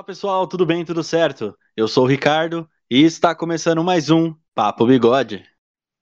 Olá 0.00 0.04
pessoal, 0.06 0.46
tudo 0.46 0.64
bem? 0.64 0.82
Tudo 0.82 1.04
certo? 1.04 1.54
Eu 1.76 1.86
sou 1.86 2.04
o 2.04 2.06
Ricardo 2.06 2.66
e 2.90 3.04
está 3.04 3.34
começando 3.34 3.84
mais 3.84 4.08
um 4.08 4.34
Papo 4.54 4.86
Bigode. 4.86 5.44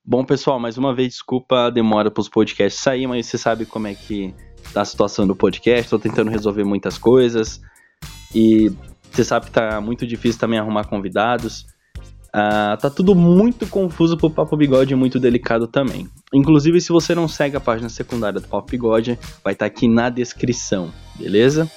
Bom 0.05 0.25
pessoal, 0.25 0.61
mais 0.61 0.79
uma 0.79 0.95
vez 0.95 1.15
desculpa 1.15 1.67
a 1.67 1.71
demora 1.71 2.09
para 2.09 2.21
os 2.21 2.29
podcasts 2.29 2.81
sair, 2.81 3.09
mas 3.09 3.27
você 3.27 3.37
sabe 3.37 3.67
como 3.67 3.89
é 3.89 3.97
que 3.97 4.33
tá 4.73 4.83
a 4.83 4.85
situação 4.85 5.27
do 5.27 5.35
podcast. 5.35 5.83
Estou 5.83 5.99
tentando 5.99 6.31
resolver 6.31 6.63
muitas 6.63 6.97
coisas 6.97 7.61
e 8.33 8.71
você 9.11 9.25
sabe 9.25 9.47
que 9.47 9.51
tá 9.53 9.81
muito 9.81 10.07
difícil 10.07 10.39
também 10.39 10.61
arrumar 10.61 10.85
convidados. 10.85 11.63
Uh, 12.29 12.79
tá 12.81 12.89
tudo 12.89 13.17
muito 13.17 13.67
confuso 13.67 14.17
pro 14.17 14.31
Papo 14.31 14.57
Bigode 14.57 14.93
e 14.93 14.97
muito 14.97 15.19
delicado 15.19 15.67
também. 15.67 16.09
Inclusive, 16.33 16.81
se 16.81 16.93
você 16.93 17.17
não 17.17 17.27
segue 17.27 17.57
a 17.57 17.61
página 17.61 17.89
secundária 17.89 18.39
do 18.41 18.47
Papo 18.47 18.71
Bigode, 18.71 19.19
vai 19.43 19.55
estar 19.55 19.65
tá 19.65 19.67
aqui 19.67 19.89
na 19.89 20.09
descrição, 20.09 20.93
beleza? 21.17 21.69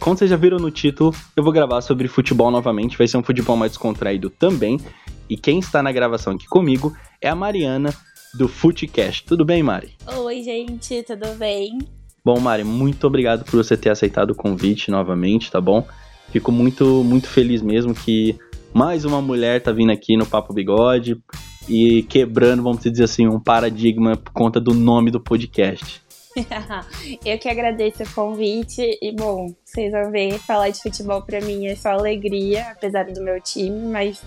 Como 0.00 0.16
vocês 0.16 0.30
já 0.30 0.36
viram 0.36 0.56
no 0.56 0.70
título, 0.70 1.14
eu 1.36 1.44
vou 1.44 1.52
gravar 1.52 1.82
sobre 1.82 2.08
futebol 2.08 2.50
novamente, 2.50 2.96
vai 2.96 3.06
ser 3.06 3.18
um 3.18 3.22
futebol 3.22 3.54
mais 3.54 3.72
descontraído 3.72 4.30
também. 4.30 4.80
E 5.28 5.36
quem 5.36 5.58
está 5.58 5.82
na 5.82 5.92
gravação 5.92 6.32
aqui 6.32 6.48
comigo 6.48 6.96
é 7.20 7.28
a 7.28 7.34
Mariana 7.34 7.94
do 8.32 8.48
Footcast. 8.48 9.26
Tudo 9.26 9.44
bem, 9.44 9.62
Mari? 9.62 9.90
Oi, 10.24 10.42
gente, 10.42 11.02
tudo 11.02 11.34
bem? 11.34 11.78
Bom, 12.24 12.40
Mari, 12.40 12.64
muito 12.64 13.06
obrigado 13.06 13.44
por 13.44 13.62
você 13.62 13.76
ter 13.76 13.90
aceitado 13.90 14.30
o 14.30 14.34
convite 14.34 14.90
novamente, 14.90 15.50
tá 15.50 15.60
bom? 15.60 15.86
Fico 16.32 16.50
muito, 16.50 17.04
muito 17.04 17.28
feliz 17.28 17.60
mesmo 17.60 17.94
que 17.94 18.38
mais 18.72 19.04
uma 19.04 19.20
mulher 19.20 19.60
tá 19.60 19.70
vindo 19.70 19.92
aqui 19.92 20.16
no 20.16 20.24
Papo 20.24 20.54
Bigode 20.54 21.22
e 21.68 22.04
quebrando, 22.04 22.62
vamos 22.62 22.82
dizer 22.82 23.04
assim, 23.04 23.28
um 23.28 23.38
paradigma 23.38 24.16
por 24.16 24.32
conta 24.32 24.58
do 24.58 24.72
nome 24.72 25.10
do 25.10 25.20
podcast. 25.20 26.00
Eu 27.24 27.38
que 27.38 27.48
agradeço 27.48 28.02
o 28.02 28.10
convite 28.14 28.98
e, 29.00 29.12
bom, 29.12 29.54
vocês 29.64 29.90
vão 29.92 30.10
ver, 30.10 30.38
falar 30.38 30.70
de 30.70 30.80
futebol 30.80 31.22
pra 31.22 31.40
mim 31.40 31.66
é 31.66 31.74
só 31.74 31.90
alegria, 31.90 32.68
apesar 32.70 33.04
do 33.06 33.22
meu 33.22 33.40
time, 33.40 33.86
mas 33.88 34.22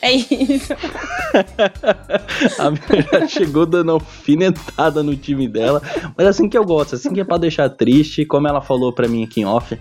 é 0.00 0.12
isso. 0.12 0.74
a 2.58 2.70
minha 2.70 3.02
já 3.10 3.26
chegou 3.26 3.66
dando 3.66 3.92
alfinetada 3.92 5.02
no 5.02 5.16
time 5.16 5.48
dela, 5.48 5.82
mas 6.16 6.26
assim 6.26 6.48
que 6.48 6.56
eu 6.56 6.64
gosto, 6.64 6.94
assim 6.94 7.12
que 7.12 7.20
é 7.20 7.24
pra 7.24 7.36
deixar 7.36 7.68
triste, 7.70 8.24
como 8.24 8.46
ela 8.46 8.60
falou 8.60 8.92
pra 8.92 9.08
mim 9.08 9.24
aqui 9.24 9.40
em 9.40 9.44
off, 9.44 9.78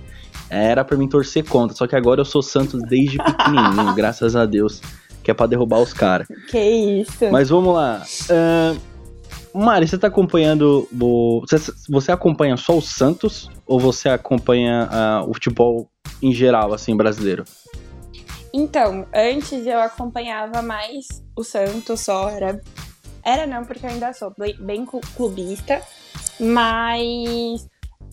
era 0.50 0.84
pra 0.84 0.97
mim 0.97 1.08
torcer 1.08 1.45
contra, 1.45 1.75
só 1.75 1.86
que 1.86 1.95
agora 1.95 2.22
eu 2.22 2.25
sou 2.25 2.41
Santos 2.41 2.81
desde 2.84 3.17
pequenininho, 3.17 3.94
graças 3.95 4.36
a 4.36 4.45
Deus, 4.45 4.81
que 5.22 5.30
é 5.30 5.34
pra 5.34 5.45
derrubar 5.45 5.80
os 5.80 5.94
caras. 5.94 6.28
Que 6.50 6.59
isso. 7.02 7.30
Mas 7.31 7.50
vamos 7.50 7.75
lá. 7.75 8.03
Uh, 8.30 8.97
Mari, 9.58 9.88
você 9.88 9.97
tá 9.97 10.05
acompanhando. 10.05 10.88
O, 11.02 11.44
você, 11.89 12.11
acompanha 12.11 12.55
só 12.55 12.77
o 12.77 12.81
Santos 12.81 13.50
ou 13.66 13.80
você 13.80 14.08
acompanha 14.08 14.88
uh, 14.88 15.27
o 15.27 15.33
futebol 15.33 15.89
em 16.22 16.31
geral, 16.31 16.73
assim, 16.73 16.95
brasileiro? 16.95 17.44
Então, 18.53 19.08
antes 19.11 19.66
eu 19.66 19.80
acompanhava 19.80 20.61
mais 20.61 21.08
o 21.35 21.44
Santos 21.44 22.02
só, 22.02 22.30
era. 22.30 22.61
Era 23.25 23.47
não, 23.47 23.66
porque 23.66 23.83
eu 23.83 23.89
ainda 23.89 24.13
sou 24.13 24.31
bem 24.59 24.85
clubista, 25.16 25.81
mas 26.39 27.67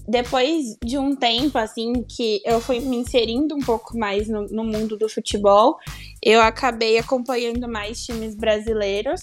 depois 0.08 0.76
de 0.82 0.96
um 0.98 1.14
tempo, 1.14 1.58
assim, 1.58 1.92
que 2.08 2.40
eu 2.44 2.58
fui 2.58 2.80
me 2.80 2.96
inserindo 2.96 3.54
um 3.54 3.60
pouco 3.60 3.96
mais 3.98 4.28
no, 4.28 4.46
no 4.48 4.64
mundo 4.64 4.96
do 4.96 5.10
futebol, 5.10 5.76
eu 6.22 6.40
acabei 6.40 6.98
acompanhando 6.98 7.68
mais 7.68 8.02
times 8.02 8.34
brasileiros. 8.34 9.20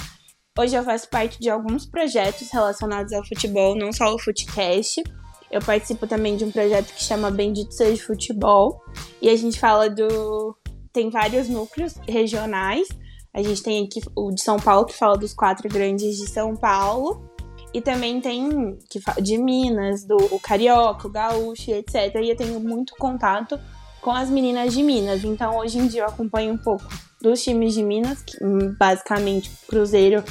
Hoje 0.59 0.75
eu 0.75 0.83
faço 0.83 1.07
parte 1.09 1.39
de 1.39 1.49
alguns 1.49 1.85
projetos 1.85 2.49
relacionados 2.51 3.13
ao 3.13 3.25
futebol, 3.25 3.73
não 3.73 3.93
só 3.93 4.13
o 4.13 4.19
Footcast. 4.19 5.01
Eu 5.49 5.61
participo 5.61 6.05
também 6.05 6.35
de 6.35 6.43
um 6.43 6.51
projeto 6.51 6.93
que 6.93 7.01
chama 7.01 7.31
Bendito 7.31 7.73
Seja 7.73 8.03
Futebol. 8.03 8.81
E 9.21 9.29
a 9.29 9.35
gente 9.35 9.57
fala 9.57 9.89
do. 9.89 10.57
Tem 10.91 11.09
vários 11.09 11.47
núcleos 11.47 11.95
regionais. 12.05 12.85
A 13.33 13.41
gente 13.41 13.63
tem 13.63 13.85
aqui 13.85 14.01
o 14.13 14.29
de 14.31 14.41
São 14.41 14.57
Paulo, 14.57 14.85
que 14.85 14.93
fala 14.93 15.17
dos 15.17 15.33
quatro 15.33 15.69
grandes 15.69 16.17
de 16.17 16.29
São 16.29 16.53
Paulo. 16.53 17.31
E 17.73 17.79
também 17.79 18.19
tem 18.19 18.77
que 18.89 18.99
de 19.21 19.37
Minas, 19.37 20.03
do 20.03 20.17
o 20.35 20.39
Carioca, 20.39 21.07
o 21.07 21.11
Gaúcho, 21.11 21.71
etc. 21.71 22.13
E 22.21 22.29
eu 22.29 22.35
tenho 22.35 22.59
muito 22.59 22.93
contato 22.97 23.57
com 24.01 24.11
as 24.11 24.29
meninas 24.29 24.73
de 24.73 24.83
Minas. 24.83 25.23
Então 25.23 25.59
hoje 25.59 25.77
em 25.77 25.87
dia 25.87 26.01
eu 26.01 26.07
acompanho 26.07 26.53
um 26.53 26.57
pouco 26.57 26.83
dos 27.21 27.43
times 27.43 27.73
de 27.73 27.83
Minas, 27.83 28.21
que, 28.21 28.37
basicamente 28.77 29.51
Cruzeiro, 29.67 30.23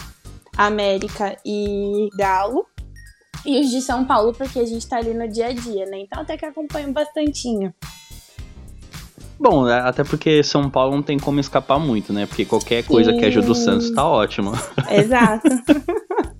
América 0.57 1.37
e 1.45 2.09
Galo. 2.17 2.67
E 3.45 3.59
os 3.61 3.71
de 3.71 3.81
São 3.81 4.05
Paulo, 4.05 4.35
porque 4.35 4.59
a 4.59 4.67
gente 4.67 4.87
tá 4.87 4.99
ali 4.99 5.15
no 5.15 5.27
dia 5.27 5.47
a 5.47 5.53
dia, 5.53 5.87
né? 5.87 6.01
Então 6.01 6.21
até 6.21 6.37
que 6.37 6.45
acompanho 6.45 6.93
bastantinho. 6.93 7.73
Bom, 9.41 9.67
é, 9.67 9.81
até 9.81 10.05
porque 10.05 10.43
São 10.43 10.69
Paulo 10.69 10.95
não 10.95 11.03
tem 11.03 11.19
como 11.19 11.41
escapar 11.41 11.79
muito, 11.79 12.13
né? 12.13 12.27
Porque 12.27 12.45
qualquer 12.45 12.85
coisa 12.85 13.11
Sim. 13.11 13.19
que 13.19 13.25
ajuda 13.25 13.51
o 13.51 13.55
Santos 13.55 13.91
tá 13.91 14.07
ótimo. 14.07 14.53
Exato. 14.93 15.49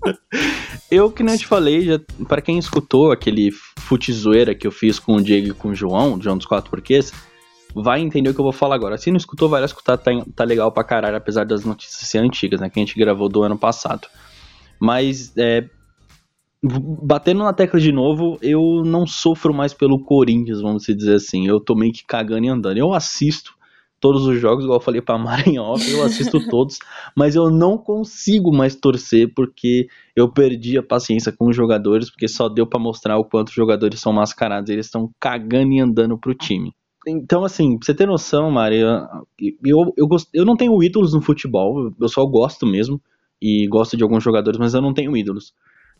eu, 0.91 1.11
que 1.11 1.23
nem 1.23 1.33
eu 1.33 1.39
te 1.39 1.47
falei, 1.47 1.81
já, 1.83 1.99
para 2.27 2.43
quem 2.43 2.59
escutou 2.59 3.11
aquele 3.11 3.49
futizoeira 3.79 4.53
que 4.53 4.67
eu 4.67 4.71
fiz 4.71 4.99
com 4.99 5.15
o 5.15 5.21
Diego 5.21 5.47
e 5.47 5.53
com 5.53 5.69
o 5.69 5.75
João, 5.75 6.21
João 6.21 6.37
dos 6.37 6.45
Quatro 6.45 6.69
Porquês, 6.69 7.11
vai 7.73 8.01
entender 8.01 8.29
o 8.29 8.33
que 8.33 8.39
eu 8.39 8.45
vou 8.45 8.51
falar 8.51 8.75
agora. 8.75 8.97
Se 8.97 9.09
não 9.09 9.17
escutou, 9.17 9.49
vai 9.49 9.61
lá 9.61 9.65
escutar, 9.65 9.97
tá, 9.97 10.11
tá 10.35 10.43
legal 10.43 10.71
pra 10.71 10.83
caralho, 10.83 11.15
apesar 11.15 11.45
das 11.45 11.63
notícias 11.65 12.07
serem 12.09 12.27
antigas, 12.27 12.59
né? 12.59 12.69
Que 12.69 12.79
a 12.79 12.83
gente 12.83 12.97
gravou 12.97 13.29
do 13.29 13.43
ano 13.43 13.57
passado. 13.57 14.07
Mas, 14.79 15.35
é, 15.37 15.69
batendo 16.63 17.43
na 17.43 17.53
tecla 17.53 17.79
de 17.79 17.91
novo, 17.91 18.37
eu 18.41 18.83
não 18.85 19.07
sofro 19.07 19.53
mais 19.53 19.73
pelo 19.73 20.03
Corinthians, 20.03 20.61
vamos 20.61 20.83
dizer 20.83 21.15
assim. 21.15 21.47
Eu 21.47 21.59
tô 21.59 21.75
meio 21.75 21.93
que 21.93 22.05
cagando 22.05 22.45
e 22.45 22.49
andando. 22.49 22.77
Eu 22.77 22.93
assisto 22.93 23.53
todos 24.01 24.25
os 24.25 24.39
jogos, 24.39 24.63
igual 24.63 24.79
eu 24.79 24.83
falei 24.83 24.99
pra 24.99 25.15
Maranhão, 25.19 25.75
eu 25.87 26.03
assisto 26.03 26.45
todos, 26.49 26.79
mas 27.15 27.35
eu 27.35 27.49
não 27.51 27.77
consigo 27.77 28.51
mais 28.51 28.75
torcer 28.75 29.31
porque 29.33 29.87
eu 30.15 30.27
perdi 30.27 30.77
a 30.77 30.83
paciência 30.83 31.31
com 31.31 31.47
os 31.47 31.55
jogadores, 31.55 32.09
porque 32.09 32.27
só 32.27 32.49
deu 32.49 32.65
para 32.65 32.79
mostrar 32.79 33.17
o 33.17 33.23
quanto 33.23 33.49
os 33.49 33.53
jogadores 33.53 33.99
são 33.99 34.11
mascarados, 34.11 34.71
eles 34.71 34.87
estão 34.87 35.11
cagando 35.19 35.71
e 35.73 35.79
andando 35.79 36.17
pro 36.17 36.33
time. 36.33 36.73
Então, 37.07 37.43
assim, 37.43 37.77
pra 37.77 37.85
você 37.85 37.93
ter 37.93 38.05
noção, 38.05 38.51
Mari, 38.51 38.77
eu, 38.79 38.89
eu, 39.63 39.93
eu, 39.97 40.07
gost... 40.07 40.29
eu 40.33 40.45
não 40.45 40.55
tenho 40.55 40.81
ídolos 40.83 41.13
no 41.13 41.21
futebol, 41.21 41.91
eu 41.99 42.07
só 42.07 42.25
gosto 42.25 42.65
mesmo, 42.65 43.01
e 43.41 43.67
gosto 43.67 43.97
de 43.97 44.03
alguns 44.03 44.23
jogadores, 44.23 44.59
mas 44.59 44.73
eu 44.73 44.81
não 44.81 44.93
tenho 44.93 45.17
ídolos. 45.17 45.53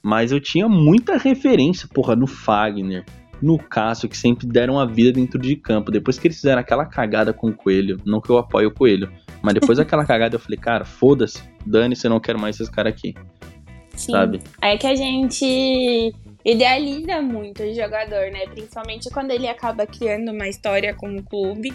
Mas 0.04 0.32
eu 0.32 0.40
tinha 0.40 0.68
muita 0.70 1.18
referência, 1.18 1.88
porra, 1.92 2.16
no 2.16 2.28
Fagner, 2.28 3.04
no 3.42 3.58
Cássio, 3.58 4.08
que 4.08 4.18
sempre 4.18 4.46
deram 4.46 4.80
a 4.80 4.86
vida 4.86 5.12
dentro 5.12 5.40
de 5.40 5.56
campo. 5.56 5.92
Depois 5.92 6.20
que 6.20 6.28
eles 6.28 6.38
fizeram 6.38 6.62
aquela 6.62 6.86
cagada 6.86 7.34
com 7.34 7.48
o 7.50 7.54
Coelho, 7.54 8.00
não 8.06 8.22
que 8.22 8.30
eu 8.30 8.38
apoie 8.38 8.68
o 8.68 8.74
Coelho, 8.74 9.12
mas 9.42 9.56
depois 9.56 9.78
daquela 9.80 10.06
cagada 10.06 10.36
eu 10.36 10.40
falei, 10.40 10.60
cara, 10.60 10.86
foda-se, 10.86 11.42
dane-se, 11.66 12.06
eu 12.06 12.12
não 12.12 12.20
quero 12.20 12.40
mais 12.40 12.56
esses 12.56 12.70
caras 12.70 12.94
aqui. 12.94 13.16
Sim. 13.96 14.12
Sabe? 14.12 14.40
É 14.62 14.78
que 14.78 14.88
a 14.88 14.96
gente 14.96 16.14
idealiza 16.44 17.22
muito 17.22 17.64
o 17.64 17.74
jogador, 17.74 18.32
né? 18.32 18.46
Principalmente 18.52 19.10
quando 19.10 19.32
ele 19.32 19.48
acaba 19.48 19.86
criando 19.86 20.32
uma 20.32 20.48
história 20.48 20.94
com 20.94 21.16
o 21.16 21.24
clube. 21.24 21.74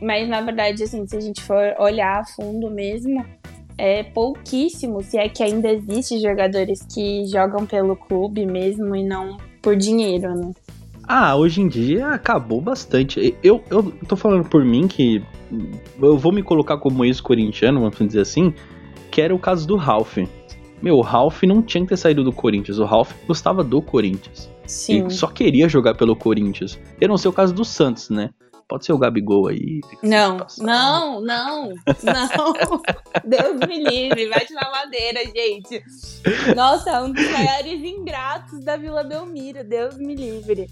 Mas 0.00 0.28
na 0.28 0.40
verdade, 0.40 0.82
assim, 0.82 1.06
se 1.06 1.16
a 1.16 1.20
gente 1.20 1.42
for 1.42 1.74
olhar 1.78 2.20
a 2.20 2.24
fundo 2.24 2.70
mesmo, 2.70 3.24
é 3.78 4.02
pouquíssimo, 4.02 5.02
se 5.02 5.16
é 5.16 5.28
que 5.28 5.42
ainda 5.42 5.68
existe 5.68 6.20
jogadores 6.20 6.86
que 6.92 7.26
jogam 7.26 7.64
pelo 7.66 7.96
clube 7.96 8.44
mesmo 8.44 8.94
e 8.94 9.02
não 9.02 9.38
por 9.60 9.76
dinheiro, 9.76 10.34
né? 10.34 10.52
Ah, 11.04 11.36
hoje 11.36 11.60
em 11.60 11.68
dia 11.68 12.08
acabou 12.08 12.60
bastante. 12.60 13.36
Eu, 13.42 13.62
eu 13.70 13.92
tô 14.08 14.16
falando 14.16 14.48
por 14.48 14.64
mim 14.64 14.86
que 14.86 15.22
eu 16.00 16.16
vou 16.16 16.32
me 16.32 16.42
colocar 16.42 16.78
como 16.78 17.04
ex-corintiano, 17.04 17.80
vamos 17.80 17.98
dizer 17.98 18.20
assim, 18.20 18.54
que 19.10 19.20
era 19.20 19.34
o 19.34 19.38
caso 19.38 19.66
do 19.66 19.76
Ralph. 19.76 20.18
Meu, 20.82 20.96
o 20.96 21.00
Ralph 21.00 21.44
não 21.44 21.62
tinha 21.62 21.84
que 21.84 21.90
ter 21.90 21.96
saído 21.96 22.24
do 22.24 22.32
Corinthians, 22.32 22.78
o 22.78 22.84
Ralph 22.84 23.12
gostava 23.26 23.62
do 23.62 23.80
Corinthians. 23.80 24.50
Sim. 24.66 25.00
Ele 25.00 25.10
só 25.10 25.28
queria 25.28 25.68
jogar 25.68 25.94
pelo 25.94 26.16
Corinthians. 26.16 26.78
Eu 27.00 27.08
não 27.08 27.16
sei 27.16 27.30
o 27.30 27.32
caso 27.32 27.54
do 27.54 27.64
Santos, 27.64 28.10
né? 28.10 28.30
Pode 28.68 28.86
ser 28.86 28.92
o 28.92 28.98
Gabigol 28.98 29.48
aí. 29.48 29.80
Não, 30.02 30.38
não, 30.58 31.20
não, 31.20 31.68
não. 31.68 32.82
Deus 33.24 33.68
me 33.68 33.84
livre, 33.84 34.28
vai 34.28 34.46
tirar 34.46 34.70
madeira, 34.70 35.20
gente. 35.24 35.84
Nossa, 36.56 37.02
um 37.02 37.12
dos 37.12 37.30
maiores 37.30 37.82
ingratos 37.84 38.64
da 38.64 38.76
Vila 38.76 39.04
Belmiro, 39.04 39.62
Deus 39.62 39.96
me 39.98 40.14
livre. 40.14 40.68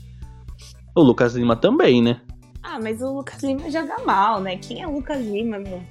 O 0.94 1.02
Lucas 1.02 1.34
Lima 1.34 1.54
também, 1.56 2.02
né? 2.02 2.20
Ah, 2.62 2.78
mas 2.82 3.00
o 3.02 3.12
Lucas 3.12 3.42
Lima 3.42 3.70
joga 3.70 3.96
mal, 4.04 4.40
né? 4.40 4.56
Quem 4.56 4.82
é 4.82 4.88
o 4.88 4.92
Lucas 4.92 5.20
Lima, 5.20 5.58
meu? 5.58 5.82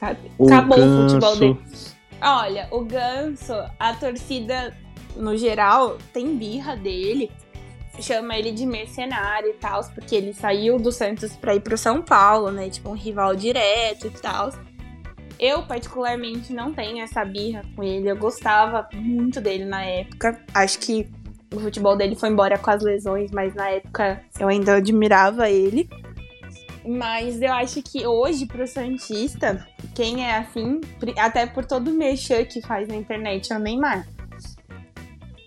Acabou 0.00 0.78
o, 0.78 1.06
o 1.06 1.08
futebol 1.08 1.36
dele. 1.36 1.58
Olha, 2.22 2.68
o 2.70 2.84
Ganso, 2.84 3.52
a 3.80 3.94
torcida, 3.94 4.72
no 5.16 5.36
geral, 5.36 5.98
tem 6.12 6.36
birra 6.36 6.76
dele. 6.76 7.30
Chama 8.00 8.36
ele 8.36 8.52
de 8.52 8.64
mercenário 8.64 9.50
e 9.50 9.54
tal, 9.54 9.82
porque 9.92 10.14
ele 10.14 10.32
saiu 10.32 10.78
do 10.78 10.92
Santos 10.92 11.34
pra 11.34 11.54
ir 11.54 11.60
pro 11.60 11.76
São 11.76 12.00
Paulo, 12.00 12.50
né? 12.50 12.70
Tipo, 12.70 12.90
um 12.90 12.94
rival 12.94 13.34
direto 13.34 14.06
e 14.06 14.10
tal. 14.10 14.50
Eu, 15.38 15.64
particularmente, 15.64 16.52
não 16.52 16.72
tenho 16.72 17.02
essa 17.02 17.24
birra 17.24 17.62
com 17.74 17.82
ele. 17.82 18.08
Eu 18.08 18.16
gostava 18.16 18.88
muito 18.94 19.40
dele 19.40 19.64
na 19.64 19.84
época. 19.84 20.40
Acho 20.54 20.78
que 20.78 21.10
o 21.52 21.58
futebol 21.60 21.96
dele 21.96 22.14
foi 22.14 22.28
embora 22.28 22.56
com 22.56 22.70
as 22.70 22.82
lesões, 22.82 23.30
mas 23.32 23.54
na 23.54 23.68
época 23.68 24.22
eu 24.38 24.48
ainda 24.48 24.76
admirava 24.76 25.50
ele. 25.50 25.90
Mas 26.86 27.40
eu 27.40 27.52
acho 27.52 27.82
que 27.82 28.06
hoje, 28.06 28.46
pro 28.46 28.66
Santista, 28.66 29.66
quem 29.94 30.24
é 30.24 30.38
assim, 30.38 30.80
até 31.16 31.46
por 31.46 31.64
todo 31.64 31.90
o 31.90 31.94
mexer 31.94 32.46
que 32.46 32.60
faz 32.60 32.88
na 32.88 32.96
internet, 32.96 33.52
é 33.52 33.56
o 33.56 33.58
Neymar. 33.58 34.06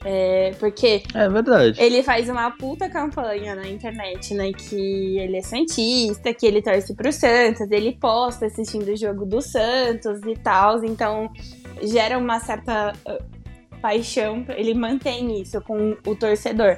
É, 0.08 0.52
porque 0.60 1.02
é 1.16 1.28
verdade. 1.28 1.82
ele 1.82 2.04
faz 2.04 2.30
uma 2.30 2.52
puta 2.52 2.88
campanha 2.88 3.56
na 3.56 3.68
internet, 3.68 4.36
né? 4.36 4.54
Que 4.54 5.18
ele 5.18 5.38
é 5.38 5.42
Santista, 5.42 6.32
que 6.32 6.46
ele 6.46 6.62
torce 6.62 6.94
pro 6.94 7.12
Santos, 7.12 7.72
ele 7.72 7.98
posta 8.00 8.46
assistindo 8.46 8.88
o 8.88 8.96
jogo 8.96 9.26
do 9.26 9.42
Santos 9.42 10.22
e 10.28 10.36
tal. 10.36 10.86
Então 10.86 11.32
gera 11.82 12.20
uma 12.20 12.40
certa 12.40 12.94
uh, 13.08 13.80
paixão, 13.82 14.46
ele 14.50 14.76
mantém 14.76 15.42
isso 15.42 15.60
com 15.62 15.98
o 16.06 16.16
torcedor. 16.16 16.78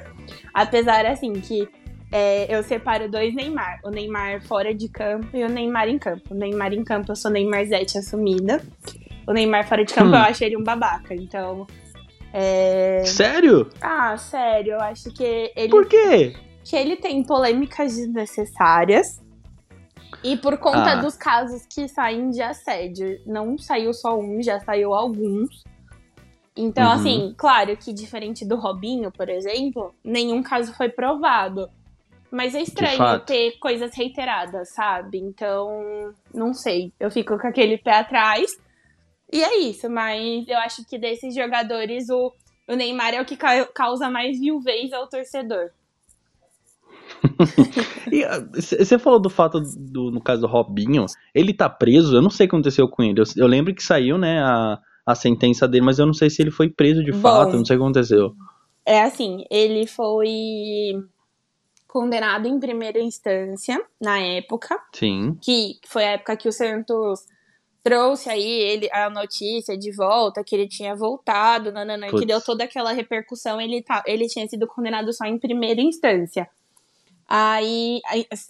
Apesar, 0.54 1.04
assim, 1.04 1.34
que 1.34 1.68
é, 2.10 2.54
eu 2.54 2.62
separo 2.62 3.10
dois 3.10 3.34
Neymar. 3.34 3.80
O 3.84 3.90
Neymar 3.90 4.42
fora 4.42 4.74
de 4.74 4.88
campo 4.88 5.36
e 5.36 5.44
o 5.44 5.48
Neymar 5.48 5.88
em 5.88 5.98
campo. 5.98 6.34
O 6.34 6.34
Neymar 6.34 6.72
em 6.72 6.84
campo 6.84 7.12
eu 7.12 7.16
sou 7.16 7.30
Neymar 7.30 7.66
Zete 7.66 7.98
assumida. 7.98 8.62
O 9.26 9.32
Neymar 9.32 9.68
fora 9.68 9.84
de 9.84 9.92
campo 9.92 10.10
hum. 10.10 10.14
eu 10.14 10.20
acho 10.20 10.42
ele 10.44 10.56
um 10.56 10.64
babaca. 10.64 11.14
Então 11.14 11.66
é... 12.32 13.02
Sério? 13.04 13.70
Ah, 13.80 14.16
sério, 14.16 14.72
eu 14.72 14.80
acho 14.80 15.10
que 15.12 15.52
ele. 15.56 15.68
Por 15.68 15.86
quê? 15.86 16.34
Que 16.64 16.76
ele 16.76 16.96
tem 16.96 17.22
polêmicas 17.22 17.94
desnecessárias. 17.96 19.20
E 20.22 20.36
por 20.36 20.58
conta 20.58 20.92
ah. 20.92 20.96
dos 20.96 21.16
casos 21.16 21.64
que 21.66 21.88
saem 21.88 22.30
de 22.30 22.42
assédio. 22.42 23.20
Não 23.26 23.56
saiu 23.56 23.92
só 23.92 24.18
um, 24.18 24.42
já 24.42 24.58
saiu 24.60 24.92
alguns. 24.92 25.62
Então, 26.56 26.86
uhum. 26.86 26.92
assim, 26.92 27.34
claro 27.36 27.76
que 27.76 27.92
diferente 27.92 28.44
do 28.44 28.56
Robinho, 28.56 29.12
por 29.12 29.28
exemplo, 29.28 29.94
nenhum 30.02 30.42
caso 30.42 30.74
foi 30.74 30.88
provado. 30.88 31.70
Mas 32.30 32.54
é 32.54 32.60
estranho 32.60 33.20
ter 33.20 33.58
coisas 33.58 33.94
reiteradas, 33.94 34.74
sabe? 34.74 35.18
Então, 35.18 36.12
não 36.34 36.52
sei. 36.52 36.92
Eu 37.00 37.10
fico 37.10 37.38
com 37.38 37.46
aquele 37.46 37.78
pé 37.78 37.98
atrás. 37.98 38.50
E 39.32 39.42
é 39.42 39.58
isso, 39.60 39.88
mas 39.90 40.46
eu 40.48 40.58
acho 40.58 40.86
que 40.86 40.98
desses 40.98 41.34
jogadores, 41.34 42.08
o, 42.08 42.32
o 42.68 42.74
Neymar 42.74 43.14
é 43.14 43.20
o 43.20 43.24
que 43.24 43.36
ca 43.36 43.66
causa 43.66 44.08
mais 44.08 44.38
viuvez 44.38 44.92
ao 44.92 45.08
torcedor. 45.08 45.70
Você 48.54 48.94
ah, 48.94 48.98
falou 48.98 49.20
do 49.20 49.30
fato 49.30 49.60
do, 49.60 50.10
no 50.10 50.20
caso 50.20 50.42
do 50.42 50.46
Robinho, 50.46 51.04
ele 51.34 51.52
tá 51.52 51.68
preso, 51.68 52.16
eu 52.16 52.22
não 52.22 52.30
sei 52.30 52.46
o 52.46 52.48
que 52.48 52.56
aconteceu 52.56 52.88
com 52.88 53.02
ele. 53.02 53.20
Eu, 53.20 53.24
eu 53.36 53.46
lembro 53.46 53.74
que 53.74 53.82
saiu, 53.82 54.16
né, 54.18 54.40
a, 54.40 54.78
a 55.06 55.14
sentença 55.14 55.66
dele, 55.66 55.84
mas 55.84 55.98
eu 55.98 56.06
não 56.06 56.14
sei 56.14 56.30
se 56.30 56.42
ele 56.42 56.50
foi 56.50 56.68
preso 56.68 57.02
de 57.02 57.12
Bom, 57.12 57.20
fato, 57.20 57.56
não 57.56 57.64
sei 57.64 57.76
o 57.76 57.78
que 57.78 57.84
aconteceu. 57.84 58.32
É 58.86 59.02
assim, 59.02 59.44
ele 59.50 59.86
foi 59.86 60.94
condenado 61.88 62.46
em 62.46 62.60
primeira 62.60 63.00
instância 63.00 63.82
na 64.00 64.20
época. 64.20 64.78
Sim. 64.94 65.36
Que 65.42 65.80
foi 65.86 66.04
a 66.04 66.10
época 66.10 66.36
que 66.36 66.48
o 66.48 66.52
Santos 66.52 67.26
trouxe 67.82 68.28
aí 68.28 68.44
ele, 68.44 68.88
a 68.92 69.08
notícia 69.08 69.76
de 69.76 69.90
volta, 69.90 70.44
que 70.44 70.54
ele 70.54 70.68
tinha 70.68 70.94
voltado, 70.94 71.72
nanana, 71.72 72.10
que 72.10 72.26
deu 72.26 72.40
toda 72.40 72.64
aquela 72.64 72.92
repercussão, 72.92 73.58
ele, 73.58 73.82
tá, 73.82 74.02
ele 74.06 74.26
tinha 74.26 74.46
sido 74.46 74.66
condenado 74.66 75.10
só 75.12 75.24
em 75.24 75.38
primeira 75.38 75.80
instância. 75.80 76.48
Aí 77.26 78.00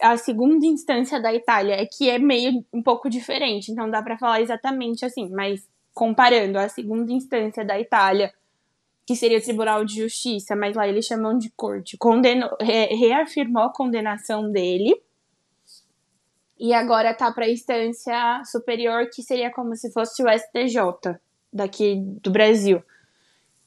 a, 0.01 0.11
a, 0.11 0.17
segunda 0.17 0.65
instância 0.65 1.21
da 1.21 1.33
Itália 1.33 1.75
é 1.75 1.85
que 1.85 2.09
é 2.09 2.19
meio 2.19 2.63
um 2.73 2.81
pouco 2.81 3.09
diferente, 3.09 3.71
então 3.71 3.89
dá 3.89 4.01
para 4.01 4.17
falar 4.17 4.41
exatamente 4.41 5.05
assim, 5.05 5.29
mas 5.29 5.65
comparando 5.93 6.57
a 6.57 6.67
segunda 6.69 7.11
instância 7.11 7.63
da 7.63 7.79
Itália, 7.79 8.33
que 9.09 9.15
seria 9.15 9.39
o 9.39 9.41
Tribunal 9.41 9.83
de 9.83 9.95
Justiça, 9.95 10.55
mas 10.55 10.75
lá 10.75 10.87
eles 10.87 11.03
chamam 11.03 11.35
de 11.35 11.49
corte, 11.49 11.97
condenou, 11.97 12.55
re, 12.61 12.85
reafirmou 12.95 13.63
a 13.63 13.73
condenação 13.73 14.51
dele 14.51 15.01
e 16.59 16.75
agora 16.75 17.11
tá 17.11 17.31
para 17.31 17.45
a 17.45 17.49
instância 17.49 18.43
superior, 18.45 19.09
que 19.11 19.23
seria 19.23 19.51
como 19.51 19.75
se 19.75 19.91
fosse 19.91 20.21
o 20.21 20.27
STJ 20.29 21.17
daqui 21.51 21.95
do 22.21 22.29
Brasil. 22.29 22.83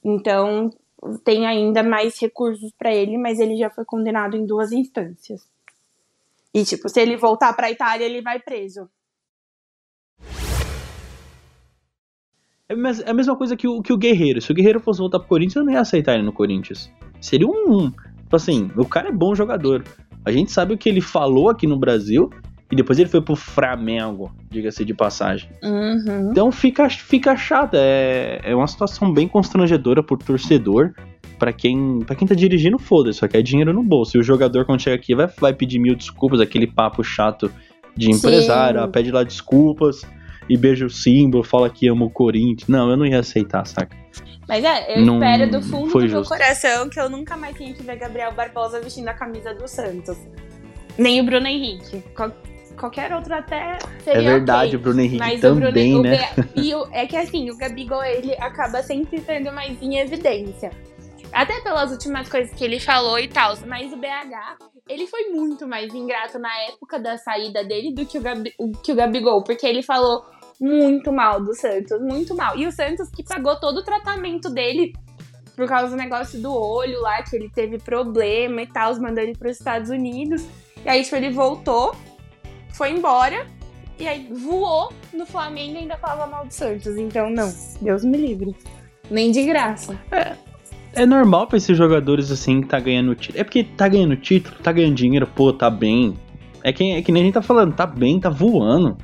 Então, 0.04 0.70
tem 1.24 1.44
ainda 1.44 1.82
mais 1.82 2.20
recursos 2.20 2.70
para 2.78 2.94
ele, 2.94 3.18
mas 3.18 3.40
ele 3.40 3.56
já 3.56 3.68
foi 3.68 3.84
condenado 3.84 4.36
em 4.36 4.46
duas 4.46 4.70
instâncias. 4.70 5.44
E, 6.54 6.64
tipo, 6.64 6.88
se 6.88 7.00
ele 7.00 7.16
voltar 7.16 7.52
para 7.54 7.66
a 7.66 7.70
Itália, 7.72 8.04
ele 8.04 8.22
vai 8.22 8.38
preso. 8.38 8.88
É, 12.68 12.74
é 12.74 13.10
a 13.10 13.14
mesma 13.14 13.36
coisa 13.36 13.56
que 13.56 13.66
o, 13.66 13.82
que 13.82 13.92
o 13.92 13.96
Guerreiro. 13.96 14.40
Se 14.40 14.50
o 14.50 14.54
Guerreiro 14.54 14.80
fosse 14.80 15.00
voltar 15.00 15.18
pro 15.18 15.28
Corinthians, 15.28 15.56
eu 15.56 15.64
não 15.64 15.72
ia 15.72 15.80
aceitar 15.80 16.14
ele 16.14 16.22
no 16.22 16.32
Corinthians. 16.32 16.90
Seria 17.20 17.46
um. 17.46 17.90
Tipo 17.90 18.36
assim, 18.36 18.70
o 18.76 18.84
cara 18.84 19.08
é 19.08 19.12
bom 19.12 19.34
jogador. 19.34 19.84
A 20.24 20.32
gente 20.32 20.52
sabe 20.52 20.74
o 20.74 20.78
que 20.78 20.88
ele 20.88 21.00
falou 21.00 21.50
aqui 21.50 21.66
no 21.66 21.76
Brasil 21.76 22.30
e 22.70 22.76
depois 22.76 22.98
ele 22.98 23.08
foi 23.08 23.20
pro 23.20 23.36
Flamengo, 23.36 24.32
diga-se 24.50 24.84
de 24.84 24.94
passagem. 24.94 25.50
Uhum. 25.62 26.30
Então 26.30 26.50
fica, 26.50 26.88
fica 26.88 27.36
chato. 27.36 27.74
É, 27.74 28.40
é 28.42 28.54
uma 28.54 28.66
situação 28.66 29.12
bem 29.12 29.28
constrangedora 29.28 30.02
pro 30.02 30.16
torcedor. 30.16 30.94
para 31.38 31.52
quem, 31.52 31.98
pra 32.06 32.14
quem 32.14 32.26
tá 32.26 32.34
dirigindo, 32.34 32.78
foda-se, 32.78 33.18
só 33.18 33.28
quer 33.28 33.42
dinheiro 33.42 33.72
no 33.72 33.82
bolso. 33.82 34.16
E 34.16 34.20
o 34.20 34.22
jogador, 34.22 34.64
quando 34.64 34.80
chega 34.80 34.96
aqui, 34.96 35.14
vai, 35.14 35.26
vai 35.38 35.52
pedir 35.52 35.78
mil 35.78 35.94
desculpas, 35.94 36.40
aquele 36.40 36.66
papo 36.66 37.02
chato 37.02 37.50
de 37.94 38.10
empresário, 38.10 38.88
pede 38.88 39.10
lá 39.10 39.22
desculpas 39.22 40.06
e 40.52 40.56
beija 40.56 40.84
o 40.84 40.90
símbolo, 40.90 41.42
fala 41.42 41.70
que 41.70 41.88
ama 41.88 42.04
o 42.04 42.10
Corinthians. 42.10 42.68
Não, 42.68 42.90
eu 42.90 42.96
não 42.96 43.06
ia 43.06 43.20
aceitar, 43.20 43.66
saca? 43.66 43.96
Mas 44.46 44.64
é, 44.64 44.98
eu 44.98 45.06
não 45.06 45.14
espero 45.14 45.50
do 45.50 45.62
fundo 45.62 45.92
do 45.92 46.08
meu 46.08 46.24
coração 46.24 46.88
que 46.88 47.00
eu 47.00 47.08
nunca 47.08 47.36
mais 47.36 47.56
tenha 47.56 47.72
que 47.72 47.82
ver 47.82 47.96
Gabriel 47.96 48.32
Barbosa 48.32 48.80
vestindo 48.80 49.08
a 49.08 49.14
camisa 49.14 49.54
do 49.54 49.66
Santos. 49.66 50.18
Nem 50.98 51.20
o 51.20 51.24
Bruno 51.24 51.46
Henrique 51.46 52.02
qualquer 52.76 53.12
outro 53.12 53.32
até 53.34 53.78
seria 54.02 54.20
É 54.20 54.24
verdade, 54.24 54.68
okay. 54.68 54.78
o 54.78 54.80
Bruno 54.80 55.00
Henrique 55.00 55.18
mas 55.18 55.40
também, 55.40 55.92
Bruno, 55.92 56.02
né? 56.02 56.28
O 56.56 56.60
e 56.60 56.74
o, 56.74 56.88
é 56.90 57.06
que 57.06 57.16
assim, 57.16 57.50
o 57.50 57.56
Gabigol, 57.56 58.02
ele 58.04 58.34
acaba 58.34 58.82
sempre 58.82 59.20
sendo 59.20 59.52
mais 59.52 59.80
em 59.80 59.98
evidência. 59.98 60.70
Até 61.32 61.60
pelas 61.60 61.90
últimas 61.90 62.28
coisas 62.28 62.52
que 62.54 62.64
ele 62.64 62.78
falou 62.78 63.18
e 63.18 63.28
tal, 63.28 63.56
mas 63.66 63.92
o 63.92 63.96
BH, 63.96 64.58
ele 64.88 65.06
foi 65.06 65.30
muito 65.30 65.66
mais 65.66 65.94
ingrato 65.94 66.38
na 66.38 66.54
época 66.68 66.98
da 66.98 67.16
saída 67.16 67.64
dele 67.64 67.94
do 67.94 68.04
que 68.04 68.18
o, 68.18 68.20
Gabi, 68.20 68.52
o, 68.58 68.72
que 68.72 68.92
o 68.92 68.94
Gabigol, 68.94 69.42
porque 69.42 69.66
ele 69.66 69.82
falou 69.82 70.24
muito 70.62 71.12
mal 71.12 71.42
do 71.42 71.52
Santos, 71.54 72.00
muito 72.00 72.36
mal. 72.36 72.56
E 72.56 72.66
o 72.66 72.72
Santos 72.72 73.10
que 73.10 73.24
pagou 73.24 73.58
todo 73.58 73.78
o 73.78 73.82
tratamento 73.82 74.48
dele 74.48 74.92
por 75.56 75.66
causa 75.66 75.90
do 75.90 75.96
negócio 75.96 76.40
do 76.40 76.54
olho 76.54 77.00
lá, 77.00 77.22
que 77.22 77.34
ele 77.34 77.50
teve 77.50 77.78
problema 77.78 78.62
e 78.62 78.66
tal, 78.66 78.94
mandando 78.94 79.28
ele 79.28 79.36
para 79.36 79.50
os 79.50 79.58
Estados 79.58 79.90
Unidos. 79.90 80.46
E 80.84 80.88
aí, 80.88 81.02
tipo, 81.02 81.16
ele 81.16 81.30
voltou 81.30 81.94
foi 82.72 82.90
embora 82.92 83.46
e 83.98 84.08
aí 84.08 84.26
voou 84.32 84.92
no 85.12 85.26
Flamengo 85.26 85.74
e 85.74 85.78
ainda 85.78 85.96
falava 85.96 86.26
mal 86.30 86.46
do 86.46 86.52
Santos. 86.52 86.96
Então, 86.96 87.28
não, 87.28 87.52
Deus 87.80 88.04
me 88.04 88.16
livre. 88.16 88.56
Nem 89.10 89.30
de 89.30 89.44
graça. 89.44 89.98
É, 90.10 90.36
é 90.94 91.06
normal 91.06 91.46
pra 91.46 91.58
esses 91.58 91.76
jogadores 91.76 92.30
assim 92.30 92.62
que 92.62 92.68
tá 92.68 92.80
ganhando 92.80 93.14
título. 93.14 93.40
É 93.40 93.44
porque 93.44 93.64
tá 93.64 93.88
ganhando 93.88 94.16
título, 94.16 94.56
tá 94.62 94.72
ganhando 94.72 94.94
dinheiro, 94.94 95.26
pô, 95.26 95.52
tá 95.52 95.68
bem. 95.68 96.16
É 96.62 96.72
que, 96.72 96.92
é 96.92 97.02
que 97.02 97.12
nem 97.12 97.22
a 97.22 97.24
gente 97.26 97.34
tá 97.34 97.42
falando, 97.42 97.74
tá 97.74 97.86
bem, 97.86 98.18
tá 98.18 98.30
voando. 98.30 98.96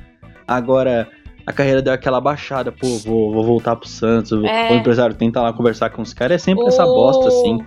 Agora, 0.47 1.07
a 1.49 1.51
carreira 1.51 1.81
deu 1.81 1.91
aquela 1.91 2.21
baixada, 2.21 2.71
pô, 2.71 2.85
vou, 2.99 3.33
vou 3.33 3.43
voltar 3.43 3.75
pro 3.75 3.89
Santos. 3.89 4.43
É. 4.43 4.71
O 4.71 4.75
empresário 4.75 5.15
tenta 5.15 5.41
lá 5.41 5.51
conversar 5.51 5.89
com 5.89 6.03
os 6.03 6.13
caras, 6.13 6.35
é 6.35 6.37
sempre 6.37 6.63
o... 6.63 6.67
essa 6.67 6.85
bosta 6.85 7.27
assim. 7.27 7.57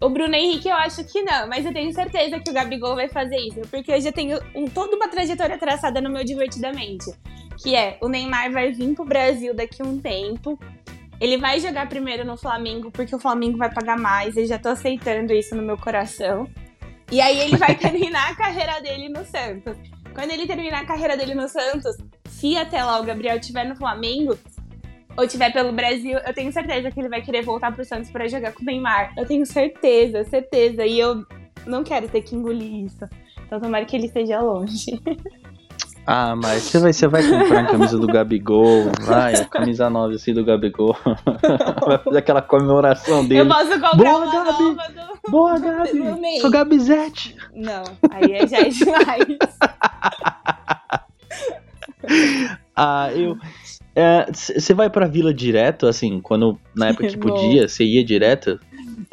O 0.00 0.08
Bruno 0.08 0.32
Henrique 0.32 0.68
eu 0.68 0.76
acho 0.76 1.04
que 1.04 1.22
não, 1.22 1.48
mas 1.48 1.66
eu 1.66 1.72
tenho 1.72 1.92
certeza 1.92 2.38
que 2.38 2.48
o 2.48 2.54
Gabigol 2.54 2.94
vai 2.94 3.08
fazer 3.08 3.36
isso, 3.36 3.62
porque 3.68 3.90
eu 3.90 4.00
já 4.00 4.12
tenho 4.12 4.38
um, 4.54 4.66
toda 4.66 4.94
uma 4.94 5.08
trajetória 5.08 5.58
traçada 5.58 6.00
no 6.00 6.08
meu 6.08 6.22
Divertidamente, 6.22 7.12
que 7.58 7.74
é, 7.74 7.98
o 8.00 8.08
Neymar 8.08 8.52
vai 8.52 8.70
vir 8.70 8.94
pro 8.94 9.04
Brasil 9.04 9.52
daqui 9.52 9.82
a 9.82 9.84
um 9.84 9.98
tempo, 9.98 10.56
ele 11.20 11.36
vai 11.36 11.58
jogar 11.58 11.88
primeiro 11.88 12.24
no 12.24 12.36
Flamengo, 12.36 12.92
porque 12.92 13.14
o 13.14 13.18
Flamengo 13.18 13.58
vai 13.58 13.74
pagar 13.74 13.98
mais, 13.98 14.36
eu 14.36 14.46
já 14.46 14.56
tô 14.56 14.68
aceitando 14.68 15.32
isso 15.32 15.56
no 15.56 15.62
meu 15.62 15.76
coração, 15.76 16.48
e 17.10 17.20
aí 17.20 17.40
ele 17.40 17.56
vai 17.56 17.74
terminar 17.76 18.30
a 18.30 18.36
carreira 18.36 18.80
dele 18.80 19.08
no 19.08 19.24
Santos. 19.24 19.76
Quando 20.14 20.30
ele 20.30 20.46
terminar 20.46 20.82
a 20.82 20.86
carreira 20.86 21.14
dele 21.14 21.34
no 21.34 21.46
Santos, 21.46 21.96
se 22.36 22.56
até 22.56 22.84
lá 22.84 23.00
o 23.00 23.04
Gabriel 23.04 23.38
estiver 23.38 23.66
no 23.66 23.74
Flamengo, 23.74 24.38
ou 25.16 25.26
tiver 25.26 25.50
pelo 25.52 25.72
Brasil, 25.72 26.18
eu 26.18 26.34
tenho 26.34 26.52
certeza 26.52 26.90
que 26.90 27.00
ele 27.00 27.08
vai 27.08 27.22
querer 27.22 27.42
voltar 27.42 27.72
pro 27.72 27.84
Santos 27.84 28.10
para 28.10 28.28
jogar 28.28 28.52
com 28.52 28.62
o 28.62 28.66
Neymar. 28.66 29.14
Eu 29.16 29.24
tenho 29.24 29.46
certeza, 29.46 30.22
certeza. 30.24 30.84
E 30.84 31.00
eu 31.00 31.24
não 31.66 31.82
quero 31.82 32.06
ter 32.08 32.20
que 32.20 32.36
engolir 32.36 32.84
isso. 32.84 33.08
Então 33.46 33.58
tomara 33.58 33.86
que 33.86 33.96
ele 33.96 34.06
esteja 34.06 34.40
longe. 34.40 35.00
Ah, 36.08 36.36
mas 36.36 36.62
você 36.62 36.78
vai, 36.78 36.92
você 36.92 37.08
vai 37.08 37.28
comprar 37.28 37.60
a 37.62 37.66
camisa 37.66 37.98
do 37.98 38.06
Gabigol, 38.06 38.92
vai, 39.00 39.34
a 39.34 39.44
camisa 39.44 39.90
nova 39.90 40.14
assim 40.14 40.32
do 40.32 40.44
Gabigol. 40.44 40.96
vai 41.84 41.98
fazer 41.98 42.18
aquela 42.18 42.40
comemoração 42.40 43.26
dele. 43.26 43.40
Eu 43.40 43.48
posso 43.48 43.72
comprar 43.72 43.96
Boa, 43.96 44.18
uma 44.18 44.32
Gabi. 44.32 44.62
nova 44.62 44.88
do... 44.88 45.30
Boa, 45.32 45.58
Gabi! 45.58 46.40
Sou 46.40 46.48
Gabizete! 46.48 47.36
Não, 47.52 47.82
aí 48.08 48.34
é, 48.34 48.46
já 48.46 48.58
é 48.58 48.68
demais. 48.68 49.38
ah, 52.76 53.10
eu, 53.12 53.36
você 54.32 54.72
é, 54.72 54.74
vai 54.74 54.90
pra 54.90 55.06
vila 55.06 55.32
direto, 55.32 55.86
assim, 55.86 56.20
quando 56.20 56.58
na 56.74 56.88
época 56.88 57.08
que 57.08 57.16
podia, 57.18 57.68
você 57.68 57.84
ia 57.84 58.04
direto? 58.04 58.60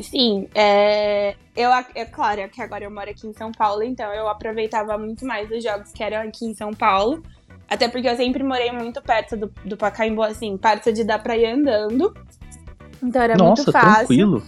Sim, 0.02 0.48
é, 0.54 1.36
eu, 1.56 1.70
é 1.96 2.06
claro 2.06 2.50
que 2.50 2.62
agora 2.62 2.84
eu 2.84 2.92
moro 2.92 3.10
aqui 3.10 3.28
em 3.28 3.34
São 3.34 3.52
Paulo, 3.52 3.84
então 3.84 4.12
eu 4.14 4.28
aproveitava 4.28 4.98
muito 4.98 5.26
mais 5.26 5.50
os 5.52 5.64
jogos 5.64 5.92
que 5.92 6.04
eram 6.04 6.28
aqui 6.28 6.46
em 6.46 6.54
São 6.54 6.74
Paulo. 6.74 7.24
Até 7.70 7.88
porque 7.88 8.08
eu 8.08 8.16
sempre 8.16 8.44
morei 8.44 8.72
muito 8.72 9.02
perto 9.02 9.38
do, 9.38 9.52
do 9.66 9.78
Pacaembu, 9.78 10.22
assim, 10.22 10.58
perto 10.58 10.92
de 10.92 11.04
dar 11.04 11.20
pra 11.20 11.38
ir 11.38 11.46
andando. 11.46 12.14
Então 13.02 13.22
era 13.22 13.36
Nossa, 13.36 13.64
muito 13.64 13.72
fácil. 13.72 14.08
tranquilo. 14.08 14.44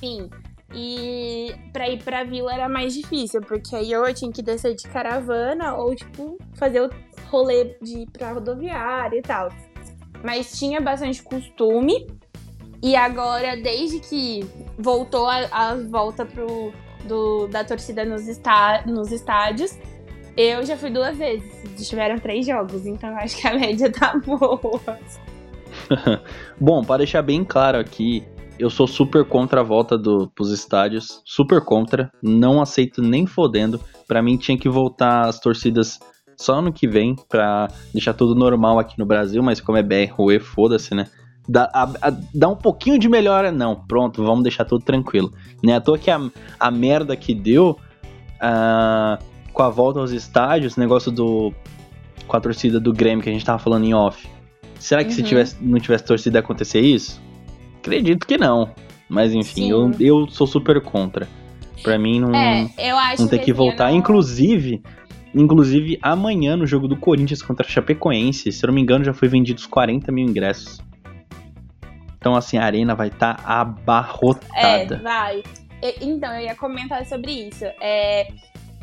Sim. 0.00 0.28
E 0.74 1.54
pra 1.72 1.88
ir 1.88 2.02
pra 2.02 2.24
vila 2.24 2.52
era 2.52 2.68
mais 2.68 2.92
difícil, 2.92 3.40
porque 3.40 3.74
aí 3.76 3.92
eu 3.92 4.12
tinha 4.12 4.32
que 4.32 4.42
descer 4.42 4.74
de 4.74 4.88
caravana 4.88 5.74
ou, 5.74 5.94
tipo, 5.94 6.36
fazer 6.54 6.80
o 6.80 6.90
rolê 7.30 7.76
de 7.80 8.00
ir 8.00 8.10
pra 8.10 8.32
rodoviária 8.32 9.18
e 9.18 9.22
tal. 9.22 9.48
Mas 10.22 10.58
tinha 10.58 10.80
bastante 10.80 11.22
costume. 11.22 12.06
E 12.82 12.94
agora, 12.94 13.56
desde 13.56 14.00
que 14.00 14.46
voltou 14.78 15.26
a, 15.26 15.46
a 15.50 15.74
volta 15.74 16.26
pro, 16.26 16.72
do, 17.04 17.46
da 17.48 17.64
torcida 17.64 18.04
nos, 18.04 18.28
está, 18.28 18.84
nos 18.86 19.10
estádios, 19.10 19.78
eu 20.36 20.64
já 20.64 20.76
fui 20.76 20.90
duas 20.90 21.16
vezes. 21.16 21.88
Tiveram 21.88 22.18
três 22.18 22.46
jogos, 22.46 22.86
então 22.86 23.16
acho 23.16 23.40
que 23.40 23.48
a 23.48 23.54
média 23.54 23.90
tá 23.90 24.18
boa. 24.24 24.80
Bom, 26.60 26.84
para 26.84 26.98
deixar 26.98 27.22
bem 27.22 27.44
claro 27.44 27.78
aqui, 27.78 28.26
eu 28.58 28.70
sou 28.70 28.86
super 28.86 29.24
contra 29.24 29.60
a 29.60 29.64
volta 29.64 29.96
do, 29.96 30.30
pros 30.34 30.50
estádios, 30.50 31.22
super 31.24 31.62
contra, 31.62 32.10
não 32.22 32.60
aceito 32.60 33.02
nem 33.02 33.26
fodendo. 33.26 33.80
Para 34.06 34.22
mim 34.22 34.36
tinha 34.36 34.58
que 34.58 34.68
voltar 34.68 35.26
as 35.26 35.40
torcidas 35.40 35.98
só 36.36 36.54
ano 36.54 36.72
que 36.72 36.86
vem 36.86 37.16
pra 37.28 37.68
deixar 37.92 38.14
tudo 38.14 38.34
normal 38.34 38.78
aqui 38.78 38.98
no 38.98 39.06
Brasil, 39.06 39.42
mas 39.42 39.60
como 39.60 39.78
é 39.78 39.82
BR, 39.82 40.12
foda-se, 40.40 40.94
né? 40.94 41.06
Dá, 41.48 41.70
a, 41.72 41.84
a, 42.08 42.16
dá 42.34 42.48
um 42.48 42.56
pouquinho 42.56 42.98
de 42.98 43.08
melhora, 43.08 43.52
não. 43.52 43.76
Pronto, 43.76 44.22
vamos 44.24 44.42
deixar 44.42 44.64
tudo 44.64 44.84
tranquilo. 44.84 45.32
Né? 45.62 45.76
À 45.76 45.80
toa 45.80 45.96
que 45.96 46.10
a, 46.10 46.20
a 46.58 46.70
merda 46.70 47.16
que 47.16 47.34
deu 47.34 47.78
uh, 48.36 49.22
com 49.52 49.62
a 49.62 49.70
volta 49.70 50.00
aos 50.00 50.10
estádios, 50.10 50.76
negócio 50.76 51.10
do. 51.10 51.52
com 52.26 52.36
a 52.36 52.40
torcida 52.40 52.80
do 52.80 52.92
Grêmio 52.92 53.22
que 53.22 53.30
a 53.30 53.32
gente 53.32 53.44
tava 53.44 53.58
falando 53.58 53.84
em 53.84 53.94
off. 53.94 54.28
Será 54.78 55.02
que 55.04 55.10
uhum. 55.10 55.16
se 55.16 55.22
tivesse, 55.22 55.56
não 55.60 55.78
tivesse 55.78 56.04
torcida 56.04 56.40
acontecer 56.40 56.80
isso? 56.80 57.22
Acredito 57.78 58.26
que 58.26 58.36
não. 58.36 58.70
Mas 59.08 59.32
enfim, 59.32 59.70
eu, 59.70 59.90
eu 60.00 60.28
sou 60.28 60.46
super 60.46 60.80
contra. 60.80 61.28
Pra 61.82 61.98
mim 61.98 62.20
não, 62.20 62.34
é, 62.34 62.68
não 63.18 63.28
tem 63.28 63.38
que, 63.38 63.46
que 63.46 63.52
voltar. 63.52 63.90
Não... 63.90 63.98
Inclusive, 63.98 64.82
inclusive, 65.42 65.98
amanhã 66.02 66.56
no 66.56 66.66
jogo 66.66 66.88
do 66.88 66.96
Corinthians 66.96 67.42
contra 67.42 67.66
a 67.66 67.68
Chapecoense, 67.68 68.50
se 68.50 68.64
eu 68.64 68.68
não 68.68 68.74
me 68.74 68.80
engano, 68.80 69.04
já 69.04 69.12
foi 69.12 69.28
vendidos 69.28 69.66
40 69.66 70.10
mil 70.10 70.26
ingressos. 70.26 70.80
Então, 72.18 72.34
assim, 72.34 72.56
a 72.58 72.64
arena 72.64 72.94
vai 72.94 73.08
estar 73.08 73.34
tá 73.34 73.60
abarrotada. 73.60 74.96
É, 74.96 75.00
vai. 75.00 75.42
Então, 76.00 76.34
eu 76.34 76.46
ia 76.46 76.54
comentar 76.54 77.04
sobre 77.06 77.30
isso. 77.48 77.64
É, 77.80 78.28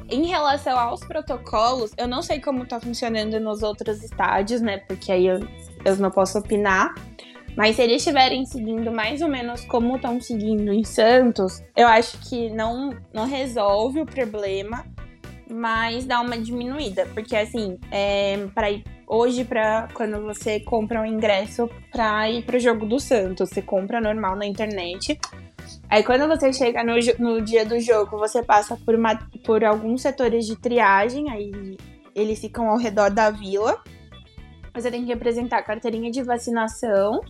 em 0.10 0.28
relação 0.28 0.78
aos 0.78 1.02
protocolos, 1.02 1.92
eu 1.98 2.08
não 2.08 2.22
sei 2.22 2.40
como 2.40 2.66
tá 2.66 2.80
funcionando 2.80 3.40
nos 3.40 3.64
outros 3.64 4.04
estádios, 4.04 4.62
né? 4.62 4.78
Porque 4.78 5.12
aí 5.12 5.28
eu, 5.28 5.40
eu 5.84 5.96
não 5.98 6.12
posso 6.12 6.38
opinar. 6.38 6.94
Mas 7.56 7.76
se 7.76 7.84
eles 7.84 7.98
estiverem 7.98 8.46
seguindo 8.46 8.92
mais 8.92 9.22
ou 9.22 9.28
menos 9.28 9.64
como 9.66 9.96
estão 9.96 10.20
seguindo 10.20 10.72
em 10.74 10.84
Santos, 10.84 11.62
eu 11.76 11.88
acho 11.88 12.18
que 12.28 12.50
não, 12.50 12.96
não 13.14 13.26
resolve 13.26 14.02
o 14.02 14.06
problema, 14.06 14.84
mas 15.50 16.06
dá 16.06 16.22
uma 16.22 16.38
diminuída. 16.38 17.08
Porque 17.14 17.36
assim, 17.36 17.78
é, 17.92 18.48
para 18.54 18.68
hoje 19.08 19.44
para 19.46 19.88
quando 19.94 20.22
você 20.22 20.60
compra 20.60 21.02
um 21.02 21.06
ingresso 21.06 21.70
para 21.92 22.30
ir 22.30 22.44
pro 22.44 22.60
jogo 22.60 22.86
do 22.86 23.00
Santos, 23.00 23.50
você 23.50 23.62
compra 23.62 24.02
normal 24.02 24.36
na 24.36 24.46
internet. 24.46 25.20
Aí 25.90 26.04
quando 26.04 26.28
você 26.28 26.52
chega 26.52 26.84
no, 26.84 26.96
no 27.20 27.42
dia 27.42 27.66
do 27.66 27.80
jogo, 27.80 28.18
você 28.18 28.42
passa 28.42 28.76
por, 28.78 28.96
uma, 28.96 29.16
por 29.46 29.64
alguns 29.64 30.02
setores 30.02 30.46
de 30.46 30.56
triagem, 30.56 31.30
aí 31.30 31.78
eles 32.16 32.40
ficam 32.40 32.70
ao 32.70 32.78
redor 32.78 33.10
da 33.10 33.30
vila. 33.30 33.82
Você 34.74 34.90
tem 34.90 35.06
que 35.06 35.14
apresentar 35.14 35.62
carteirinha 35.62 36.10
de 36.10 36.24
vacinação. 36.24 37.22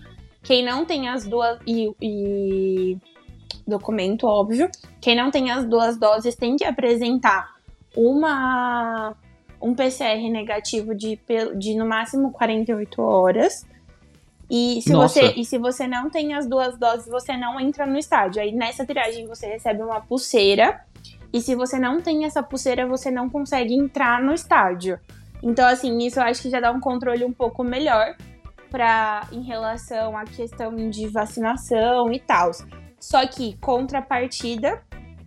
Quem 0.41 0.63
não 0.63 0.86
tem 0.86 1.10
as 1.10 1.25
duas. 1.25 1.60
E, 1.67 1.91
e 2.01 2.98
documento, 3.67 4.27
óbvio. 4.27 4.70
Quem 5.01 5.15
não 5.15 5.29
tem 5.29 5.51
as 5.51 5.65
duas 5.65 5.98
doses 5.98 6.36
tem 6.36 6.55
que 6.55 6.63
apresentar 6.63 7.53
uma 7.95 9.15
um 9.63 9.73
PCR 9.73 10.29
negativo 10.29 10.93
de, 10.93 11.17
de 11.57 11.75
no 11.75 11.88
máximo 11.88 12.31
48 12.33 13.01
horas. 13.01 13.65
E 14.50 14.81
se, 14.81 14.91
você, 14.91 15.33
e 15.38 15.45
se 15.45 15.57
você 15.57 15.88
não 15.88 16.09
tem 16.09 16.33
as 16.33 16.45
duas 16.45 16.77
doses, 16.77 17.07
você 17.07 17.38
não 17.38 17.57
entra 17.59 17.85
no 17.85 17.97
estádio. 17.97 18.41
Aí 18.41 18.51
nessa 18.51 18.85
triagem 18.85 19.25
você 19.25 19.47
recebe 19.47 19.81
uma 19.81 20.01
pulseira. 20.01 20.81
E 21.31 21.39
se 21.41 21.55
você 21.55 21.79
não 21.79 22.01
tem 22.01 22.25
essa 22.25 22.43
pulseira, 22.43 22.85
você 22.85 23.09
não 23.09 23.29
consegue 23.29 23.73
entrar 23.73 24.21
no 24.21 24.33
estádio. 24.33 25.00
Então, 25.41 25.65
assim, 25.65 25.97
isso 26.00 26.19
eu 26.19 26.23
acho 26.23 26.41
que 26.41 26.50
já 26.50 26.59
dá 26.59 26.71
um 26.71 26.79
controle 26.79 27.23
um 27.23 27.33
pouco 27.33 27.63
melhor 27.63 28.15
para 28.69 29.27
em 29.31 29.41
relação 29.41 30.15
à 30.17 30.25
questão 30.25 30.75
de 30.89 31.07
vacinação 31.07 32.12
e 32.12 32.19
tal. 32.19 32.51
Só 33.00 33.25
que, 33.25 33.57
contrapartida, 33.57 34.81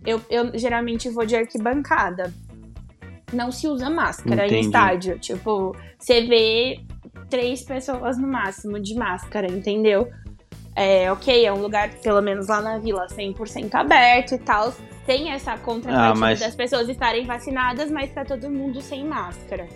eu, 0.05 0.21
eu 0.29 0.57
geralmente 0.57 1.09
vou 1.09 1.25
de 1.25 1.35
arquibancada 1.35 2.31
não 3.33 3.51
se 3.51 3.67
usa 3.67 3.89
máscara 3.89 4.45
Entendi. 4.45 4.55
em 4.55 4.59
estádio. 4.61 5.19
Tipo, 5.19 5.75
você 5.99 6.21
vê 6.21 6.79
três 7.29 7.63
pessoas 7.63 8.17
no 8.17 8.27
máximo 8.27 8.79
de 8.79 8.95
máscara, 8.95 9.47
entendeu? 9.47 10.09
É, 10.75 11.11
ok, 11.11 11.43
é 11.43 11.51
um 11.51 11.59
lugar, 11.59 11.89
pelo 12.03 12.21
menos 12.21 12.47
lá 12.47 12.61
na 12.61 12.77
vila, 12.77 13.07
100% 13.07 13.73
aberto 13.73 14.35
e 14.35 14.37
tal. 14.37 14.71
Tem 15.05 15.31
essa 15.31 15.57
contrapartida 15.57 16.11
ah, 16.11 16.15
mas... 16.15 16.39
das 16.39 16.55
pessoas 16.55 16.87
estarem 16.87 17.25
vacinadas, 17.25 17.89
mas 17.89 18.11
tá 18.11 18.23
todo 18.23 18.49
mundo 18.49 18.79
sem 18.79 19.03
máscara. 19.03 19.67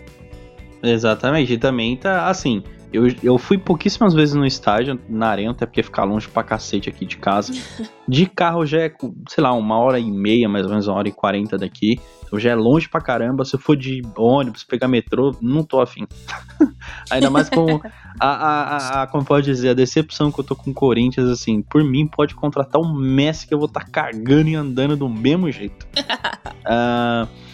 Exatamente, 0.83 1.53
e 1.53 1.57
também 1.57 1.97
tá 1.97 2.27
assim. 2.27 2.63
Eu, 2.93 3.07
eu 3.23 3.37
fui 3.37 3.57
pouquíssimas 3.57 4.13
vezes 4.13 4.35
no 4.35 4.45
estádio, 4.45 4.99
na 5.07 5.29
arena, 5.29 5.51
até 5.51 5.65
porque 5.65 5.81
ficar 5.81 6.03
longe 6.03 6.27
pra 6.27 6.43
cacete 6.43 6.89
aqui 6.89 7.05
de 7.05 7.17
casa. 7.17 7.53
De 8.07 8.25
carro 8.25 8.65
já 8.65 8.81
é, 8.81 8.93
sei 9.29 9.41
lá, 9.41 9.53
uma 9.53 9.77
hora 9.77 9.97
e 9.97 10.11
meia, 10.11 10.49
mais 10.49 10.65
ou 10.65 10.71
menos 10.71 10.87
uma 10.87 10.97
hora 10.97 11.07
e 11.07 11.13
quarenta 11.13 11.57
daqui. 11.57 11.97
Então 12.25 12.37
já 12.37 12.49
é 12.49 12.55
longe 12.55 12.89
pra 12.89 12.99
caramba. 12.99 13.45
Se 13.45 13.55
eu 13.55 13.59
for 13.59 13.77
de 13.77 14.01
ônibus, 14.17 14.65
pegar 14.65 14.89
metrô, 14.89 15.33
não 15.39 15.63
tô 15.63 15.79
afim. 15.79 16.05
Ainda 17.09 17.29
mais 17.29 17.49
com 17.49 17.79
a, 18.19 18.27
a, 18.27 18.61
a, 18.61 19.03
a, 19.03 19.07
como 19.07 19.23
pode 19.23 19.45
dizer, 19.45 19.69
a 19.69 19.73
decepção 19.73 20.31
que 20.31 20.39
eu 20.39 20.43
tô 20.43 20.55
com 20.55 20.71
o 20.71 20.73
Corinthians, 20.73 21.29
assim, 21.29 21.61
por 21.61 21.83
mim 21.83 22.05
pode 22.05 22.35
contratar 22.35 22.81
um 22.81 22.93
Messi 22.93 23.47
que 23.47 23.53
eu 23.53 23.59
vou 23.59 23.67
estar 23.67 23.85
tá 23.85 23.87
cagando 23.89 24.49
e 24.49 24.55
andando 24.55 24.97
do 24.97 25.07
mesmo 25.07 25.49
jeito. 25.51 25.87
uh, 25.95 27.29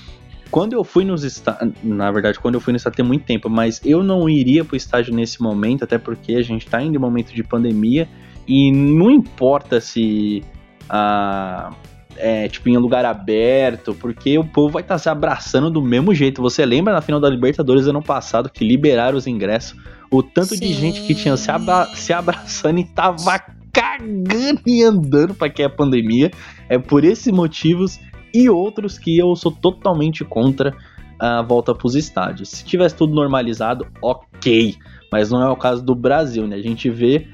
Quando 0.49 0.73
eu 0.73 0.83
fui 0.83 1.03
nos 1.03 1.23
estádios, 1.23 1.73
na 1.83 2.11
verdade, 2.11 2.39
quando 2.39 2.55
eu 2.55 2.61
fui 2.61 2.71
no 2.71 2.77
estádio 2.77 2.97
tem 2.97 3.05
muito 3.05 3.25
tempo, 3.25 3.49
mas 3.49 3.81
eu 3.83 4.03
não 4.03 4.29
iria 4.29 4.63
pro 4.63 4.75
estádio 4.75 5.13
nesse 5.13 5.41
momento, 5.41 5.83
até 5.83 5.97
porque 5.97 6.35
a 6.35 6.41
gente 6.41 6.67
tá 6.67 6.81
em 6.81 6.95
um 6.95 6.99
momento 6.99 7.33
de 7.33 7.43
pandemia 7.43 8.07
e 8.47 8.71
não 8.71 9.11
importa 9.11 9.81
se 9.81 10.43
a 10.89 11.71
é, 12.17 12.47
tipo, 12.47 12.67
em 12.67 12.77
um 12.77 12.79
lugar 12.79 13.05
aberto, 13.05 13.93
porque 13.93 14.37
o 14.37 14.43
povo 14.43 14.73
vai 14.73 14.81
estar 14.81 14.95
tá 14.95 14.99
se 14.99 15.09
abraçando 15.09 15.69
do 15.69 15.81
mesmo 15.81 16.13
jeito. 16.13 16.41
Você 16.41 16.65
lembra 16.65 16.93
na 16.93 17.01
final 17.01 17.19
da 17.19 17.29
Libertadores 17.29 17.87
ano 17.87 18.01
passado 18.01 18.49
que 18.49 18.65
liberaram 18.65 19.17
os 19.17 19.27
ingressos? 19.27 19.77
O 20.09 20.23
tanto 20.23 20.55
Sim. 20.55 20.59
de 20.59 20.73
gente 20.73 21.01
que 21.01 21.13
tinha 21.13 21.37
se, 21.37 21.51
abra 21.51 21.85
se 21.93 22.11
abraçando 22.13 22.79
e 22.79 22.85
tava 22.85 23.39
cagando 23.71 24.61
e 24.65 24.83
andando 24.83 25.35
para 25.35 25.49
que 25.49 25.61
é 25.61 25.65
a 25.65 25.69
pandemia. 25.69 26.31
É 26.67 26.79
por 26.79 27.03
esses 27.03 27.31
motivos 27.31 27.99
e 28.37 28.49
outros 28.49 28.99
que 28.99 29.17
eu 29.17 29.35
sou 29.35 29.51
totalmente 29.51 30.23
contra 30.23 30.75
a 31.19 31.41
volta 31.41 31.73
para 31.73 31.87
os 31.87 31.95
estádios. 31.95 32.49
Se 32.49 32.63
tivesse 32.63 32.95
tudo 32.95 33.15
normalizado, 33.15 33.87
ok, 34.01 34.75
mas 35.11 35.31
não 35.31 35.41
é 35.41 35.49
o 35.49 35.55
caso 35.55 35.83
do 35.83 35.95
Brasil, 35.95 36.45
né? 36.45 36.55
A 36.55 36.61
gente 36.61 36.89
vê 36.89 37.27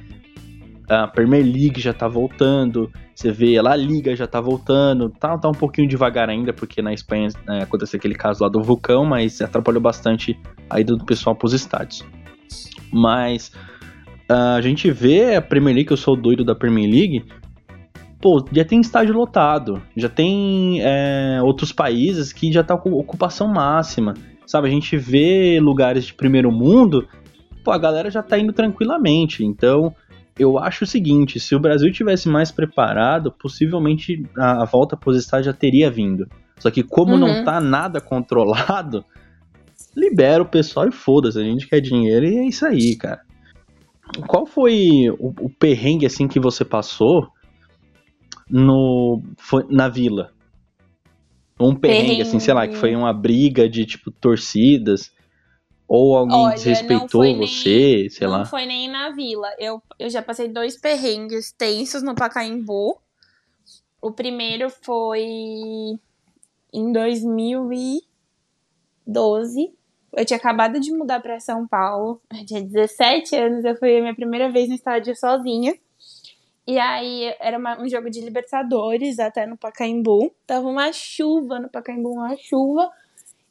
a 0.90 1.08
Premier 1.08 1.44
League 1.44 1.82
já 1.82 1.94
tá 1.94 2.08
voltando, 2.08 2.90
você 3.14 3.32
vê 3.32 3.58
a 3.58 3.62
La 3.62 3.76
Liga 3.76 4.16
já 4.16 4.28
tá 4.28 4.40
voltando, 4.40 5.10
tá, 5.10 5.38
tá 5.38 5.50
um 5.50 5.54
pouquinho 5.54 5.88
devagar 5.88 6.30
ainda, 6.30 6.54
porque 6.54 6.82
na 6.82 6.94
Espanha 6.94 7.30
é, 7.50 7.64
aconteceu 7.64 7.98
aquele 7.98 8.16
caso 8.16 8.44
lá 8.44 8.50
do 8.50 8.62
vulcão, 8.62 9.04
mas 9.04 9.42
atrapalhou 9.42 9.82
bastante 9.82 10.40
a 10.70 10.80
ida 10.80 10.96
do 10.96 11.04
pessoal 11.04 11.36
para 11.36 11.46
os 11.46 11.54
estádios. 11.54 12.06
Mas 12.92 13.52
a 14.30 14.62
gente 14.62 14.90
vê 14.92 15.36
a 15.36 15.42
Premier 15.42 15.76
League, 15.76 15.92
eu 15.92 15.98
sou 15.98 16.16
doido 16.16 16.46
da 16.46 16.56
Premier 16.56 16.90
League, 16.90 17.26
pô, 18.24 18.42
já 18.54 18.64
tem 18.64 18.80
estádio 18.80 19.14
lotado, 19.14 19.82
já 19.98 20.08
tem 20.08 20.80
é, 20.82 21.42
outros 21.44 21.74
países 21.74 22.32
que 22.32 22.54
já 22.54 22.64
tá 22.64 22.78
com 22.78 22.94
ocupação 22.94 23.50
máxima, 23.50 24.14
sabe? 24.48 24.70
A 24.70 24.72
gente 24.72 24.96
vê 24.96 25.60
lugares 25.60 26.06
de 26.06 26.14
primeiro 26.14 26.50
mundo, 26.50 27.06
pô, 27.66 27.72
a 27.72 27.78
galera 27.78 28.10
já 28.10 28.24
tá 28.24 28.40
indo 28.40 28.54
tranquilamente. 28.54 29.44
Então, 29.44 29.94
eu 30.40 30.58
acho 30.58 30.86
o 30.86 30.88
seguinte: 30.88 31.38
se 31.38 31.54
o 31.54 31.60
Brasil 31.60 31.92
tivesse 31.92 32.30
mais 32.30 32.50
preparado, 32.50 33.30
possivelmente 33.30 34.24
a, 34.38 34.64
a 34.64 34.66
volta 34.66 34.96
para 34.96 35.10
os 35.10 35.18
estádios 35.18 35.48
já 35.48 35.54
teria 35.54 35.92
vindo. 35.92 36.26
Só 36.60 36.72
que, 36.72 36.82
como 36.82 37.16
uhum. 37.16 37.20
não 37.20 37.44
tá 37.44 37.60
nada 37.60 38.00
controlado, 38.00 39.04
libera 39.94 40.42
o 40.42 40.48
pessoal 40.48 40.88
e 40.88 40.94
foda-se, 40.94 41.38
a 41.38 41.44
gente 41.44 41.68
quer 41.68 41.82
dinheiro 41.82 42.26
e 42.26 42.38
é 42.38 42.48
isso 42.48 42.66
aí, 42.66 42.96
cara. 42.96 43.20
Qual 44.28 44.46
foi 44.46 45.10
o, 45.20 45.34
o 45.42 45.50
perrengue 45.50 46.06
assim 46.06 46.26
que 46.26 46.40
você 46.40 46.64
passou 46.64 47.28
no 48.54 49.22
foi 49.36 49.66
na 49.68 49.90
vila. 49.90 50.32
Um 51.60 51.76
perrengue, 51.76 52.04
perrengue, 52.04 52.22
assim, 52.22 52.40
sei 52.40 52.54
lá, 52.54 52.68
que 52.68 52.76
foi 52.76 52.96
uma 52.96 53.12
briga 53.12 53.68
de, 53.68 53.84
tipo, 53.84 54.12
torcidas. 54.12 55.12
Ou 55.88 56.16
alguém 56.16 56.38
Olha, 56.38 56.54
desrespeitou 56.56 57.36
você, 57.38 58.08
sei 58.10 58.28
não 58.28 58.34
lá. 58.34 58.38
Não 58.40 58.46
foi 58.46 58.68
nem 58.68 58.90
na 58.90 59.10
vila. 59.10 59.50
Eu, 59.58 59.82
eu 59.98 60.10
já 60.10 60.22
passei 60.22 60.48
dois 60.48 60.80
perrengues 60.80 61.52
tensos 61.52 62.04
no 62.04 62.16
Pacaembu. 62.16 63.00
O 64.02 64.12
primeiro 64.12 64.70
foi 64.70 65.24
em 66.72 66.92
2012. 66.92 69.74
Eu 70.16 70.26
tinha 70.26 70.38
acabado 70.38 70.80
de 70.80 70.92
mudar 70.92 71.22
para 71.22 71.40
São 71.40 71.68
Paulo. 71.68 72.22
Eu 72.32 72.46
tinha 72.46 72.62
17 72.62 73.36
anos. 73.36 73.66
Eu 73.66 73.76
fui 73.78 73.98
a 73.98 74.02
minha 74.02 74.16
primeira 74.16 74.52
vez 74.52 74.70
no 74.70 74.76
estádio 74.76 75.16
sozinha. 75.16 75.76
E 76.66 76.80
aí 76.80 77.34
era 77.40 77.58
uma, 77.58 77.80
um 77.82 77.90
jogo 77.90 78.10
de 78.10 78.22
Libertadores 78.22 79.20
até 79.20 79.46
no 79.46 79.58
Pacaembu. 79.58 80.34
Tava 80.48 80.68
uma 80.68 80.92
chuva 80.94 81.60
no 81.60 81.70
Pacaembu, 81.70 82.12
uma 82.12 82.36
chuva. 82.38 82.90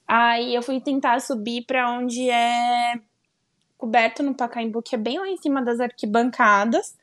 Aí 0.09 0.55
eu 0.55 0.63
fui 0.63 0.81
tentar 0.81 1.21
subir 1.21 1.65
para 1.67 1.91
onde 1.91 2.31
é 2.31 2.95
coberto 3.77 4.23
no 4.23 4.35
Pacaembu, 4.35 4.83
que 4.83 4.95
é 4.95 4.99
bem 4.99 5.19
lá 5.19 5.29
em 5.29 5.37
cima 5.37 5.63
das 5.63 5.81
arquibancadas. 5.81 6.97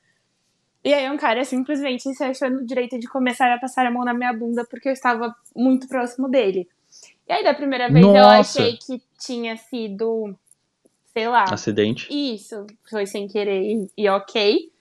E 0.83 0.93
aí 0.93 1.09
um 1.09 1.17
cara 1.17 1.43
simplesmente 1.43 2.13
se 2.13 2.23
achando 2.23 2.65
direito 2.65 2.97
de 2.97 3.07
começar 3.07 3.53
a 3.53 3.59
passar 3.59 3.85
a 3.85 3.91
mão 3.91 4.03
na 4.03 4.13
minha 4.13 4.31
bunda 4.33 4.65
porque 4.65 4.89
eu 4.89 4.93
estava 4.93 5.35
muito 5.55 5.87
próximo 5.87 6.29
dele. 6.29 6.67
E 7.27 7.33
aí 7.33 7.43
da 7.43 7.53
primeira 7.53 7.89
vez 7.89 8.03
Nossa. 8.03 8.17
eu 8.17 8.25
achei 8.25 8.77
que 8.77 9.01
tinha 9.19 9.55
sido, 9.57 10.33
sei 11.13 11.27
lá. 11.27 11.43
Acidente. 11.43 12.07
Isso, 12.09 12.65
foi 12.89 13.05
sem 13.05 13.27
querer 13.27 13.61
e, 13.61 13.87
e 13.95 14.09
ok. 14.09 14.71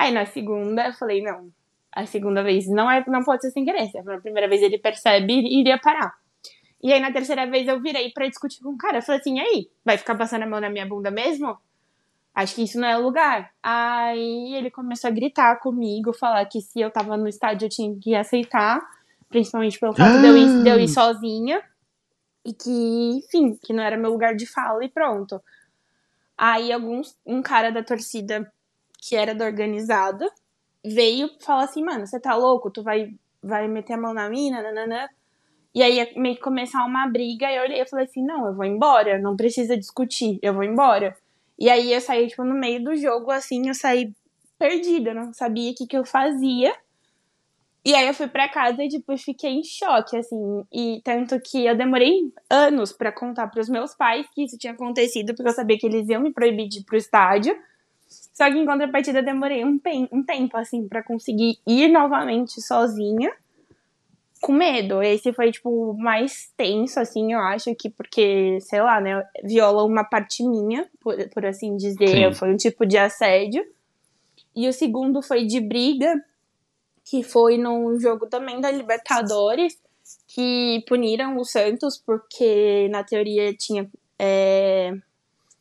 Aí 0.00 0.12
na 0.12 0.24
segunda 0.24 0.86
eu 0.86 0.94
falei, 0.94 1.20
não, 1.22 1.52
a 1.92 2.06
segunda 2.06 2.42
vez 2.42 2.66
não 2.66 2.90
é 2.90 3.04
não 3.06 3.22
pode 3.22 3.42
ser 3.42 3.50
sem 3.50 3.66
querer. 3.66 3.90
A 3.98 4.18
primeira 4.18 4.48
vez 4.48 4.62
ele 4.62 4.78
percebe, 4.78 5.30
iria 5.30 5.78
parar. 5.78 6.14
E 6.82 6.90
aí 6.90 6.98
na 6.98 7.12
terceira 7.12 7.46
vez 7.46 7.68
eu 7.68 7.78
virei 7.82 8.10
para 8.10 8.26
discutir 8.26 8.62
com 8.62 8.70
o 8.70 8.78
cara. 8.78 8.96
Eu 8.96 9.02
falei 9.02 9.20
assim, 9.20 9.36
e 9.36 9.40
aí, 9.40 9.70
vai 9.84 9.98
ficar 9.98 10.14
passando 10.14 10.44
a 10.44 10.46
mão 10.46 10.58
na 10.58 10.70
minha 10.70 10.86
bunda 10.86 11.10
mesmo? 11.10 11.54
Acho 12.34 12.54
que 12.54 12.62
isso 12.62 12.80
não 12.80 12.88
é 12.88 12.96
o 12.96 13.02
lugar. 13.02 13.50
Aí 13.62 14.54
ele 14.54 14.70
começou 14.70 15.08
a 15.08 15.12
gritar 15.12 15.56
comigo, 15.56 16.14
falar 16.14 16.46
que 16.46 16.62
se 16.62 16.80
eu 16.80 16.90
tava 16.90 17.18
no 17.18 17.28
estádio 17.28 17.66
eu 17.66 17.70
tinha 17.70 17.94
que 18.00 18.14
aceitar, 18.14 18.80
principalmente 19.28 19.78
pelo 19.78 19.92
fato 19.92 20.18
de, 20.18 20.26
eu 20.26 20.34
ir, 20.34 20.62
de 20.62 20.70
eu 20.70 20.80
ir 20.80 20.88
sozinha. 20.88 21.62
E 22.42 22.54
que, 22.54 23.18
enfim, 23.18 23.58
que 23.62 23.74
não 23.74 23.82
era 23.82 23.98
meu 23.98 24.12
lugar 24.12 24.34
de 24.34 24.46
fala 24.46 24.82
e 24.82 24.88
pronto. 24.88 25.42
Aí 26.38 26.72
alguns, 26.72 27.18
um 27.26 27.42
cara 27.42 27.70
da 27.70 27.82
torcida 27.82 28.50
que 29.00 29.16
era 29.16 29.34
da 29.34 29.44
organizada, 29.44 30.30
veio 30.84 31.30
falar 31.40 31.64
assim, 31.64 31.84
mano, 31.84 32.06
você 32.06 32.20
tá 32.20 32.34
louco? 32.34 32.70
Tu 32.70 32.82
vai, 32.82 33.12
vai 33.42 33.68
meter 33.68 33.94
a 33.94 33.98
mão 33.98 34.14
na 34.14 34.28
mina, 34.28 34.62
nananã. 34.62 35.08
E 35.74 35.82
aí 35.82 36.12
meio 36.16 36.34
que 36.34 36.42
começar 36.42 36.84
uma 36.84 37.06
briga, 37.06 37.50
e 37.50 37.56
eu 37.56 37.62
olhei 37.62 37.80
e 37.80 37.88
falei 37.88 38.06
assim, 38.06 38.24
não, 38.24 38.46
eu 38.46 38.54
vou 38.54 38.64
embora, 38.64 39.18
não 39.18 39.36
precisa 39.36 39.76
discutir, 39.76 40.38
eu 40.42 40.52
vou 40.52 40.64
embora. 40.64 41.16
E 41.58 41.68
aí 41.70 41.92
eu 41.92 42.00
saí, 42.00 42.26
tipo, 42.26 42.42
no 42.44 42.54
meio 42.54 42.82
do 42.82 42.96
jogo, 42.96 43.30
assim, 43.30 43.68
eu 43.68 43.74
saí 43.74 44.12
perdida, 44.58 45.14
não 45.14 45.32
sabia 45.32 45.70
o 45.70 45.74
que, 45.74 45.86
que 45.86 45.96
eu 45.96 46.04
fazia. 46.04 46.74
E 47.84 47.94
aí 47.94 48.06
eu 48.06 48.14
fui 48.14 48.28
pra 48.28 48.48
casa 48.48 48.82
e, 48.84 48.88
tipo, 48.88 49.16
fiquei 49.16 49.52
em 49.52 49.64
choque, 49.64 50.16
assim. 50.16 50.64
E 50.72 51.00
tanto 51.02 51.40
que 51.40 51.64
eu 51.64 51.76
demorei 51.76 52.30
anos 52.48 52.92
para 52.92 53.10
contar 53.10 53.46
pros 53.48 53.68
meus 53.70 53.94
pais 53.94 54.26
que 54.34 54.44
isso 54.44 54.58
tinha 54.58 54.74
acontecido, 54.74 55.34
porque 55.34 55.48
eu 55.48 55.54
sabia 55.54 55.78
que 55.78 55.86
eles 55.86 56.08
iam 56.08 56.20
me 56.20 56.32
proibir 56.32 56.68
de 56.68 56.80
ir 56.80 56.84
pro 56.84 56.96
estádio. 56.96 57.56
Só 58.40 58.50
que 58.50 58.56
em 58.56 58.64
contrapartida 58.64 59.22
demorei 59.22 59.62
um, 59.66 59.78
um 60.10 60.22
tempo, 60.22 60.56
assim, 60.56 60.88
para 60.88 61.02
conseguir 61.02 61.58
ir 61.66 61.88
novamente 61.88 62.58
sozinha, 62.62 63.30
com 64.40 64.50
medo. 64.50 65.02
Esse 65.02 65.30
foi, 65.30 65.52
tipo, 65.52 65.92
mais 65.98 66.50
tenso, 66.56 66.98
assim, 66.98 67.34
eu 67.34 67.38
acho 67.38 67.74
que, 67.74 67.90
porque, 67.90 68.58
sei 68.62 68.80
lá, 68.80 68.98
né, 68.98 69.22
viola 69.44 69.84
uma 69.84 70.04
parte 70.04 70.42
minha, 70.42 70.88
por, 71.00 71.14
por 71.28 71.44
assim 71.44 71.76
dizer, 71.76 72.08
Sim. 72.08 72.32
foi 72.32 72.54
um 72.54 72.56
tipo 72.56 72.86
de 72.86 72.96
assédio. 72.96 73.62
E 74.56 74.66
o 74.66 74.72
segundo 74.72 75.20
foi 75.20 75.44
de 75.44 75.60
briga, 75.60 76.10
que 77.04 77.22
foi 77.22 77.58
num 77.58 78.00
jogo 78.00 78.26
também 78.26 78.58
da 78.58 78.70
Libertadores, 78.70 79.78
que 80.26 80.82
puniram 80.88 81.36
o 81.36 81.44
Santos, 81.44 81.98
porque 81.98 82.88
na 82.88 83.04
teoria 83.04 83.52
tinha. 83.52 83.86
É, 84.18 84.94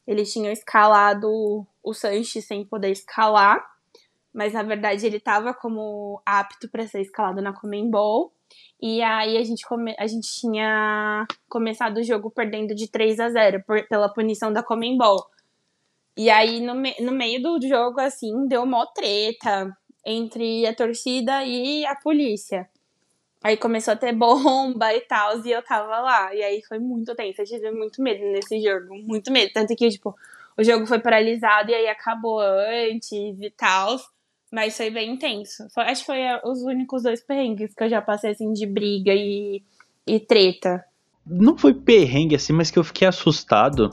eles 0.08 0.32
tinham 0.32 0.52
escalado 0.52 1.68
o 1.90 1.94
Sanches 1.94 2.46
sem 2.46 2.66
poder 2.66 2.92
escalar, 2.92 3.66
mas 4.34 4.54
na 4.54 4.64
verdade 4.64 5.06
ele 5.06 5.18
estava 5.18 5.54
como 5.54 6.22
apto 6.26 6.70
para 6.70 6.88
ser 6.88 7.02
escalado 7.02 7.42
na 7.42 7.54
Comembol. 7.54 8.32
E 8.82 9.02
aí 9.02 9.38
a 9.38 9.44
gente, 9.44 9.66
come... 9.68 9.96
a 9.98 10.08
gente 10.08 10.28
tinha 10.40 11.26
começado 11.48 11.98
o 11.98 12.04
jogo 12.04 12.32
perdendo 12.32 12.74
de 12.74 12.88
3 12.88 13.20
a 13.20 13.30
0 13.30 13.64
por... 13.66 13.88
pela 13.88 14.14
punição 14.14 14.54
da 14.54 14.64
Comembol. 14.64 15.28
E 16.16 16.30
aí 16.30 16.62
no, 16.62 16.76
me... 16.76 16.96
no 17.00 17.12
meio 17.12 17.42
do 17.42 17.60
jogo, 17.68 18.00
assim, 18.00 18.48
deu 18.48 18.66
mó 18.66 18.86
treta 18.86 19.76
entre 20.06 20.66
a 20.66 20.74
torcida 20.74 21.44
e 21.44 21.86
a 21.86 21.96
polícia. 21.96 22.70
Aí 23.42 23.56
começou 23.56 23.94
a 23.94 23.98
ter 23.98 24.14
bomba 24.14 24.94
e 24.94 25.00
tal, 25.02 25.40
e 25.46 25.52
eu 25.52 25.64
tava 25.64 26.00
lá. 26.00 26.36
E 26.36 26.44
aí 26.44 26.62
foi 26.62 26.78
muito 26.78 27.16
tenso, 27.16 27.42
eu 27.42 27.46
tive 27.46 27.72
muito 27.72 28.02
medo 28.02 28.24
nesse 28.32 28.60
jogo, 28.62 28.96
muito 28.96 29.32
medo. 29.32 29.52
Tanto 29.54 29.74
que, 29.76 29.90
tipo, 29.90 30.14
o 30.60 30.64
jogo 30.64 30.86
foi 30.86 31.00
paralisado 31.00 31.72
e 31.72 31.74
aí 31.74 31.88
acabou 31.88 32.42
antes 32.42 33.12
e 33.40 33.50
tal. 33.56 33.98
Mas 34.52 34.76
foi 34.76 34.90
bem 34.90 35.14
intenso. 35.14 35.68
Foi, 35.74 35.84
acho 35.84 36.02
que 36.02 36.08
foi 36.08 36.20
os 36.44 36.64
únicos 36.64 37.04
dois 37.04 37.24
perrengues 37.24 37.74
que 37.74 37.84
eu 37.84 37.90
já 37.90 38.02
passei, 38.02 38.32
assim, 38.32 38.52
de 38.52 38.66
briga 38.66 39.14
e, 39.14 39.64
e 40.06 40.20
treta. 40.20 40.84
Não 41.26 41.58
foi 41.58 41.74
perrengue, 41.74 42.36
assim, 42.36 42.52
mas 42.52 42.72
que 42.72 42.80
eu 42.80 42.84
fiquei 42.84 43.08
assustado. 43.08 43.90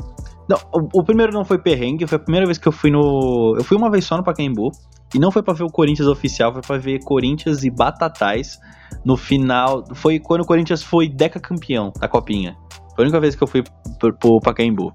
Não, 0.49 0.57
o, 0.73 1.01
o, 1.01 1.05
primeiro 1.05 1.33
não 1.33 1.45
foi 1.45 1.59
perrengue, 1.59 2.07
foi 2.07 2.17
a 2.17 2.21
primeira 2.21 2.47
vez 2.47 2.57
que 2.57 2.67
eu 2.67 2.73
fui 2.73 2.91
no. 2.91 3.55
Eu 3.57 3.65
fui 3.65 3.77
uma 3.77 3.91
vez 3.91 4.05
só 4.05 4.17
no 4.17 4.25
Pacaembu. 4.25 4.71
E 5.15 5.19
não 5.19 5.31
foi 5.31 5.43
para 5.43 5.55
ver 5.55 5.63
o 5.63 5.71
Corinthians 5.71 6.09
oficial, 6.09 6.53
foi 6.53 6.63
para 6.63 6.79
ver 6.79 6.99
Corinthians 7.05 7.63
e 7.63 7.71
Batatais 7.71 8.59
no 9.05 9.17
final. 9.17 9.85
Foi 9.95 10.19
quando 10.19 10.41
o 10.41 10.47
Corinthians 10.47 10.83
foi 10.83 11.09
deca 11.09 11.39
campeão 11.39 11.93
da 12.01 12.09
Copinha. 12.09 12.57
Foi 12.95 13.05
a 13.05 13.07
única 13.07 13.21
vez 13.21 13.37
que 13.37 13.43
eu 13.43 13.47
fui 13.47 13.63
pro, 14.01 14.17
pro 14.17 14.41
Pacaembu. 14.41 14.93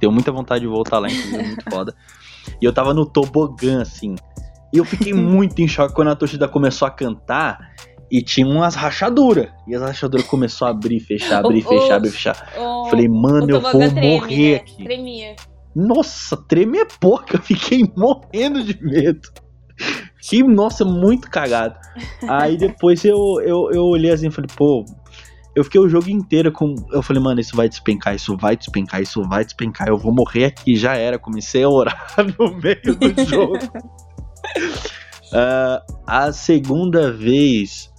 Tenho 0.00 0.10
muita 0.10 0.32
vontade 0.32 0.62
de 0.62 0.66
voltar 0.66 0.98
lá, 0.98 1.08
inclusive, 1.08 1.36
é 1.36 1.46
muito 1.46 1.70
foda. 1.70 1.94
E 2.60 2.64
eu 2.64 2.72
tava 2.72 2.94
no 2.94 3.06
tobogã, 3.06 3.82
assim. 3.82 4.16
E 4.72 4.78
eu 4.78 4.84
fiquei 4.84 5.12
muito 5.14 5.60
em 5.60 5.68
choque 5.68 5.94
quando 5.94 6.08
a 6.08 6.16
torcida 6.16 6.48
começou 6.48 6.88
a 6.88 6.90
cantar 6.90 7.74
e 8.10 8.22
tinha 8.22 8.46
umas 8.46 8.74
rachaduras. 8.74 9.48
E 9.68 9.74
as 9.74 9.82
rachaduras 9.82 10.26
começou 10.26 10.66
a 10.66 10.70
abrir, 10.70 11.00
fechar, 11.00 11.44
abrir, 11.44 11.62
fechar, 11.62 11.96
abrir, 11.96 12.10
fechar. 12.10 12.52
O, 12.58 12.86
Falei, 12.86 13.08
mano, 13.08 13.50
eu 13.50 13.60
vou 13.60 13.70
treme, 13.70 14.00
morrer 14.00 14.52
né? 14.52 14.56
aqui. 14.56 14.84
Tremia. 14.84 15.36
Nossa, 15.76 16.36
tremer 16.36 16.80
é 16.80 16.88
pouco. 16.98 17.26
Eu 17.36 17.40
fiquei 17.40 17.84
morrendo 17.96 18.64
de 18.64 18.82
medo. 18.82 19.28
Que, 20.20 20.42
nossa, 20.42 20.84
muito 20.84 21.30
cagado. 21.30 21.78
Aí 22.28 22.56
depois 22.58 23.04
eu, 23.04 23.16
eu, 23.42 23.70
eu 23.72 23.82
olhei 23.84 24.10
assim 24.10 24.28
e 24.28 24.30
falei, 24.30 24.50
pô, 24.54 24.84
eu 25.60 25.64
fiquei 25.64 25.80
o 25.80 25.88
jogo 25.88 26.08
inteiro 26.08 26.50
com. 26.50 26.74
Eu 26.90 27.02
falei, 27.02 27.22
mano, 27.22 27.40
isso 27.40 27.54
vai 27.54 27.68
despencar, 27.68 28.14
isso 28.14 28.36
vai 28.36 28.56
despencar, 28.56 29.02
isso 29.02 29.22
vai 29.28 29.44
despencar, 29.44 29.88
eu 29.88 29.98
vou 29.98 30.12
morrer 30.12 30.46
aqui, 30.46 30.74
já 30.74 30.96
era. 30.96 31.18
Comecei 31.18 31.62
a 31.62 31.68
orar 31.68 32.16
no 32.38 32.56
meio 32.56 32.80
do 32.82 33.24
jogo. 33.26 33.58
uh, 35.32 35.94
a 36.06 36.32
segunda 36.32 37.12
vez, 37.12 37.92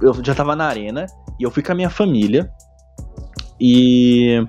eu 0.00 0.14
já 0.24 0.34
tava 0.34 0.54
na 0.54 0.66
arena 0.66 1.06
e 1.38 1.42
eu 1.42 1.50
fui 1.50 1.62
com 1.62 1.72
a 1.72 1.74
minha 1.74 1.90
família. 1.90 2.50
E 3.60 4.44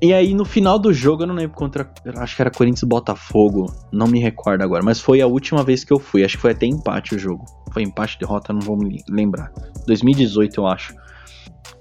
e 0.00 0.12
aí, 0.12 0.34
no 0.34 0.44
final 0.44 0.78
do 0.78 0.92
jogo, 0.92 1.22
eu 1.22 1.26
não 1.26 1.34
lembro 1.34 1.56
contra. 1.56 1.90
Acho 2.18 2.36
que 2.36 2.42
era 2.42 2.50
Corinthians 2.50 2.82
e 2.82 2.86
Botafogo. 2.86 3.72
Não 3.90 4.06
me 4.06 4.20
recordo 4.20 4.62
agora. 4.62 4.82
Mas 4.84 5.00
foi 5.00 5.22
a 5.22 5.26
última 5.26 5.64
vez 5.64 5.84
que 5.84 5.92
eu 5.92 5.98
fui. 5.98 6.22
Acho 6.22 6.36
que 6.36 6.42
foi 6.42 6.52
até 6.52 6.66
empate 6.66 7.14
o 7.14 7.18
jogo. 7.18 7.44
Foi 7.76 7.82
empate, 7.82 8.18
derrota, 8.18 8.54
não 8.54 8.60
vou 8.60 8.74
me 8.74 9.04
lembrar. 9.06 9.52
2018, 9.86 10.58
eu 10.58 10.66
acho. 10.66 10.94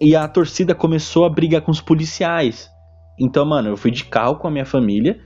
E 0.02 0.14
a 0.14 0.28
torcida 0.28 0.76
começou 0.76 1.24
a 1.24 1.30
brigar 1.30 1.62
com 1.62 1.72
os 1.72 1.80
policiais. 1.80 2.70
Então, 3.18 3.46
mano, 3.46 3.70
eu 3.70 3.78
fui 3.78 3.92
de 3.92 4.04
carro 4.04 4.36
com 4.36 4.46
a 4.46 4.52
minha 4.52 4.66
família. 4.66 5.18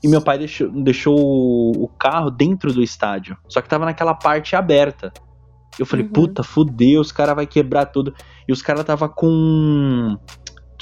E 0.00 0.06
meu 0.06 0.22
pai 0.22 0.38
deixou, 0.38 0.70
deixou 0.70 1.16
o 1.16 1.88
carro 1.98 2.30
dentro 2.30 2.72
do 2.72 2.80
estádio. 2.80 3.36
Só 3.48 3.60
que 3.60 3.68
tava 3.68 3.84
naquela 3.84 4.14
parte 4.14 4.54
aberta. 4.54 5.12
Eu 5.76 5.84
falei, 5.84 6.06
uhum. 6.06 6.12
puta, 6.12 6.44
fudeu, 6.44 7.00
os 7.00 7.10
caras 7.10 7.34
vai 7.34 7.48
quebrar 7.48 7.86
tudo. 7.86 8.14
E 8.46 8.52
os 8.52 8.62
caras 8.62 8.84
tava 8.84 9.08
com 9.08 10.16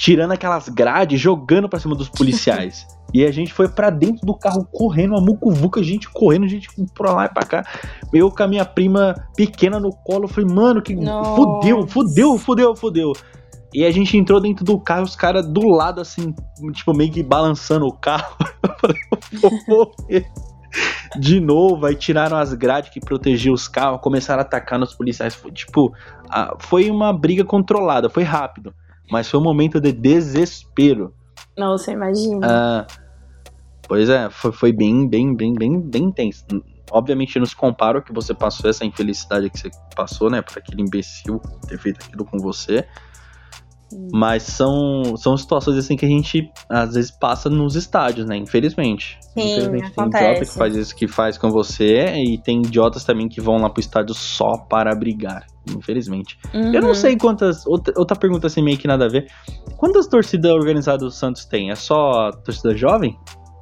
tirando 0.01 0.31
aquelas 0.31 0.67
grades, 0.67 1.21
jogando 1.21 1.69
pra 1.69 1.79
cima 1.79 1.95
dos 1.95 2.09
policiais. 2.09 2.87
e 3.13 3.23
a 3.23 3.31
gente 3.31 3.53
foi 3.53 3.69
para 3.69 3.91
dentro 3.91 4.25
do 4.25 4.33
carro 4.33 4.67
correndo, 4.71 5.11
uma 5.11 5.21
mucuvuca, 5.21 5.83
gente 5.83 6.09
correndo, 6.09 6.47
gente 6.47 6.67
pra 6.95 7.13
lá 7.13 7.25
e 7.25 7.29
pra 7.29 7.45
cá. 7.45 7.63
Eu 8.11 8.31
com 8.31 8.41
a 8.41 8.47
minha 8.47 8.65
prima 8.65 9.13
pequena 9.35 9.79
no 9.79 9.91
colo, 9.91 10.27
falei, 10.27 10.51
mano, 10.51 10.81
que 10.81 10.95
Nossa. 10.95 11.35
fudeu, 11.35 11.87
fudeu, 11.87 12.37
fudeu, 12.39 12.75
fudeu. 12.75 13.13
E 13.71 13.85
a 13.85 13.91
gente 13.91 14.17
entrou 14.17 14.41
dentro 14.41 14.65
do 14.65 14.79
carro, 14.79 15.03
os 15.03 15.15
caras 15.15 15.47
do 15.47 15.69
lado, 15.69 16.01
assim, 16.01 16.33
tipo, 16.73 16.95
meio 16.95 17.11
que 17.11 17.21
balançando 17.21 17.85
o 17.85 17.93
carro. 17.93 18.35
Eu 18.63 18.73
falei, 18.81 18.97
eu 19.33 19.39
vou 19.39 19.51
morrer. 19.67 20.25
de 21.19 21.39
novo, 21.39 21.85
aí 21.85 21.93
tiraram 21.93 22.37
as 22.37 22.55
grades 22.55 22.89
que 22.89 22.99
protegiam 22.99 23.53
os 23.53 23.67
carros, 23.67 24.01
começaram 24.01 24.39
a 24.39 24.41
atacar 24.41 24.79
nos 24.79 24.95
policiais. 24.95 25.35
Foi, 25.35 25.51
tipo, 25.51 25.93
a, 26.27 26.55
foi 26.57 26.89
uma 26.89 27.13
briga 27.13 27.45
controlada, 27.45 28.09
foi 28.09 28.23
rápido. 28.23 28.73
Mas 29.11 29.29
foi 29.29 29.39
um 29.39 29.43
momento 29.43 29.81
de 29.81 29.91
desespero. 29.91 31.13
Nossa, 31.57 31.91
imagina. 31.91 32.39
Ah, 32.43 32.87
pois 33.85 34.09
é, 34.09 34.29
foi, 34.29 34.53
foi 34.53 34.71
bem, 34.71 35.07
bem, 35.07 35.35
bem, 35.35 35.53
bem, 35.53 35.81
bem 35.81 36.03
intenso. 36.03 36.45
Obviamente 36.89 37.37
não 37.37 37.45
se 37.45 37.55
compara 37.55 37.99
o 37.99 38.03
que 38.03 38.13
você 38.13 38.33
passou, 38.33 38.69
essa 38.69 38.85
infelicidade 38.85 39.49
que 39.49 39.59
você 39.59 39.69
passou, 39.95 40.29
né? 40.29 40.41
Por 40.41 40.57
aquele 40.57 40.81
imbecil 40.81 41.41
ter 41.67 41.77
feito 41.77 41.99
aquilo 42.05 42.25
com 42.25 42.37
você. 42.37 42.85
Mas 44.13 44.43
são, 44.43 45.17
são 45.17 45.35
situações 45.35 45.77
assim 45.77 45.97
que 45.97 46.05
a 46.05 46.09
gente 46.09 46.49
às 46.69 46.93
vezes 46.93 47.11
passa 47.11 47.49
nos 47.49 47.75
estádios, 47.75 48.25
né? 48.25 48.37
Infelizmente. 48.37 49.17
Sim, 49.33 49.51
Infelizmente 49.51 49.91
acontece. 49.91 50.23
tem 50.23 50.31
idiota 50.31 50.45
que 50.45 50.57
faz 50.57 50.75
isso 50.75 50.95
que 50.95 51.07
faz 51.07 51.37
com 51.37 51.49
você 51.49 52.13
e 52.15 52.37
tem 52.41 52.59
idiotas 52.59 53.03
também 53.03 53.27
que 53.27 53.41
vão 53.41 53.57
lá 53.57 53.69
pro 53.69 53.81
estádio 53.81 54.15
só 54.15 54.57
para 54.69 54.95
brigar. 54.95 55.45
Infelizmente. 55.69 56.39
Uhum. 56.53 56.73
Eu 56.73 56.81
não 56.81 56.93
sei 56.93 57.15
quantas. 57.17 57.65
Outra, 57.65 57.93
outra 57.97 58.17
pergunta 58.17 58.47
assim, 58.47 58.63
meio 58.63 58.77
que 58.77 58.87
nada 58.87 59.05
a 59.05 59.09
ver. 59.09 59.27
Quantas 59.77 60.07
torcidas 60.07 60.51
organizadas 60.51 61.01
do 61.01 61.11
Santos 61.11 61.45
tem? 61.45 61.71
É 61.71 61.75
só 61.75 62.31
torcida 62.31 62.75
jovem? 62.75 63.17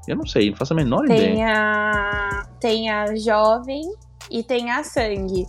Eu 0.08 0.16
não 0.16 0.26
sei, 0.26 0.50
não 0.50 0.58
faço 0.58 0.74
a 0.74 0.76
menor 0.76 1.06
ideia. 1.06 1.34
Tem 1.34 1.46
a, 1.46 2.44
tem 2.60 2.90
a 2.90 3.16
jovem 3.16 3.82
e 4.32 4.42
tem 4.44 4.72
a 4.72 4.84
sangue. 4.84 5.46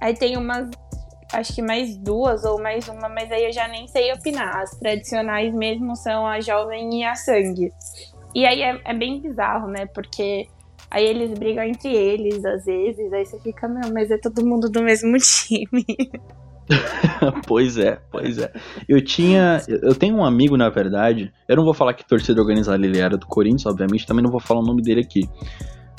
Aí 0.00 0.14
tem 0.14 0.36
umas, 0.36 0.70
acho 1.32 1.54
que 1.54 1.62
mais 1.62 1.96
duas 1.96 2.44
ou 2.44 2.60
mais 2.60 2.86
uma, 2.88 3.08
mas 3.08 3.32
aí 3.32 3.46
eu 3.46 3.52
já 3.52 3.66
nem 3.66 3.88
sei 3.88 4.12
opinar. 4.12 4.62
As 4.62 4.70
tradicionais 4.78 5.52
mesmo 5.52 5.96
são 5.96 6.26
a 6.26 6.40
jovem 6.40 7.00
e 7.00 7.04
a 7.04 7.14
sangue. 7.14 7.72
E 8.34 8.44
aí 8.46 8.62
é, 8.62 8.80
é 8.84 8.94
bem 8.94 9.20
bizarro, 9.20 9.68
né? 9.68 9.86
Porque 9.86 10.46
aí 10.94 11.04
eles 11.06 11.36
brigam 11.36 11.64
entre 11.64 11.92
eles 11.92 12.44
às 12.44 12.64
vezes, 12.64 13.12
aí 13.12 13.26
você 13.26 13.38
fica, 13.40 13.68
meu, 13.68 13.92
mas 13.92 14.10
é 14.10 14.16
todo 14.16 14.46
mundo 14.46 14.70
do 14.70 14.82
mesmo 14.82 15.16
time. 15.18 15.84
pois 17.46 17.76
é, 17.76 17.98
pois 18.10 18.38
é. 18.38 18.50
Eu 18.88 19.04
tinha. 19.04 19.60
Eu 19.68 19.94
tenho 19.94 20.16
um 20.16 20.24
amigo, 20.24 20.56
na 20.56 20.70
verdade. 20.70 21.32
Eu 21.48 21.56
não 21.56 21.64
vou 21.64 21.74
falar 21.74 21.92
que 21.94 22.06
torcida 22.06 22.40
organizada 22.40 22.84
ele 22.84 22.98
era 22.98 23.16
do 23.16 23.26
Corinthians, 23.26 23.66
obviamente, 23.66 24.06
também 24.06 24.22
não 24.22 24.30
vou 24.30 24.40
falar 24.40 24.60
o 24.60 24.66
nome 24.66 24.82
dele 24.82 25.00
aqui. 25.00 25.28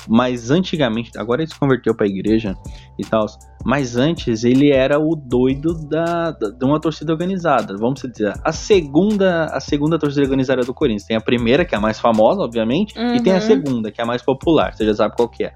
Mas 0.07 0.51
antigamente, 0.51 1.11
agora 1.17 1.41
ele 1.41 1.49
se 1.51 1.57
converteu 1.59 1.95
pra 1.95 2.05
igreja 2.05 2.55
e 2.99 3.03
tal. 3.03 3.25
Mas 3.65 3.97
antes 3.97 4.43
ele 4.43 4.71
era 4.71 4.99
o 4.99 5.15
doido 5.15 5.73
da, 5.89 6.31
da- 6.31 6.49
de 6.51 6.63
uma 6.65 6.79
torcida 6.79 7.11
organizada. 7.11 7.75
Vamos 7.77 8.01
dizer, 8.01 8.33
a 8.43 8.51
segunda, 8.51 9.45
a 9.45 9.59
segunda 9.59 9.97
torcida 9.97 10.21
organizada 10.23 10.61
do 10.61 10.73
Corinthians. 10.73 11.05
Tem 11.05 11.17
a 11.17 11.21
primeira, 11.21 11.65
que 11.65 11.73
é 11.73 11.77
a 11.77 11.81
mais 11.81 11.99
famosa, 11.99 12.41
obviamente, 12.41 12.93
e 13.15 13.21
tem 13.21 13.33
a 13.33 13.37
Uhum. 13.37 13.41
segunda, 13.41 13.91
que 13.91 13.99
é 13.99 14.03
a 14.03 14.07
mais 14.07 14.21
popular. 14.21 14.73
Você 14.75 14.85
já 14.85 14.93
sabe 14.93 15.15
qual 15.15 15.27
que 15.27 15.43
é. 15.45 15.51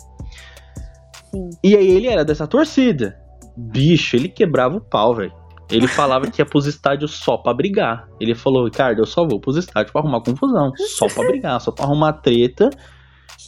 Sim. 1.31 1.49
E 1.63 1.75
aí 1.75 1.88
ele 1.91 2.07
era 2.07 2.25
dessa 2.25 2.47
torcida. 2.47 3.15
Bicho, 3.55 4.15
ele 4.15 4.29
quebrava 4.29 4.77
o 4.77 4.81
pau, 4.81 5.15
velho. 5.15 5.33
Ele 5.69 5.88
falava 5.88 6.25
que 6.31 6.41
ia 6.41 6.45
pros 6.45 6.65
estádios 6.65 7.12
só 7.12 7.38
pra 7.38 7.53
brigar. 7.53 8.07
Ele 8.19 8.33
falou, 8.33 8.65
Ricardo, 8.65 8.99
eu 8.99 9.05
só 9.05 9.27
vou 9.27 9.39
pros 9.39 9.55
estádios 9.57 9.91
pra 9.91 10.01
arrumar 10.01 10.21
confusão. 10.21 10.71
Só 10.97 11.05
pra 11.07 11.27
brigar, 11.27 11.62
só 11.62 11.71
pra 11.71 11.85
arrumar 11.85 12.13
treta. 12.13 12.69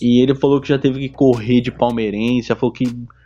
E 0.02 0.22
ele 0.22 0.34
falou 0.34 0.60
que 0.60 0.68
já 0.68 0.80
teve 0.80 1.00
que 1.00 1.10
correr 1.10 1.62
de 1.62 1.72
palmeirense, 1.72 2.48
já 2.48 2.56
falou 2.56 2.74
que 2.74 2.86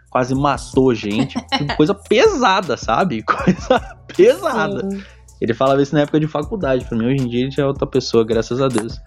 quase 0.09 0.35
matou 0.35 0.93
gente. 0.93 1.39
Tipo, 1.57 1.75
Coisa 1.77 1.93
pesada, 1.93 2.75
sabe? 2.75 3.23
Coisa 3.23 3.79
pesada. 4.15 4.89
Sim. 4.89 5.01
Ele 5.39 5.53
falava 5.53 5.81
isso 5.81 5.93
na 5.93 6.01
época 6.01 6.19
de 6.19 6.27
faculdade. 6.27 6.85
Pra 6.85 6.97
mim, 6.97 7.05
hoje 7.05 7.23
em 7.23 7.27
dia, 7.27 7.41
ele 7.41 7.51
já 7.51 7.63
é 7.63 7.65
outra 7.65 7.85
pessoa, 7.85 8.25
graças 8.25 8.61
a 8.61 8.67
Deus. 8.67 8.99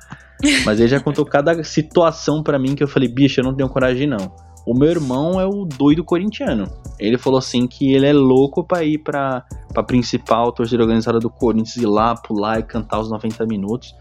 Mas 0.65 0.79
ele 0.79 0.89
já 0.89 1.01
contou 1.01 1.25
cada 1.25 1.63
situação 1.65 2.43
pra 2.43 2.59
mim 2.59 2.75
que 2.75 2.83
eu 2.83 2.89
falei, 2.89 3.09
bicho, 3.09 3.41
eu 3.41 3.45
não 3.45 3.55
tenho 3.55 3.69
coragem, 3.69 4.07
não. 4.07 4.33
O 4.67 4.75
meu 4.75 4.91
irmão 4.91 5.41
é 5.41 5.47
o 5.47 5.65
doido 5.65 6.05
corintiano. 6.05 6.71
Ele 6.99 7.17
falou 7.17 7.39
assim 7.39 7.67
que 7.67 7.95
ele 7.95 8.07
é 8.07 8.13
louco 8.13 8.63
pra 8.63 8.85
ir 8.85 8.99
pra, 8.99 9.45
pra 9.73 9.83
principal 9.83 10.53
torcida 10.53 10.83
organizada 10.83 11.19
do 11.19 11.31
Corinthians, 11.31 11.77
ir 11.77 11.87
lá, 11.87 12.15
pular 12.15 12.61
e 12.61 12.63
cantar 12.63 13.01
os 13.01 13.11
90 13.11 13.47
minutos. 13.47 13.95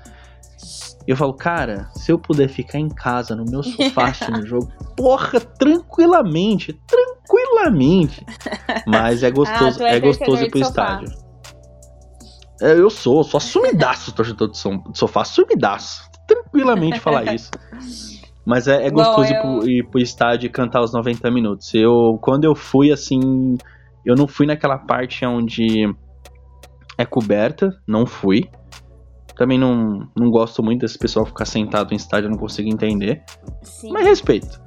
E 1.08 1.12
eu 1.12 1.16
falo, 1.16 1.34
cara, 1.34 1.90
se 1.94 2.12
eu 2.12 2.20
puder 2.20 2.50
ficar 2.50 2.80
em 2.80 2.90
casa, 2.90 3.34
no 3.36 3.46
meu 3.46 3.64
sofá, 3.64 4.08
assistindo 4.12 4.40
o 4.42 4.46
jogo, 4.46 4.70
porra, 4.96 5.40
tranquilamente, 5.40 6.74
tranquilamente. 6.86 8.26
Mas 8.86 9.24
é 9.24 9.32
gostoso, 9.32 9.82
Ah, 9.84 9.90
é 9.90 9.96
é 9.96 10.00
gostoso 10.00 10.44
ir 10.44 10.50
torcedor 10.50 10.50
pro 10.52 10.60
estádio. 10.60 11.10
É, 12.62 12.74
eu 12.74 12.90
sou, 12.90 13.24
sou 13.24 13.38
assumidaço 13.38 14.12
torcedor 14.16 14.50
de 14.50 14.58
som- 14.58 14.84
de 14.92 14.98
sofá, 14.98 15.22
assumidaço. 15.22 16.02
Tranquilamente 16.28 17.00
falar 17.00 17.24
isso. 17.34 17.52
Mas 18.46 18.68
é, 18.68 18.86
é 18.88 18.90
Bom, 18.90 18.96
gostoso 19.04 19.32
ir, 19.32 19.36
eu- 19.36 19.42
pro, 19.42 19.70
ir 19.70 19.90
pro 19.90 20.00
estádio 20.00 20.48
e 20.48 20.50
cantar 20.50 20.82
os 20.82 20.94
90 20.94 21.30
minutos. 21.32 21.74
Eu, 21.74 22.18
quando 22.22 22.44
eu 22.46 22.56
fui, 22.56 22.92
assim, 22.92 23.58
eu 24.06 24.16
não 24.16 24.28
fui 24.28 24.46
naquela 24.46 24.78
parte 24.78 25.26
onde 25.26 25.86
é 26.98 27.06
coberta, 27.06 27.78
não 27.88 28.06
fui. 28.06 28.50
Também 29.38 29.58
não, 29.60 30.08
não 30.18 30.30
gosto 30.32 30.64
muito 30.64 30.82
desse 30.82 30.98
pessoal 30.98 31.26
ficar 31.26 31.46
sentado 31.46 31.94
em 31.94 31.98
estádio, 31.98 32.28
eu 32.28 32.32
não 32.32 32.38
consigo 32.40 32.68
entender. 32.70 33.24
Sim. 33.62 33.90
Mas 33.92 34.06
respeito. 34.06 34.60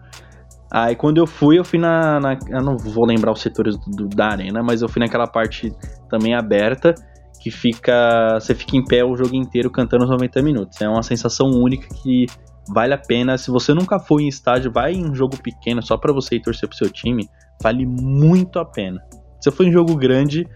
Aí 0.72 0.94
quando 0.94 1.18
eu 1.18 1.26
fui, 1.26 1.59
eu 1.59 1.64
fui 1.64 1.78
na. 1.78 2.20
na- 2.20 2.38
eu 2.48 2.62
não 2.62 2.76
vou 2.76 3.04
lembrar 3.04 3.33
os 3.33 3.40
setores 3.40 3.76
do- 3.76 3.90
do- 3.90 4.09
da 4.09 4.28
arena, 4.28 4.62
mas 4.62 4.83
eu 4.83 4.88
fui 4.88 5.00
naquela 5.00 5.26
parte 5.26 5.72
também 6.09 6.35
aberta, 6.35 6.94
que 7.40 7.50
fica. 7.50 8.38
Você 8.38 8.54
fica 8.54 8.76
em 8.76 8.85
pé 8.85 9.04
o 9.04 9.16
jogo 9.16 9.35
inteiro 9.35 9.68
cantando 9.70 10.04
os 10.04 10.11
90 10.11 10.40
minutos. 10.40 10.80
É 10.80 10.88
uma 10.88 11.02
sensação 11.02 11.48
única 11.48 11.88
que 11.92 12.26
vale 12.72 12.94
a 12.94 12.98
pena. 12.98 13.37
Se 13.37 13.50
você 13.50 13.74
nunca 13.74 13.98
foi 13.98 14.22
em 14.22 14.28
estádio, 14.28 14.70
vai 14.70 14.92
em 14.92 15.11
um 15.11 15.12
jogo 15.14 15.37
pequeno 15.42 15.83
só 15.83 15.96
pra 15.96 16.12
você 16.12 16.37
ir 16.37 16.42
torcer 16.42 16.68
pro 16.68 16.78
seu 16.78 16.88
time, 16.88 17.28
vale 17.61 17.85
muito 17.85 18.61
a 18.61 18.64
pena. 18.64 19.00
Se 19.40 19.48
eu 19.48 19.52
for 19.52 19.66
em 19.66 19.72
jogo 19.72 19.96
grande. 19.96 20.46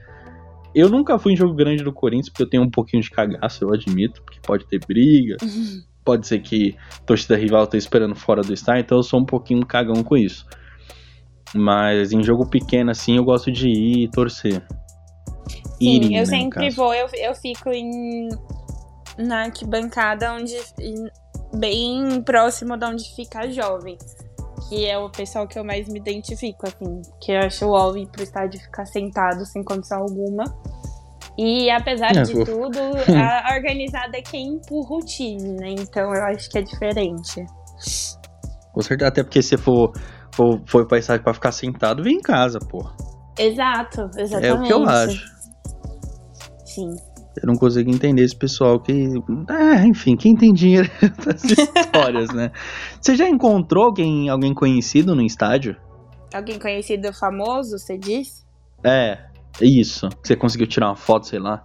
Eu 0.74 0.88
nunca 0.88 1.18
fui 1.18 1.32
em 1.32 1.36
jogo 1.36 1.54
grande 1.54 1.84
do 1.84 1.92
Corinthians, 1.92 2.28
porque 2.28 2.42
eu 2.42 2.48
tenho 2.48 2.62
um 2.62 2.70
pouquinho 2.70 3.02
de 3.02 3.10
cagaço, 3.10 3.64
eu 3.64 3.72
admito, 3.72 4.22
porque 4.22 4.40
pode 4.42 4.66
ter 4.66 4.80
briga, 4.86 5.36
pode 6.04 6.26
ser 6.26 6.40
que 6.40 6.76
torcida 7.06 7.36
rival 7.36 7.66
tá 7.66 7.76
esperando 7.76 8.14
fora 8.14 8.42
do 8.42 8.52
estádio, 8.52 8.80
então 8.82 8.98
eu 8.98 9.02
sou 9.02 9.20
um 9.20 9.24
pouquinho 9.24 9.64
cagão 9.64 10.02
com 10.02 10.16
isso. 10.16 10.46
Mas 11.54 12.12
em 12.12 12.22
jogo 12.22 12.46
pequeno, 12.46 12.90
assim, 12.90 13.16
eu 13.16 13.24
gosto 13.24 13.50
de 13.52 13.68
ir 13.68 14.04
e 14.04 14.10
torcer. 14.10 14.60
Sim, 15.78 16.00
né, 16.00 16.16
eu 16.16 16.20
no 16.20 16.26
sempre 16.26 16.70
vou, 16.70 16.92
eu, 16.94 17.06
eu 17.14 17.34
fico 17.34 17.70
em 17.70 18.28
na 19.16 19.42
arquibancada 19.44 20.32
onde 20.32 20.56
em- 20.80 21.08
bem 21.56 22.20
próximo 22.22 22.76
de 22.76 22.84
onde 22.84 23.14
fica 23.14 23.40
a 23.40 23.48
jovem. 23.48 23.96
Que 24.68 24.86
é 24.86 24.98
o 24.98 25.10
pessoal 25.10 25.46
que 25.46 25.58
eu 25.58 25.64
mais 25.64 25.88
me 25.88 25.98
identifico, 25.98 26.66
assim. 26.66 27.02
Que 27.20 27.32
eu 27.32 27.38
acho 27.38 27.66
o 27.66 27.96
ir 27.96 28.08
pro 28.10 28.22
estádio 28.22 28.60
ficar 28.60 28.86
sentado 28.86 29.44
sem 29.46 29.62
condição 29.62 29.98
alguma. 29.98 30.44
E 31.36 31.70
apesar 31.70 32.16
É, 32.16 32.22
de 32.22 32.32
pô. 32.32 32.44
tudo, 32.44 32.78
a 33.12 33.54
organizada 33.54 34.16
é 34.16 34.22
quem 34.22 34.54
empurra 34.54 34.96
o 34.96 35.00
time, 35.00 35.52
né? 35.54 35.70
Então 35.70 36.14
eu 36.14 36.22
acho 36.24 36.48
que 36.48 36.58
é 36.58 36.62
diferente. 36.62 37.44
Com 38.72 38.80
certeza, 38.80 39.08
até 39.08 39.22
porque 39.22 39.42
se 39.42 39.56
for, 39.56 39.92
for, 40.32 40.60
for 40.66 40.86
pra 40.86 40.98
estádio 40.98 41.24
pra 41.24 41.34
ficar 41.34 41.52
sentado, 41.52 42.02
vem 42.02 42.16
em 42.16 42.22
casa, 42.22 42.58
pô. 42.58 42.78
Exato, 43.38 44.08
exatamente. 44.16 44.46
É 44.46 44.54
o 44.54 44.62
que 44.62 44.72
eu 44.72 44.88
acho. 44.88 45.24
Sim. 46.64 46.90
Eu 47.42 47.48
não 47.48 47.56
consigo 47.56 47.90
entender 47.90 48.22
esse 48.22 48.36
pessoal 48.36 48.78
que. 48.78 48.92
Ah, 49.48 49.84
enfim, 49.86 50.16
quem 50.16 50.36
tem 50.36 50.52
dinheiro 50.52 50.88
das 51.24 51.44
histórias, 51.44 52.30
né? 52.32 52.52
Você 53.00 53.16
já 53.16 53.28
encontrou 53.28 53.84
alguém, 53.84 54.28
alguém 54.28 54.54
conhecido 54.54 55.14
no 55.14 55.22
estádio? 55.22 55.76
Alguém 56.32 56.58
conhecido 56.58 57.12
famoso, 57.12 57.78
você 57.78 57.98
disse? 57.98 58.44
É, 58.84 59.18
é 59.60 59.64
isso. 59.64 60.08
Você 60.22 60.36
conseguiu 60.36 60.66
tirar 60.66 60.88
uma 60.88 60.96
foto, 60.96 61.26
sei 61.26 61.38
lá. 61.38 61.64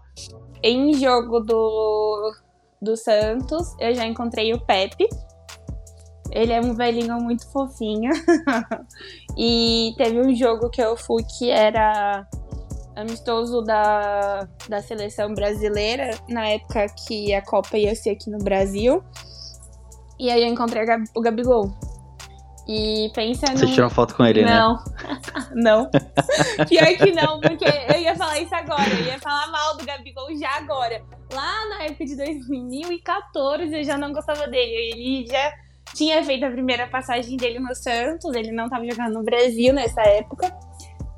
Em 0.64 0.94
jogo 0.94 1.40
do, 1.40 2.34
do 2.82 2.98
Santos, 2.98 3.76
eu 3.80 3.94
já 3.94 4.06
encontrei 4.06 4.54
o 4.54 4.60
Pepe. 4.60 5.08
Ele 6.32 6.54
é 6.54 6.62
um 6.62 6.74
velhinho 6.76 7.16
muito 7.18 7.50
fofinho. 7.52 8.12
e 9.38 9.94
teve 9.98 10.20
um 10.20 10.36
jogo 10.36 10.70
que 10.70 10.82
eu 10.82 10.96
fui 10.98 11.24
que 11.24 11.50
era 11.50 12.28
amistoso 13.02 13.62
da, 13.62 14.48
da 14.68 14.82
seleção 14.82 15.34
brasileira, 15.34 16.12
na 16.28 16.48
época 16.50 16.86
que 17.08 17.34
a 17.34 17.42
Copa 17.42 17.78
ia 17.78 17.96
ser 17.96 18.12
aqui 18.12 18.30
no 18.30 18.40
Brasil. 18.40 19.04
E 20.20 20.30
aí 20.30 20.42
eu 20.42 20.48
encontrei 20.48 20.84
o 21.16 21.22
Gabigol. 21.22 21.74
E 22.72 23.10
pensa 23.16 23.48
Você 23.48 23.66
num... 23.66 23.72
tirou 23.72 23.86
uma 23.86 23.90
foto 23.90 24.14
com 24.16 24.24
ele, 24.24 24.46
né? 24.46 24.52
Não, 24.52 24.84
não. 25.56 25.90
Pior 26.68 26.86
que 26.98 27.12
não, 27.12 27.40
porque 27.40 27.66
eu 27.66 28.00
ia 28.00 28.16
falar 28.16 28.40
isso 28.40 28.54
agora. 28.54 28.88
Eu 28.90 29.06
ia 29.06 29.18
falar 29.18 29.48
mal 29.48 29.76
do 29.76 29.84
Gabigol 29.84 30.28
já 30.38 30.58
agora. 30.58 31.02
Lá 31.34 31.70
na 31.70 31.86
época 31.86 32.06
de 32.06 32.16
2014 32.16 33.76
eu 33.76 33.84
já 33.84 33.98
não 33.98 34.14
gostava 34.14 34.48
dele. 34.48 34.72
Ele 34.94 35.26
já 35.26 35.52
tinha 35.96 36.24
feito 36.24 36.46
a 36.46 36.52
primeira 36.52 36.86
passagem 36.86 37.38
dele 37.38 37.58
no 37.58 37.74
Santos. 37.74 38.36
Ele 38.36 38.52
não 38.52 38.70
tava 38.70 38.86
jogando 38.86 39.16
no 39.16 39.24
Brasil 39.24 39.74
nessa 39.74 40.02
época. 40.02 40.56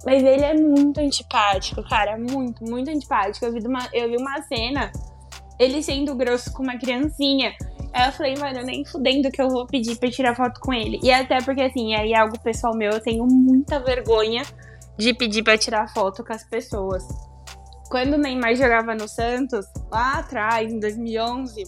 Mas 0.05 0.23
ele 0.23 0.43
é 0.43 0.53
muito 0.53 0.99
antipático, 0.99 1.83
cara. 1.87 2.17
Muito, 2.17 2.63
muito 2.63 2.89
antipático. 2.89 3.45
Eu 3.45 3.53
vi 3.53 3.65
uma, 3.65 3.87
eu 3.93 4.09
vi 4.09 4.17
uma 4.17 4.41
cena, 4.43 4.91
ele 5.59 5.81
sendo 5.83 6.15
grosso 6.15 6.51
com 6.53 6.63
uma 6.63 6.77
criancinha. 6.77 7.53
Aí 7.93 8.07
eu 8.07 8.11
falei, 8.13 8.35
mano, 8.37 8.63
nem 8.63 8.85
fudendo 8.85 9.29
que 9.29 9.41
eu 9.41 9.49
vou 9.49 9.67
pedir 9.67 9.97
pra 9.97 10.09
tirar 10.09 10.35
foto 10.35 10.59
com 10.61 10.73
ele. 10.73 10.99
E 11.03 11.11
até 11.11 11.41
porque, 11.41 11.61
assim, 11.61 11.93
aí 11.93 12.13
é 12.13 12.17
algo 12.17 12.39
pessoal 12.39 12.75
meu, 12.75 12.91
eu 12.91 13.01
tenho 13.01 13.25
muita 13.25 13.79
vergonha 13.79 14.43
de 14.97 15.13
pedir 15.13 15.43
pra 15.43 15.57
tirar 15.57 15.91
foto 15.93 16.23
com 16.23 16.33
as 16.33 16.43
pessoas. 16.43 17.03
Quando 17.89 18.13
o 18.13 18.17
Neymar 18.17 18.55
jogava 18.55 18.95
no 18.95 19.07
Santos, 19.07 19.65
lá 19.91 20.19
atrás, 20.19 20.71
em 20.71 20.79
2011, 20.79 21.63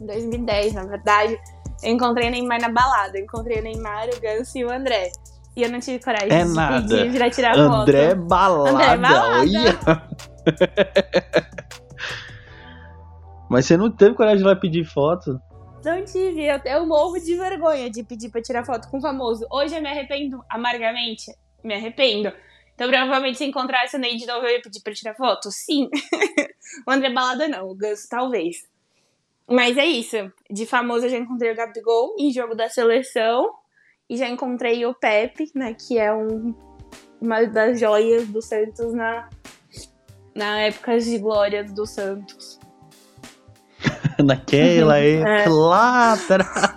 em 0.00 0.06
2010, 0.06 0.72
na 0.72 0.84
verdade, 0.84 1.38
eu 1.82 1.92
encontrei 1.92 2.28
o 2.28 2.30
Neymar 2.30 2.60
na 2.60 2.70
balada. 2.70 3.18
Eu 3.18 3.24
encontrei 3.24 3.60
o 3.60 3.62
Neymar, 3.62 4.08
o 4.08 4.20
Ganso 4.20 4.56
e 4.56 4.64
o 4.64 4.70
André. 4.70 5.12
E 5.56 5.62
eu 5.62 5.70
não 5.70 5.78
tive 5.80 6.02
coragem 6.02 6.32
É 6.32 6.44
de 6.44 6.52
nada. 6.52 6.96
pedir 6.96 7.16
pra 7.16 7.30
tirar 7.30 7.56
André 7.56 8.10
foto. 8.10 8.26
Balada. 8.26 8.70
André 8.70 8.96
Balada. 8.96 10.08
Mas 13.48 13.66
você 13.66 13.76
não 13.76 13.90
teve 13.90 14.14
coragem 14.16 14.38
de 14.38 14.44
lá 14.44 14.56
pedir 14.56 14.84
foto? 14.84 15.40
Não 15.84 16.04
tive, 16.04 16.44
eu, 16.44 16.58
eu 16.64 16.86
morro 16.86 17.18
de 17.20 17.36
vergonha 17.36 17.90
de 17.90 18.02
pedir 18.02 18.30
pra 18.30 18.42
tirar 18.42 18.64
foto 18.64 18.88
com 18.90 18.98
o 18.98 19.00
famoso. 19.00 19.46
Hoje 19.52 19.76
eu 19.76 19.82
me 19.82 19.88
arrependo 19.88 20.42
amargamente. 20.50 21.30
Me 21.62 21.74
arrependo. 21.74 22.32
Então, 22.74 22.88
provavelmente, 22.88 23.38
se 23.38 23.44
encontrasse 23.44 23.94
o 23.96 23.98
Ney 23.98 24.16
de 24.16 24.26
novo, 24.26 24.46
eu 24.46 24.52
ia 24.52 24.62
pedir 24.62 24.80
pra 24.82 24.92
tirar 24.92 25.14
foto? 25.14 25.50
Sim. 25.52 25.88
o 26.88 26.90
André 26.90 27.12
Balada 27.12 27.46
não, 27.46 27.68
o 27.68 27.74
Ganso 27.74 28.08
talvez. 28.08 28.56
Mas 29.48 29.76
é 29.76 29.84
isso. 29.84 30.16
De 30.50 30.66
famoso, 30.66 31.06
eu 31.06 31.10
já 31.10 31.18
encontrei 31.18 31.52
o 31.52 31.56
Gabigol 31.56 32.16
em 32.18 32.32
jogo 32.32 32.54
da 32.54 32.68
seleção. 32.68 33.52
E 34.08 34.16
já 34.16 34.28
encontrei 34.28 34.84
o 34.84 34.94
Pepe, 34.94 35.50
né? 35.54 35.74
Que 35.74 35.98
é 35.98 36.12
um, 36.14 36.54
uma 37.20 37.44
das 37.46 37.80
joias 37.80 38.26
do 38.28 38.42
Santos 38.42 38.92
na, 38.92 39.28
na 40.34 40.60
época 40.60 40.98
de 40.98 41.18
glórias 41.18 41.72
do 41.72 41.86
Santos. 41.86 42.58
Naquela 44.22 44.98
É. 44.98 45.14
época 45.20 45.50
lá 45.50 46.12
atrás. 46.12 46.74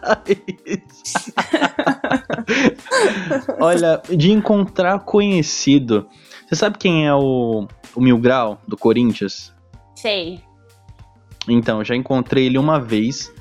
Olha, 3.59 4.01
de 4.09 4.31
encontrar 4.31 4.99
conhecido. 5.01 6.07
Você 6.47 6.55
sabe 6.55 6.77
quem 6.77 7.05
é 7.07 7.13
o, 7.13 7.67
o 7.95 8.01
Mil 8.01 8.17
Grau 8.17 8.61
do 8.67 8.77
Corinthians? 8.77 9.53
Sei. 9.95 10.41
Então, 11.47 11.83
já 11.83 11.95
encontrei 11.95 12.45
ele 12.45 12.57
uma 12.57 12.79
vez. 12.79 13.31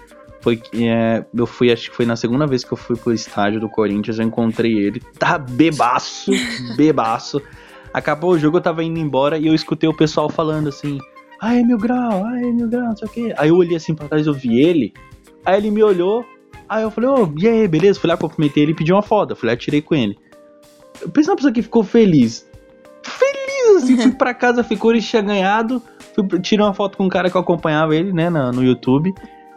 Foi, 0.46 0.62
é, 0.74 1.24
eu 1.34 1.44
fui, 1.44 1.72
acho 1.72 1.90
que 1.90 1.96
foi 1.96 2.06
na 2.06 2.14
segunda 2.14 2.46
vez 2.46 2.62
que 2.62 2.72
eu 2.72 2.76
fui 2.76 2.94
pro 2.94 3.12
estádio 3.12 3.58
do 3.58 3.68
Corinthians, 3.68 4.20
eu 4.20 4.24
encontrei 4.24 4.74
ele. 4.78 5.00
Tá 5.18 5.36
bebaço, 5.38 6.30
bebaço. 6.76 7.42
Acabou 7.92 8.30
o 8.30 8.38
jogo, 8.38 8.58
eu 8.58 8.60
tava 8.60 8.84
indo 8.84 8.96
embora 9.00 9.36
e 9.38 9.48
eu 9.48 9.54
escutei 9.56 9.88
o 9.88 9.92
pessoal 9.92 10.28
falando 10.30 10.68
assim: 10.68 10.98
Ai, 11.42 11.64
mil 11.64 11.76
grau, 11.76 12.24
ai, 12.24 12.42
mil 12.52 12.68
grau, 12.68 12.84
não 12.84 12.96
sei 12.96 13.08
o 13.08 13.10
quê. 13.10 13.34
Aí 13.36 13.48
eu 13.48 13.56
olhei 13.56 13.76
assim 13.76 13.92
pra 13.92 14.06
trás, 14.06 14.24
eu 14.24 14.32
vi 14.34 14.60
ele. 14.62 14.94
Aí 15.44 15.56
ele 15.58 15.72
me 15.72 15.82
olhou. 15.82 16.24
Aí 16.68 16.84
eu 16.84 16.92
falei: 16.92 17.10
Ô, 17.10 17.28
e 17.36 17.48
aí, 17.48 17.66
beleza? 17.66 17.98
Fui 17.98 18.08
lá, 18.08 18.16
cumprimentei 18.16 18.62
ele 18.62 18.70
e 18.70 18.76
pedi 18.76 18.92
uma 18.92 19.02
foto. 19.02 19.34
Fui 19.34 19.48
lá, 19.48 19.56
tirei 19.56 19.82
com 19.82 19.96
ele. 19.96 20.16
Eu 21.02 21.08
pensei 21.08 21.28
uma 21.32 21.36
pessoa 21.36 21.52
que 21.52 21.60
ficou 21.60 21.82
feliz. 21.82 22.48
Feliz, 23.02 23.82
assim, 23.82 23.96
fui 23.96 24.12
pra 24.12 24.32
casa, 24.32 24.62
ficou, 24.62 24.92
ele 24.92 25.02
tinha 25.02 25.22
ganhado. 25.22 25.82
Fui, 26.14 26.24
tirei 26.40 26.64
uma 26.64 26.72
foto 26.72 26.96
com 26.96 27.04
um 27.04 27.08
cara 27.08 27.28
que 27.28 27.36
eu 27.36 27.40
acompanhava 27.40 27.96
ele, 27.96 28.12
né, 28.12 28.30
na- 28.30 28.52
no 28.52 28.62
YouTube. 28.62 29.12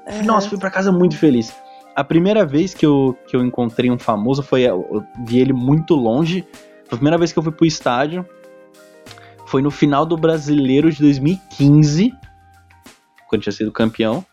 Aham. 0.09 0.23
Nossa, 0.23 0.49
fui 0.49 0.57
pra 0.57 0.69
casa 0.71 0.91
muito 0.91 1.17
feliz. 1.17 1.53
A 1.95 2.03
primeira 2.03 2.45
vez 2.45 2.73
que 2.73 2.85
eu, 2.85 3.17
que 3.27 3.35
eu 3.35 3.43
encontrei 3.43 3.89
um 3.91 3.99
famoso 3.99 4.41
foi. 4.41 4.61
Eu, 4.63 5.03
vi 5.25 5.39
ele 5.39 5.53
muito 5.53 5.95
longe. 5.95 6.47
A 6.87 6.95
primeira 6.95 7.17
vez 7.17 7.31
que 7.31 7.39
eu 7.39 7.43
fui 7.43 7.51
pro 7.51 7.65
estádio. 7.65 8.25
Foi 9.45 9.61
no 9.61 9.71
final 9.71 10.05
do 10.05 10.15
Brasileiro 10.15 10.91
de 10.91 10.99
2015. 10.99 12.13
Quando 13.27 13.41
tinha 13.41 13.53
sido 13.53 13.71
campeão. 13.71 14.23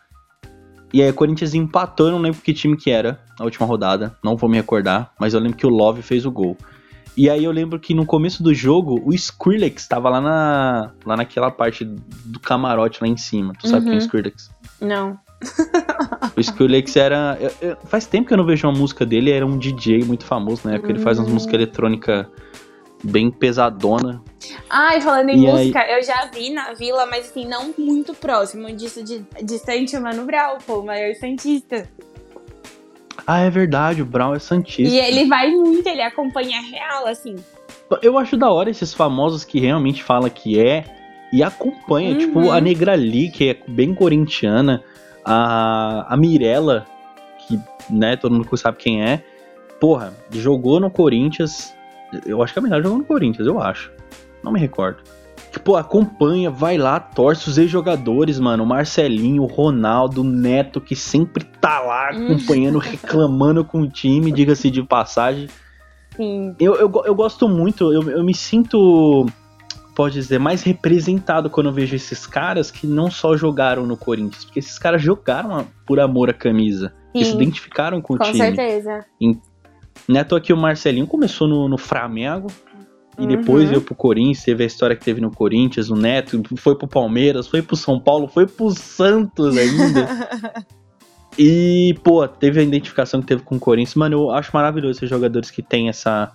E 0.93 1.01
aí 1.01 1.09
o 1.09 1.13
Corinthians 1.13 1.53
empatou, 1.53 2.05
eu 2.07 2.11
não 2.13 2.19
lembro 2.19 2.39
que 2.41 2.53
time 2.53 2.77
que 2.77 2.89
era 2.89 3.19
na 3.37 3.43
última 3.43 3.65
rodada. 3.67 4.15
Não 4.23 4.37
vou 4.37 4.49
me 4.49 4.55
recordar. 4.57 5.11
Mas 5.19 5.33
eu 5.33 5.39
lembro 5.39 5.57
que 5.57 5.65
o 5.67 5.69
Love 5.69 6.01
fez 6.01 6.25
o 6.25 6.31
gol. 6.31 6.55
E 7.15 7.29
aí 7.29 7.43
eu 7.43 7.51
lembro 7.51 7.79
que 7.79 7.93
no 7.95 8.05
começo 8.05 8.41
do 8.43 8.53
jogo, 8.53 9.01
o 9.03 9.11
Skrillex 9.13 9.87
tava 9.87 10.07
lá, 10.07 10.21
na, 10.21 10.91
lá 11.03 11.17
naquela 11.17 11.49
parte 11.51 11.83
do 11.83 12.39
camarote 12.39 12.99
lá 13.01 13.07
em 13.07 13.17
cima. 13.17 13.53
Tu 13.59 13.67
sabe 13.67 13.85
quem 13.85 13.93
é 13.93 13.95
o 13.95 13.97
Uhum. 13.99 14.05
Skrillex? 14.05 14.51
Não. 14.79 15.19
O 16.35 16.39
Skrillex 16.39 16.95
era. 16.95 17.37
eu- 17.39 17.69
eu- 17.69 17.77
faz 17.85 18.05
tempo 18.05 18.27
que 18.27 18.33
eu 18.33 18.37
não 18.37 18.45
vejo 18.45 18.67
uma 18.67 18.77
música 18.77 19.05
dele, 19.05 19.31
era 19.31 19.45
um 19.45 19.57
DJ 19.57 20.03
muito 20.03 20.25
famoso 20.25 20.61
na 20.67 20.75
época. 20.75 20.91
Ele 20.91 20.99
faz 20.99 21.17
umas 21.19 21.29
Hum. 21.29 21.33
músicas 21.33 21.53
eletrônicas 21.55 22.25
bem 23.03 23.29
pesadona. 23.29 24.21
Ai, 24.69 24.99
falando 25.01 25.29
em 25.29 25.43
E 25.43 25.47
aí- 25.47 25.53
música, 25.53 25.85
eu 25.87 26.03
já 26.03 26.25
vi 26.33 26.49
na 26.51 26.73
vila, 26.73 27.05
mas 27.05 27.29
assim, 27.29 27.45
não 27.47 27.73
muito 27.77 28.13
próximo 28.13 28.71
disso, 28.75 29.03
de, 29.03 29.23
distante 29.43 29.95
o 29.95 30.01
Mano 30.01 30.25
Brown, 30.25 30.57
pô, 30.65 30.79
o 30.79 30.85
maior 30.85 31.13
santista. 31.15 31.87
Ah, 33.25 33.39
é 33.41 33.49
verdade, 33.49 34.01
o 34.01 34.05
Brown 34.05 34.33
é 34.33 34.39
Santista. 34.39 34.93
E 34.93 34.97
ele 34.99 35.25
vai 35.25 35.49
muito, 35.51 35.85
ele 35.87 36.01
acompanha 36.01 36.61
real, 36.61 37.07
assim. 37.07 37.35
Eu 38.01 38.17
acho 38.17 38.37
da 38.37 38.49
hora 38.49 38.69
esses 38.69 38.93
famosos 38.93 39.43
que 39.43 39.59
realmente 39.59 40.01
fala 40.03 40.29
que 40.29 40.59
é 40.59 40.85
e 41.33 41.43
acompanha. 41.43 42.11
Uhum. 42.11 42.17
Tipo, 42.17 42.51
a 42.51 42.61
Negrali, 42.61 43.29
que 43.29 43.49
é 43.49 43.57
bem 43.67 43.93
corintiana. 43.93 44.81
A, 45.27 46.05
a 46.13 46.17
Mirella, 46.17 46.85
que, 47.45 47.59
né, 47.89 48.15
todo 48.15 48.33
mundo 48.33 48.57
sabe 48.57 48.77
quem 48.77 49.03
é. 49.03 49.21
Porra, 49.79 50.13
jogou 50.31 50.79
no 50.79 50.89
Corinthians. 50.89 51.73
Eu 52.25 52.41
acho 52.41 52.53
que 52.53 52.59
a 52.59 52.61
Mirella 52.61 52.81
jogou 52.83 52.97
no 52.99 53.03
Corinthians, 53.05 53.45
eu 53.47 53.59
acho. 53.61 53.91
Não 54.41 54.51
me 54.51 54.59
recordo. 54.59 54.99
Que, 55.51 55.59
pô, 55.59 55.75
acompanha, 55.75 56.49
vai 56.49 56.77
lá, 56.77 56.99
torce 56.99 57.49
os 57.49 57.57
ex-jogadores, 57.57 58.39
mano. 58.39 58.63
O 58.63 58.67
Marcelinho, 58.67 59.43
o 59.43 59.47
Ronaldo, 59.47 60.21
o 60.21 60.23
Neto, 60.23 60.79
que 60.81 60.95
sempre 60.95 61.43
tá 61.43 61.79
lá 61.79 62.09
Uhum. 62.13 62.25
acompanhando, 62.33 62.79
reclamando 62.79 63.63
com 63.65 63.81
o 63.81 63.89
time, 63.89 64.31
diga-se 64.31 64.71
de 64.71 64.81
passagem. 64.83 65.47
Sim. 66.15 66.55
Eu, 66.59 66.75
eu, 66.75 66.91
eu 67.05 67.13
gosto 67.15 67.47
muito, 67.47 67.91
eu, 67.93 68.09
eu 68.09 68.23
me 68.23 68.33
sinto, 68.33 69.25
pode 69.97 70.13
dizer, 70.13 70.37
mais 70.37 70.61
representado 70.61 71.49
quando 71.49 71.69
eu 71.69 71.73
vejo 71.73 71.95
esses 71.95 72.27
caras 72.27 72.69
que 72.69 72.85
não 72.85 73.09
só 73.09 73.35
jogaram 73.35 73.87
no 73.87 73.97
Corinthians, 73.97 74.45
porque 74.45 74.59
esses 74.59 74.77
caras 74.77 75.01
jogaram 75.01 75.65
por 75.87 75.99
amor 75.99 76.29
à 76.29 76.33
camisa. 76.33 76.93
Que 77.11 77.25
se 77.25 77.31
Sim. 77.31 77.37
identificaram 77.37 77.99
com 77.99 78.13
o 78.13 78.17
Com 78.19 78.25
time. 78.25 78.37
certeza. 78.37 79.03
Neto 80.07 80.35
aqui 80.35 80.53
o 80.53 80.57
Marcelinho 80.57 81.07
começou 81.07 81.47
no, 81.47 81.67
no 81.67 81.79
Flamengo. 81.79 82.45
E 83.17 83.23
Uhum. 83.23 83.27
depois 83.27 83.67
veio 83.67 83.81
pro 83.81 83.95
Corinthians, 83.95 84.43
teve 84.43 84.63
a 84.63 84.67
história 84.67 84.95
que 84.95 85.03
teve 85.03 85.19
no 85.19 85.31
Corinthians, 85.31 85.89
o 85.89 85.95
Neto 85.95 86.39
foi 86.57 86.75
pro 86.75 86.87
Palmeiras, 86.87 87.47
foi 87.47 87.63
pro 87.63 87.75
São 87.75 87.99
Paulo, 87.99 88.27
foi 88.27 88.45
pro 88.45 88.69
Santos 88.69 89.57
ainda. 89.57 90.07
E, 91.39 91.95
pô, 92.03 92.27
teve 92.27 92.59
a 92.59 92.63
identificação 92.63 93.21
que 93.21 93.27
teve 93.27 93.43
com 93.43 93.57
o 93.57 93.59
Corinthians. 93.59 93.93
Mano, 93.93 94.15
eu 94.15 94.31
acho 94.31 94.49
maravilhoso 94.51 94.97
esses 94.97 95.09
jogadores 95.09 95.51
que 95.51 95.61
têm 95.61 95.87
essa, 95.87 96.31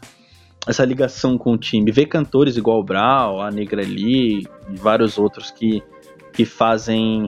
essa 0.66 0.84
ligação 0.84 1.36
com 1.36 1.52
o 1.52 1.58
time. 1.58 1.90
Ver 1.90 2.06
cantores 2.06 2.56
igual 2.56 2.80
o 2.80 2.84
Brau, 2.84 3.40
a 3.40 3.50
Negrali 3.50 4.40
e 4.40 4.76
vários 4.76 5.18
outros 5.18 5.50
que, 5.50 5.82
que 6.32 6.44
fazem, 6.44 7.26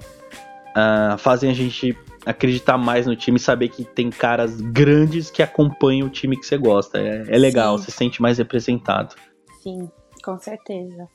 ah, 0.74 1.16
fazem 1.18 1.50
a 1.50 1.54
gente 1.54 1.96
acreditar 2.24 2.78
mais 2.78 3.06
no 3.06 3.14
time 3.14 3.36
e 3.36 3.40
saber 3.40 3.68
que 3.68 3.84
tem 3.84 4.08
caras 4.08 4.60
grandes 4.60 5.30
que 5.30 5.42
acompanham 5.42 6.06
o 6.06 6.10
time 6.10 6.38
que 6.38 6.46
você 6.46 6.56
gosta. 6.56 6.98
É, 6.98 7.24
é 7.28 7.38
legal, 7.38 7.76
Sim. 7.76 7.84
você 7.84 7.90
se 7.90 7.96
sente 7.96 8.22
mais 8.22 8.38
representado. 8.38 9.14
Sim, 9.62 9.90
com 10.22 10.38
certeza. 10.38 11.08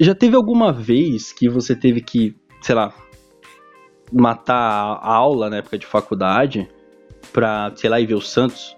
Já 0.00 0.14
teve 0.14 0.34
alguma 0.34 0.72
vez 0.72 1.32
que 1.32 1.48
você 1.48 1.74
teve 1.74 2.00
que, 2.00 2.34
sei 2.60 2.74
lá, 2.74 2.92
matar 4.12 4.56
a 4.56 5.14
aula 5.14 5.48
na 5.48 5.58
época 5.58 5.78
de 5.78 5.86
faculdade 5.86 6.68
pra, 7.32 7.72
sei 7.76 7.88
lá, 7.88 8.00
ir 8.00 8.06
ver 8.06 8.14
o 8.14 8.20
Santos? 8.20 8.76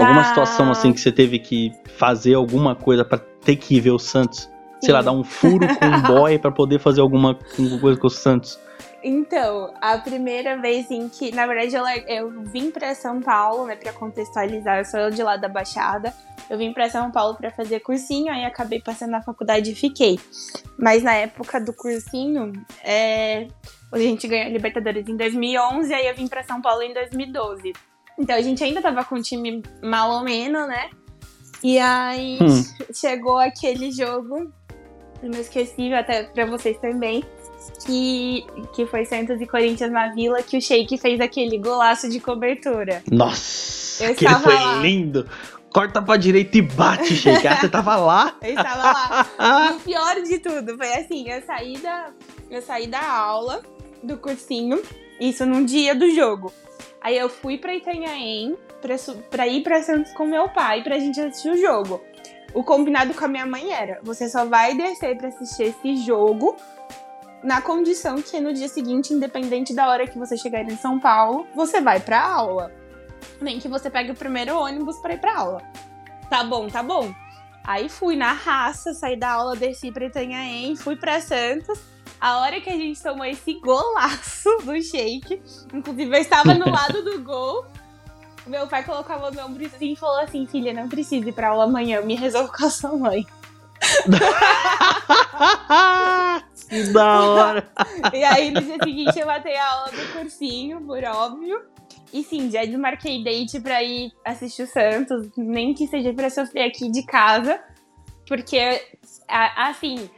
Alguma 0.00 0.14
Na- 0.14 0.24
situação 0.24 0.70
assim 0.70 0.92
que 0.92 1.00
você 1.00 1.12
teve 1.12 1.38
que 1.38 1.72
fazer 1.96 2.34
alguma 2.34 2.74
coisa 2.74 3.04
pra 3.04 3.18
ter 3.18 3.56
que 3.56 3.76
ir 3.76 3.80
ver 3.80 3.90
o 3.92 3.98
Santos? 3.98 4.50
Sei 4.80 4.92
lá, 4.92 5.00
Sim. 5.00 5.04
dar 5.06 5.12
um 5.12 5.24
furo 5.24 5.66
com 5.66 5.86
um 5.86 6.02
boy 6.02 6.38
pra 6.38 6.50
poder 6.50 6.78
fazer 6.78 7.00
alguma 7.00 7.38
alguma 7.58 7.80
coisa 7.80 7.98
com 8.00 8.06
o 8.06 8.10
Santos? 8.10 8.58
Então, 9.02 9.72
a 9.82 9.98
primeira 9.98 10.56
vez 10.58 10.90
em 10.90 11.08
que, 11.10 11.30
na 11.34 11.46
verdade, 11.46 11.74
eu, 11.76 11.84
eu 12.08 12.42
vim 12.44 12.70
pra 12.70 12.94
São 12.94 13.20
Paulo, 13.20 13.66
né, 13.66 13.76
pra 13.76 13.92
contextualizar, 13.92 14.78
eu 14.78 14.84
sou 14.86 15.10
de 15.10 15.22
lá 15.22 15.36
da 15.36 15.48
Baixada. 15.48 16.12
Eu 16.48 16.56
vim 16.58 16.72
pra 16.72 16.88
São 16.90 17.10
Paulo 17.10 17.34
pra 17.36 17.50
fazer 17.50 17.80
cursinho, 17.80 18.32
aí 18.32 18.44
acabei 18.44 18.80
passando 18.80 19.10
na 19.10 19.22
faculdade 19.22 19.70
e 19.72 19.74
fiquei. 19.74 20.18
Mas 20.78 21.02
na 21.02 21.14
época 21.14 21.60
do 21.60 21.72
cursinho, 21.72 22.52
é, 22.82 23.46
a 23.92 23.98
gente 23.98 24.26
ganhou 24.26 24.46
a 24.46 24.50
Libertadores 24.50 25.06
em 25.08 25.16
2011, 25.16 25.92
aí 25.94 26.06
eu 26.06 26.14
vim 26.14 26.26
pra 26.26 26.42
São 26.42 26.60
Paulo 26.60 26.82
em 26.82 26.92
2012. 26.92 27.72
Então 28.18 28.36
a 28.36 28.40
gente 28.42 28.62
ainda 28.62 28.80
tava 28.80 29.04
com 29.04 29.16
um 29.16 29.22
time 29.22 29.62
mal 29.82 30.10
ou 30.10 30.22
menos, 30.22 30.66
né? 30.68 30.90
E 31.62 31.78
aí 31.78 32.38
Hum. 32.40 32.64
chegou 32.92 33.38
aquele 33.38 33.90
jogo, 33.90 34.52
inesquecível 35.22 35.98
até 35.98 36.24
pra 36.24 36.44
vocês 36.46 36.78
também, 36.78 37.24
que, 37.86 38.44
que 38.74 38.86
foi 38.86 39.04
Santos 39.06 39.40
e 39.40 39.46
Corinthians 39.46 39.90
na 39.90 40.08
Vila, 40.12 40.42
que 40.42 40.56
o 40.56 40.60
Sheik 40.60 40.98
fez 40.98 41.20
aquele 41.20 41.58
golaço 41.58 42.08
de 42.08 42.20
cobertura. 42.20 43.02
Nossa, 43.10 44.04
Eu 44.04 44.10
aquele 44.12 44.34
foi 44.36 44.54
lá. 44.54 44.76
lindo! 44.76 45.28
corta 45.72 46.00
pra 46.00 46.16
direita 46.16 46.56
e 46.56 46.62
bate, 46.62 47.16
Sheik. 47.16 47.44
Ah, 47.48 47.56
você 47.56 47.68
tava 47.68 47.96
lá? 47.96 48.36
Eu 48.42 48.54
estava 48.54 48.82
lá. 48.84 49.26
e 49.72 49.72
o 49.72 49.80
pior 49.82 50.22
de 50.22 50.38
tudo 50.38 50.76
foi 50.76 50.92
assim, 50.94 51.28
eu 51.28 51.42
saí 51.42 51.76
da, 51.78 52.12
eu 52.48 52.62
saí 52.62 52.86
da 52.86 53.02
aula, 53.04 53.60
do 54.00 54.16
cursinho, 54.16 54.80
isso 55.18 55.44
num 55.44 55.64
dia 55.64 55.92
do 55.92 56.08
jogo. 56.14 56.52
Aí 57.04 57.18
eu 57.18 57.28
fui 57.28 57.58
pra 57.58 57.74
Itanhaém 57.74 58.56
pra, 58.80 58.96
pra 59.30 59.46
ir 59.46 59.62
pra 59.62 59.82
Santos 59.82 60.10
com 60.14 60.24
meu 60.24 60.48
pai 60.48 60.82
pra 60.82 60.98
gente 60.98 61.20
assistir 61.20 61.50
o 61.50 61.56
jogo. 61.58 62.02
O 62.54 62.64
combinado 62.64 63.12
com 63.12 63.26
a 63.26 63.28
minha 63.28 63.44
mãe 63.44 63.70
era: 63.70 64.00
você 64.02 64.26
só 64.26 64.46
vai 64.46 64.74
descer 64.74 65.14
pra 65.18 65.28
assistir 65.28 65.64
esse 65.64 65.98
jogo 65.98 66.56
na 67.42 67.60
condição 67.60 68.22
que 68.22 68.40
no 68.40 68.54
dia 68.54 68.68
seguinte, 68.68 69.12
independente 69.12 69.74
da 69.74 69.86
hora 69.86 70.06
que 70.06 70.18
você 70.18 70.34
chegar 70.34 70.62
em 70.62 70.76
São 70.78 70.98
Paulo, 70.98 71.46
você 71.54 71.78
vai 71.78 72.00
pra 72.00 72.26
aula. 72.26 72.72
Nem 73.38 73.60
que 73.60 73.68
você 73.68 73.90
pegue 73.90 74.12
o 74.12 74.14
primeiro 74.14 74.56
ônibus 74.56 74.96
para 74.98 75.12
ir 75.12 75.20
pra 75.20 75.36
aula. 75.36 75.62
Tá 76.30 76.42
bom, 76.42 76.68
tá 76.68 76.82
bom. 76.82 77.12
Aí 77.62 77.90
fui 77.90 78.16
na 78.16 78.32
raça, 78.32 78.94
saí 78.94 79.16
da 79.16 79.32
aula, 79.32 79.56
desci 79.56 79.92
pra 79.92 80.06
Itanhaém, 80.06 80.74
fui 80.74 80.96
pra 80.96 81.20
Santos. 81.20 81.78
A 82.24 82.38
hora 82.38 82.58
que 82.58 82.70
a 82.70 82.72
gente 82.72 83.02
tomou 83.02 83.26
esse 83.26 83.52
golaço 83.60 84.48
do 84.64 84.82
shake, 84.82 85.42
inclusive 85.74 86.16
eu 86.16 86.20
estava 86.22 86.54
no 86.54 86.70
lado 86.72 87.04
do 87.04 87.22
gol, 87.22 87.66
meu 88.46 88.66
pai 88.66 88.82
colocou 88.82 89.14
a 89.14 89.18
mão 89.18 89.28
no 89.28 89.36
meu 89.36 89.44
ombro 89.44 89.66
assim 89.66 89.92
e 89.92 89.96
falou 89.96 90.20
assim: 90.20 90.46
Filha, 90.46 90.72
não 90.72 90.88
precisa 90.88 91.28
ir 91.28 91.32
pra 91.34 91.48
aula 91.48 91.64
amanhã, 91.64 92.00
me 92.00 92.14
resolvo 92.14 92.50
com 92.50 92.64
a 92.64 92.70
sua 92.70 92.96
mãe. 92.96 93.26
que 96.66 96.84
da 96.94 97.20
hora! 97.24 97.70
e 98.10 98.24
aí 98.24 98.50
no 98.50 98.62
dia 98.62 98.78
seguinte 98.82 99.20
eu 99.20 99.26
matei 99.26 99.58
a 99.58 99.70
aula 99.70 99.90
do 99.90 100.12
cursinho, 100.14 100.80
por 100.80 101.04
óbvio. 101.04 101.60
E 102.10 102.24
sim, 102.24 102.50
já 102.50 102.64
desmarquei 102.64 103.22
date 103.22 103.60
pra 103.60 103.82
ir 103.82 104.10
assistir 104.24 104.62
o 104.62 104.66
Santos, 104.66 105.28
nem 105.36 105.74
que 105.74 105.86
seja 105.86 106.14
pra 106.14 106.30
sofrer 106.30 106.68
aqui 106.68 106.90
de 106.90 107.04
casa, 107.04 107.60
porque, 108.26 108.80
assim, 109.28 110.08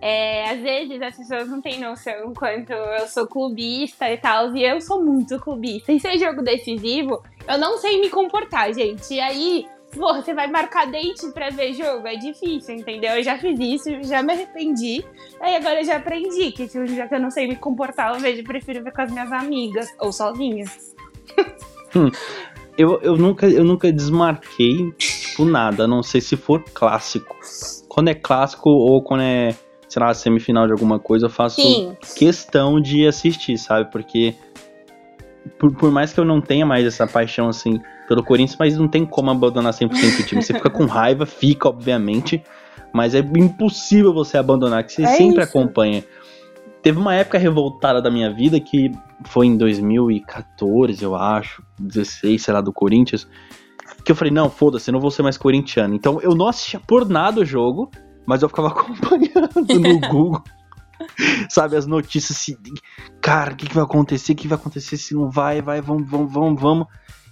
é, 0.00 0.50
às 0.50 0.60
vezes 0.60 1.00
as 1.00 1.16
pessoas 1.16 1.48
não 1.48 1.60
têm 1.60 1.80
noção 1.80 2.32
quanto 2.34 2.72
eu 2.72 3.06
sou 3.08 3.26
clubista 3.26 4.10
e 4.10 4.18
tal, 4.18 4.54
e 4.54 4.64
eu 4.64 4.80
sou 4.80 5.02
muito 5.02 5.38
clubista. 5.38 5.92
E 5.92 6.00
se 6.00 6.06
é 6.06 6.18
jogo 6.18 6.42
decisivo, 6.42 7.22
eu 7.48 7.58
não 7.58 7.78
sei 7.78 8.00
me 8.00 8.10
comportar, 8.10 8.72
gente. 8.72 9.14
E 9.14 9.20
aí, 9.20 9.66
você 9.94 10.34
vai 10.34 10.46
marcar 10.48 10.86
date 10.86 11.26
pra 11.32 11.50
ver 11.50 11.72
jogo? 11.72 12.06
É 12.06 12.16
difícil, 12.16 12.74
entendeu? 12.74 13.12
Eu 13.12 13.22
já 13.22 13.38
fiz 13.38 13.58
isso, 13.58 14.02
já 14.02 14.22
me 14.22 14.32
arrependi. 14.32 15.04
Aí 15.40 15.56
agora 15.56 15.80
eu 15.80 15.84
já 15.84 15.96
aprendi 15.96 16.52
que 16.52 16.68
tipo, 16.68 16.86
já 16.86 17.06
que 17.08 17.14
eu 17.14 17.20
não 17.20 17.30
sei 17.30 17.48
me 17.48 17.56
comportar, 17.56 18.14
eu 18.14 18.20
vejo, 18.20 18.44
prefiro 18.44 18.84
ver 18.84 18.92
com 18.92 19.02
as 19.02 19.10
minhas 19.10 19.32
amigas 19.32 19.94
ou 19.98 20.12
sozinha. 20.12 20.64
Hum, 21.94 22.10
eu, 22.76 23.00
eu, 23.00 23.16
nunca, 23.16 23.48
eu 23.48 23.64
nunca 23.64 23.90
desmarquei, 23.90 24.92
tipo, 24.92 25.46
nada, 25.46 25.84
a 25.84 25.86
não 25.86 26.02
sei 26.02 26.20
se 26.20 26.36
for 26.36 26.62
clássico. 26.74 27.34
Quando 27.88 28.08
é 28.08 28.14
clássico 28.14 28.68
ou 28.68 29.02
quando 29.02 29.22
é, 29.22 29.56
sei 29.96 30.02
lá, 30.02 30.12
semifinal 30.12 30.66
de 30.66 30.72
alguma 30.72 30.98
coisa, 30.98 31.24
eu 31.24 31.30
faço 31.30 31.62
Sim. 31.62 31.96
questão 32.18 32.78
de 32.78 33.06
assistir, 33.06 33.56
sabe? 33.56 33.90
Porque 33.90 34.34
por, 35.58 35.74
por, 35.74 35.90
mais 35.90 36.12
que 36.12 36.20
eu 36.20 36.24
não 36.24 36.38
tenha 36.38 36.66
mais 36.66 36.84
essa 36.84 37.06
paixão, 37.06 37.48
assim, 37.48 37.80
pelo 38.06 38.22
Corinthians, 38.22 38.58
mas 38.58 38.76
não 38.76 38.88
tem 38.88 39.06
como 39.06 39.30
abandonar 39.30 39.72
100% 39.72 40.20
o 40.20 40.26
time. 40.26 40.42
Você 40.42 40.52
fica 40.52 40.68
com 40.68 40.84
raiva, 40.84 41.24
fica, 41.24 41.66
obviamente, 41.70 42.42
mas 42.92 43.14
é 43.14 43.20
impossível 43.20 44.12
você 44.12 44.36
abandonar, 44.36 44.84
que 44.84 44.92
você 44.92 45.02
é 45.02 45.06
sempre 45.06 45.42
isso. 45.42 45.50
acompanha. 45.50 46.04
Teve 46.82 46.98
uma 46.98 47.14
época 47.14 47.38
revoltada 47.38 48.02
da 48.02 48.10
minha 48.10 48.30
vida 48.30 48.60
que 48.60 48.92
foi 49.24 49.46
em 49.46 49.56
2014, 49.56 51.02
eu 51.02 51.16
acho, 51.16 51.62
16, 51.78 52.42
sei 52.42 52.52
lá, 52.52 52.60
do 52.60 52.70
Corinthians, 52.70 53.26
que 54.04 54.12
eu 54.12 54.16
falei, 54.16 54.32
não, 54.32 54.50
foda-se, 54.50 54.90
eu 54.90 54.92
não 54.92 55.00
vou 55.00 55.10
ser 55.10 55.22
mais 55.22 55.38
corintiano. 55.38 55.94
Então 55.94 56.20
eu 56.20 56.34
não 56.34 56.48
assistia 56.48 56.78
por 56.86 57.08
nada 57.08 57.40
o 57.40 57.44
jogo, 57.46 57.90
mas 58.26 58.42
eu 58.42 58.48
ficava 58.48 58.68
acompanhando 58.74 59.50
no 59.54 60.00
Google. 60.00 60.42
Sabe, 61.50 61.76
as 61.76 61.86
notícias 61.86 62.38
assim, 62.38 62.56
cara, 63.20 63.52
o 63.52 63.56
que, 63.56 63.66
que 63.66 63.74
vai 63.74 63.84
acontecer? 63.84 64.32
O 64.32 64.36
que 64.36 64.48
vai 64.48 64.58
acontecer 64.58 64.96
se 64.96 65.14
não 65.14 65.30
vai? 65.30 65.60
Vai, 65.60 65.80
vamos, 65.80 66.08
vamos, 66.10 66.32
vamos, 66.32 66.60
vamos. 66.60 66.86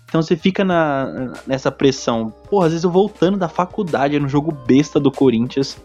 Então 0.05 0.23
você 0.23 0.37
fica 0.37 0.65
na, 0.65 1.33
nessa 1.47 1.71
pressão. 1.73 2.31
Porra, 2.49 2.67
às 2.67 2.73
vezes 2.73 2.85
eu 2.85 2.91
voltando 2.91 3.37
da 3.37 3.49
faculdade, 3.49 4.19
no 4.21 4.29
jogo 4.29 4.53
besta 4.53 5.01
do 5.01 5.11
Corinthians, 5.11 5.77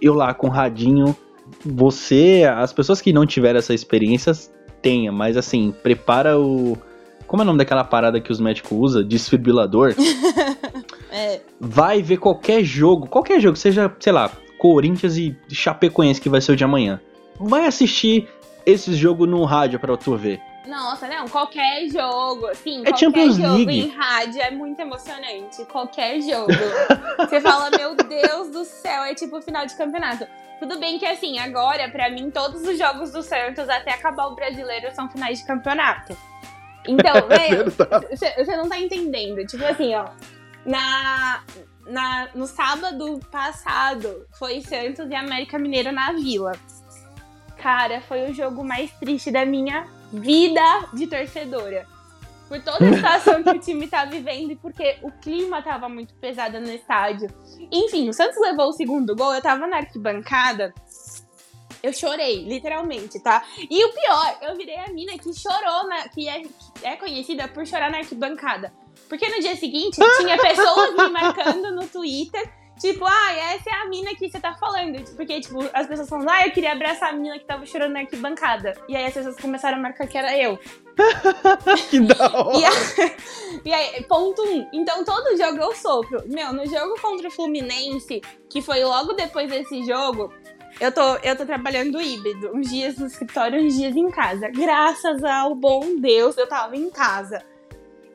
eu 0.00 0.14
lá 0.14 0.34
com 0.34 0.48
o 0.48 0.50
radinho. 0.50 1.14
Você, 1.64 2.42
as 2.56 2.72
pessoas 2.72 3.00
que 3.00 3.12
não 3.12 3.26
tiveram 3.26 3.58
essa 3.58 3.74
experiência, 3.74 4.32
tenha, 4.82 5.12
mas 5.12 5.36
assim, 5.36 5.72
prepara 5.82 6.38
o. 6.38 6.76
Como 7.26 7.42
é 7.42 7.44
o 7.44 7.46
nome 7.46 7.58
daquela 7.58 7.84
parada 7.84 8.20
que 8.20 8.30
os 8.30 8.40
médicos 8.40 8.72
usam? 8.72 9.02
Desfibrilador. 9.02 9.94
é. 11.10 11.40
Vai 11.60 12.02
ver 12.02 12.18
qualquer 12.18 12.62
jogo, 12.62 13.06
qualquer 13.06 13.40
jogo, 13.40 13.56
seja, 13.56 13.94
sei 13.98 14.12
lá, 14.12 14.30
Corinthians 14.58 15.16
e 15.16 15.36
Chapecoense, 15.50 16.20
que 16.20 16.28
vai 16.28 16.40
ser 16.40 16.52
o 16.52 16.56
de 16.56 16.64
amanhã. 16.64 17.00
Vai 17.38 17.66
assistir 17.66 18.28
esse 18.64 18.94
jogo 18.94 19.26
no 19.26 19.44
rádio 19.44 19.78
pra 19.78 19.96
tu 19.96 20.16
ver. 20.16 20.40
Nossa, 20.66 21.06
não, 21.06 21.28
qualquer 21.28 21.86
jogo, 21.88 22.46
assim, 22.46 22.80
é 22.80 22.84
qualquer 22.84 22.98
Champions 22.98 23.36
jogo 23.36 23.56
League. 23.56 23.80
em 23.80 23.88
rádio 23.88 24.40
é 24.40 24.50
muito 24.50 24.80
emocionante. 24.80 25.64
Qualquer 25.66 26.20
jogo. 26.22 26.52
Você 27.18 27.40
fala, 27.40 27.70
meu 27.76 27.94
Deus 27.94 28.48
do 28.48 28.64
céu, 28.64 29.02
é 29.02 29.14
tipo 29.14 29.40
final 29.42 29.66
de 29.66 29.76
campeonato. 29.76 30.26
Tudo 30.58 30.78
bem 30.78 30.98
que, 30.98 31.04
assim, 31.04 31.38
agora, 31.38 31.90
para 31.90 32.08
mim, 32.08 32.30
todos 32.30 32.62
os 32.62 32.78
jogos 32.78 33.12
do 33.12 33.22
Santos, 33.22 33.68
até 33.68 33.92
acabar 33.92 34.28
o 34.28 34.34
brasileiro, 34.34 34.94
são 34.94 35.10
finais 35.10 35.40
de 35.40 35.46
campeonato. 35.46 36.16
Então, 36.86 37.28
velho, 37.28 37.64
é 38.22 38.44
você 38.44 38.56
não 38.56 38.68
tá 38.68 38.78
entendendo. 38.78 39.44
Tipo 39.46 39.64
assim, 39.64 39.94
ó. 39.94 40.08
Na, 40.64 41.42
na, 41.86 42.28
no 42.34 42.46
sábado 42.46 43.20
passado, 43.30 44.26
foi 44.38 44.60
Santos 44.62 45.10
e 45.10 45.14
América 45.14 45.58
Mineira 45.58 45.92
na 45.92 46.12
Vila. 46.12 46.52
Cara, 47.58 48.00
foi 48.02 48.30
o 48.30 48.34
jogo 48.34 48.64
mais 48.64 48.90
triste 48.92 49.30
da 49.30 49.44
minha 49.44 49.86
vida 50.12 50.60
de 50.92 51.06
torcedora 51.06 51.86
por 52.48 52.60
toda 52.62 52.88
a 52.88 52.92
situação 52.94 53.42
que 53.42 53.50
o 53.50 53.58
time 53.58 53.86
tá 53.86 54.04
vivendo 54.04 54.52
e 54.52 54.56
porque 54.56 54.96
o 55.02 55.10
clima 55.10 55.62
tava 55.62 55.88
muito 55.88 56.14
pesado 56.14 56.60
no 56.60 56.70
estádio. 56.70 57.28
Enfim, 57.70 58.08
o 58.08 58.12
Santos 58.12 58.40
levou 58.40 58.68
o 58.68 58.72
segundo 58.72 59.14
gol, 59.16 59.34
eu 59.34 59.42
tava 59.42 59.66
na 59.66 59.78
arquibancada. 59.78 60.72
Eu 61.84 61.92
chorei, 61.92 62.42
literalmente, 62.44 63.20
tá? 63.20 63.44
E 63.58 63.84
o 63.84 63.92
pior, 63.92 64.38
eu 64.40 64.56
virei 64.56 64.76
a 64.76 64.88
mina 64.88 65.18
que 65.18 65.30
chorou, 65.34 65.86
na, 65.86 66.08
que, 66.08 66.26
é, 66.26 66.40
que 66.40 66.48
é 66.82 66.96
conhecida 66.96 67.46
por 67.46 67.66
chorar 67.66 67.90
na 67.90 67.98
arquibancada. 67.98 68.72
Porque 69.06 69.28
no 69.28 69.38
dia 69.38 69.54
seguinte 69.54 70.00
tinha 70.16 70.38
pessoas 70.38 70.94
me 70.96 71.08
marcando 71.12 71.72
no 71.72 71.86
Twitter 71.86 72.50
Tipo, 72.78 73.04
ah, 73.06 73.32
essa 73.32 73.70
é 73.70 73.72
a 73.72 73.88
mina 73.88 74.14
que 74.14 74.28
você 74.28 74.40
tá 74.40 74.54
falando. 74.54 75.02
Porque, 75.14 75.40
tipo, 75.40 75.60
as 75.72 75.86
pessoas 75.86 76.08
falam, 76.08 76.26
ah, 76.28 76.46
eu 76.46 76.52
queria 76.52 76.72
abraçar 76.72 77.10
a 77.10 77.12
mina 77.12 77.38
que 77.38 77.44
tava 77.44 77.64
chorando 77.64 77.92
na 77.92 78.00
arquibancada. 78.00 78.74
E 78.88 78.96
aí 78.96 79.06
as 79.06 79.14
pessoas 79.14 79.36
começaram 79.36 79.78
a 79.78 79.80
marcar 79.80 80.08
que 80.08 80.18
era 80.18 80.36
eu. 80.36 80.58
que 81.88 82.00
da 82.00 82.26
hora! 82.34 82.58
E 82.58 82.64
aí, 82.64 83.16
e 83.64 83.72
aí, 83.72 84.02
ponto 84.04 84.42
um. 84.42 84.68
Então, 84.72 85.04
todo 85.04 85.36
jogo 85.36 85.58
eu 85.58 85.74
sofro. 85.74 86.22
Meu, 86.26 86.52
no 86.52 86.66
jogo 86.66 87.00
contra 87.00 87.28
o 87.28 87.30
Fluminense, 87.30 88.20
que 88.50 88.60
foi 88.60 88.82
logo 88.84 89.12
depois 89.12 89.48
desse 89.48 89.84
jogo, 89.84 90.32
eu 90.80 90.92
tô, 90.92 91.16
eu 91.22 91.36
tô 91.36 91.44
trabalhando 91.44 92.00
híbrido. 92.00 92.50
Uns 92.54 92.70
dias 92.70 92.96
no 92.98 93.06
escritório, 93.06 93.62
uns 93.62 93.74
dias 93.74 93.94
em 93.94 94.10
casa. 94.10 94.48
Graças 94.48 95.22
ao 95.24 95.54
bom 95.54 95.96
Deus, 95.98 96.36
eu 96.36 96.48
tava 96.48 96.76
em 96.76 96.90
casa 96.90 97.42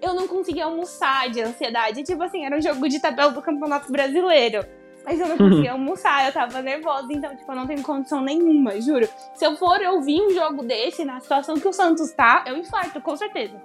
eu 0.01 0.13
não 0.13 0.27
conseguia 0.27 0.65
almoçar 0.65 1.29
de 1.29 1.41
ansiedade. 1.41 2.03
Tipo 2.03 2.23
assim, 2.23 2.45
era 2.45 2.57
um 2.57 2.61
jogo 2.61 2.87
de 2.87 2.99
tabela 2.99 3.31
do 3.31 3.41
Campeonato 3.41 3.91
Brasileiro. 3.91 4.65
Mas 5.05 5.19
eu 5.19 5.27
não 5.27 5.37
conseguia 5.37 5.71
almoçar, 5.71 6.25
eu 6.25 6.33
tava 6.33 6.61
nervosa, 6.61 7.07
então, 7.11 7.35
tipo, 7.35 7.51
eu 7.51 7.55
não 7.55 7.67
tenho 7.67 7.81
condição 7.81 8.21
nenhuma, 8.21 8.79
juro. 8.81 9.07
Se 9.35 9.45
eu 9.45 9.55
for 9.55 9.79
ouvir 9.81 10.21
um 10.21 10.31
jogo 10.31 10.63
desse, 10.63 11.05
na 11.05 11.19
situação 11.19 11.55
que 11.55 11.67
o 11.67 11.73
Santos 11.73 12.11
tá, 12.11 12.43
eu 12.47 12.57
infarto, 12.57 13.01
com 13.01 13.15
certeza. 13.15 13.55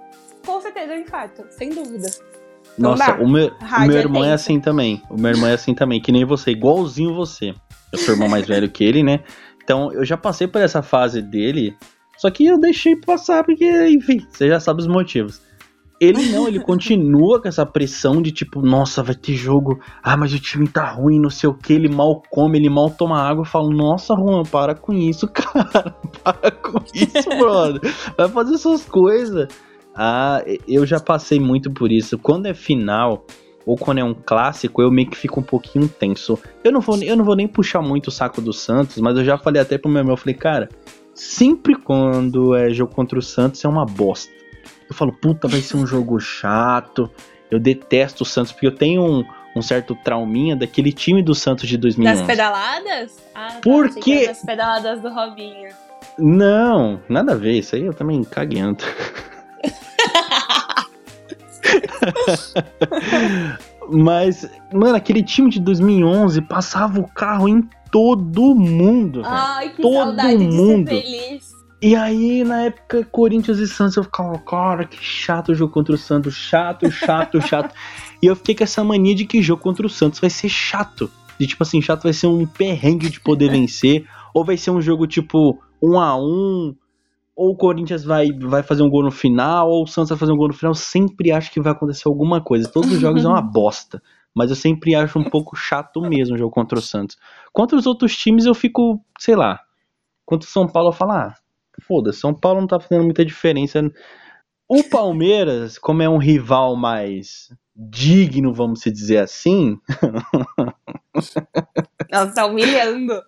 Com 0.45 0.59
certeza 0.61 0.93
eu 0.93 1.01
infarto, 1.01 1.45
sem 1.49 1.69
dúvida. 1.69 2.07
Nossa, 2.77 3.13
o 3.15 3.29
meu, 3.29 3.49
o 3.49 3.87
meu 3.87 3.97
irmão 3.97 4.23
é, 4.23 4.29
é 4.29 4.33
assim 4.33 4.59
também. 4.59 5.01
O 5.09 5.19
meu 5.19 5.31
irmão 5.31 5.49
é 5.49 5.53
assim 5.53 5.73
também, 5.73 6.01
que 6.01 6.11
nem 6.11 6.25
você, 6.25 6.51
igualzinho 6.51 7.13
você. 7.13 7.53
Eu 7.95 7.99
sou 7.99 8.13
irmão 8.13 8.27
mais 8.27 8.45
velho 8.45 8.69
que 8.69 8.83
ele, 8.83 9.01
né? 9.03 9.21
Então, 9.63 9.91
eu 9.93 10.03
já 10.03 10.17
passei 10.17 10.47
por 10.47 10.61
essa 10.61 10.81
fase 10.81 11.21
dele, 11.21 11.75
só 12.17 12.29
que 12.29 12.45
eu 12.45 12.59
deixei 12.59 12.95
passar 12.95 13.43
porque, 13.43 13.65
enfim, 13.87 14.25
você 14.29 14.49
já 14.49 14.59
sabe 14.59 14.81
os 14.81 14.87
motivos. 14.87 15.41
Ele 15.99 16.29
não, 16.29 16.45
ele 16.45 16.59
continua 16.61 17.41
com 17.41 17.47
essa 17.47 17.65
pressão 17.65 18.21
de 18.21 18.33
tipo, 18.33 18.61
nossa, 18.61 19.01
vai 19.01 19.15
ter 19.15 19.33
jogo, 19.33 19.79
ah, 20.03 20.17
mas 20.17 20.33
o 20.33 20.39
time 20.39 20.67
tá 20.67 20.91
ruim, 20.91 21.21
não 21.21 21.29
sei 21.29 21.49
o 21.49 21.53
que, 21.53 21.71
ele 21.71 21.87
mal 21.87 22.21
come, 22.29 22.57
ele 22.57 22.69
mal 22.69 22.89
toma 22.89 23.17
água. 23.17 23.41
Eu 23.41 23.45
falo, 23.45 23.71
nossa, 23.71 24.13
Juan, 24.13 24.43
para 24.43 24.75
com 24.75 24.93
isso, 24.93 25.25
cara, 25.31 25.95
para 26.21 26.51
com 26.51 26.79
isso, 26.93 27.29
brother, 27.39 27.81
vai 28.17 28.27
fazer 28.27 28.57
suas 28.57 28.83
coisas. 28.83 29.47
Ah, 29.95 30.43
eu 30.67 30.85
já 30.85 30.99
passei 30.99 31.39
muito 31.39 31.71
por 31.71 31.89
isso. 31.89 32.19
Quando 32.19 32.47
é 32.47 32.53
final, 32.53 33.25
ou 33.65 33.75
quando 33.75 33.97
é 33.99 34.03
um 34.03 34.13
clássico, 34.13 34.81
eu 34.81 34.91
meio 34.91 35.09
que 35.09 35.17
fico 35.17 35.39
um 35.39 35.43
pouquinho 35.43 35.87
tenso. 35.87 36.39
Eu 36.63 36.71
não 36.71 36.81
vou, 36.81 37.01
eu 37.01 37.15
não 37.15 37.25
vou 37.25 37.35
nem 37.35 37.47
puxar 37.47 37.81
muito 37.81 38.07
o 38.07 38.11
saco 38.11 38.41
do 38.41 38.53
Santos, 38.53 38.97
mas 38.97 39.17
eu 39.17 39.25
já 39.25 39.37
falei 39.37 39.61
até 39.61 39.77
pro 39.77 39.89
meu 39.89 39.99
irmão, 39.99 40.13
eu 40.13 40.17
falei, 40.17 40.35
cara, 40.35 40.69
sempre 41.13 41.75
quando 41.75 42.55
é 42.55 42.71
jogo 42.71 42.93
contra 42.93 43.17
o 43.17 43.21
Santos 43.21 43.63
é 43.63 43.67
uma 43.67 43.85
bosta 43.85 44.35
eu 44.89 44.95
falo, 44.95 45.11
puta, 45.11 45.47
vai 45.47 45.61
ser 45.61 45.77
um 45.77 45.85
jogo 45.85 46.19
chato. 46.19 47.09
Eu 47.49 47.59
detesto 47.59 48.23
o 48.23 48.25
Santos, 48.25 48.51
porque 48.51 48.67
eu 48.67 48.75
tenho 48.75 49.03
um, 49.03 49.25
um 49.55 49.61
certo 49.61 49.95
trauminha 49.95 50.55
daquele 50.55 50.91
time 50.91 51.21
do 51.21 51.33
Santos 51.33 51.67
de 51.67 51.77
2011. 51.77 52.19
Das 52.19 52.27
pedaladas? 52.27 53.17
Ah, 53.33 53.47
tá, 53.47 53.59
Por 53.61 53.85
achei 53.85 54.01
que 54.01 54.11
quê? 54.11 54.23
era 54.23 54.27
Das 54.27 54.41
pedaladas 54.43 55.01
do 55.01 55.09
Robinho. 55.09 55.69
Não, 56.17 56.99
nada 57.09 57.33
a 57.33 57.35
ver. 57.35 57.53
Isso 57.53 57.75
aí 57.75 57.83
eu 57.85 57.93
também 57.93 58.23
caguento. 58.23 58.85
Mas, 63.89 64.49
mano, 64.73 64.95
aquele 64.95 65.23
time 65.23 65.49
de 65.49 65.59
2011 65.59 66.41
passava 66.41 66.99
o 66.99 67.07
carro 67.07 67.47
em 67.47 67.61
todo 67.91 68.55
mundo. 68.55 69.21
Ai, 69.23 69.69
que 69.69 69.81
Todo 69.81 69.93
saudade 69.93 70.37
mundo. 70.37 70.89
de 70.89 70.95
ser 70.95 71.01
feliz. 71.01 71.55
E 71.81 71.95
aí, 71.95 72.43
na 72.43 72.63
época, 72.63 73.05
Corinthians 73.11 73.59
e 73.59 73.67
Santos, 73.67 73.95
eu 73.95 74.03
ficava, 74.03 74.37
cara, 74.39 74.85
que 74.85 74.97
chato 74.99 75.49
o 75.49 75.55
jogo 75.55 75.71
contra 75.71 75.93
o 75.93 75.97
Santos. 75.97 76.35
Chato, 76.35 76.89
chato, 76.89 77.39
chato. 77.45 77.73
E 78.21 78.25
eu 78.25 78.35
fiquei 78.35 78.55
com 78.55 78.63
essa 78.63 78.83
mania 78.83 79.13
de 79.13 79.25
que 79.25 79.41
jogo 79.41 79.61
contra 79.61 79.85
o 79.85 79.89
Santos 79.89 80.19
vai 80.19 80.29
ser 80.29 80.49
chato. 80.49 81.11
De 81.39 81.45
tipo 81.45 81.61
assim, 81.61 81.81
chato 81.81 82.03
vai 82.03 82.13
ser 82.13 82.27
um 82.27 82.45
perrengue 82.45 83.09
de 83.09 83.19
poder 83.19 83.51
vencer. 83.51 84.05
Ou 84.33 84.43
vai 84.43 84.57
ser 84.57 84.71
um 84.71 84.81
jogo 84.81 85.05
tipo 85.05 85.59
um 85.81 85.99
a 85.99 86.17
um. 86.17 86.73
Ou 87.35 87.51
o 87.51 87.55
Corinthians 87.55 88.03
vai, 88.03 88.31
vai 88.31 88.63
fazer 88.63 88.83
um 88.83 88.89
gol 88.89 89.03
no 89.03 89.11
final, 89.11 89.69
ou 89.69 89.83
o 89.83 89.87
Santos 89.87 90.09
vai 90.09 90.17
fazer 90.17 90.31
um 90.31 90.37
gol 90.37 90.47
no 90.47 90.53
final. 90.53 90.71
Eu 90.71 90.75
sempre 90.75 91.31
acho 91.31 91.51
que 91.51 91.59
vai 91.59 91.73
acontecer 91.73 92.07
alguma 92.07 92.41
coisa. 92.41 92.69
Todos 92.69 92.91
os 92.91 92.99
jogos 92.99 93.25
é 93.25 93.27
uma 93.27 93.41
bosta. 93.41 94.01
Mas 94.33 94.49
eu 94.49 94.55
sempre 94.55 94.95
acho 94.95 95.17
um 95.17 95.23
pouco 95.23 95.55
chato 95.55 96.01
mesmo 96.01 96.35
o 96.35 96.37
jogo 96.37 96.51
contra 96.51 96.77
o 96.77 96.81
Santos. 96.81 97.17
Contra 97.53 97.77
os 97.77 97.85
outros 97.85 98.15
times 98.15 98.45
eu 98.45 98.53
fico, 98.53 99.01
sei 99.19 99.35
lá. 99.35 99.61
Contra 100.25 100.47
o 100.47 100.51
São 100.51 100.67
Paulo 100.67 100.89
eu 100.89 100.93
falo, 100.93 101.11
ah, 101.11 101.33
foda-se, 101.81 102.19
São 102.19 102.33
Paulo 102.33 102.61
não 102.61 102.67
tá 102.67 102.79
fazendo 102.79 103.03
muita 103.03 103.23
diferença. 103.23 103.81
O 104.67 104.83
Palmeiras, 104.83 105.77
como 105.77 106.01
é 106.01 106.09
um 106.09 106.17
rival 106.17 106.75
mais 106.75 107.49
digno, 107.75 108.53
vamos 108.53 108.81
se 108.81 108.91
dizer 108.91 109.19
assim, 109.19 109.77
Nossa, 112.11 112.33
tá 112.33 112.45
humilhando. 112.45 113.21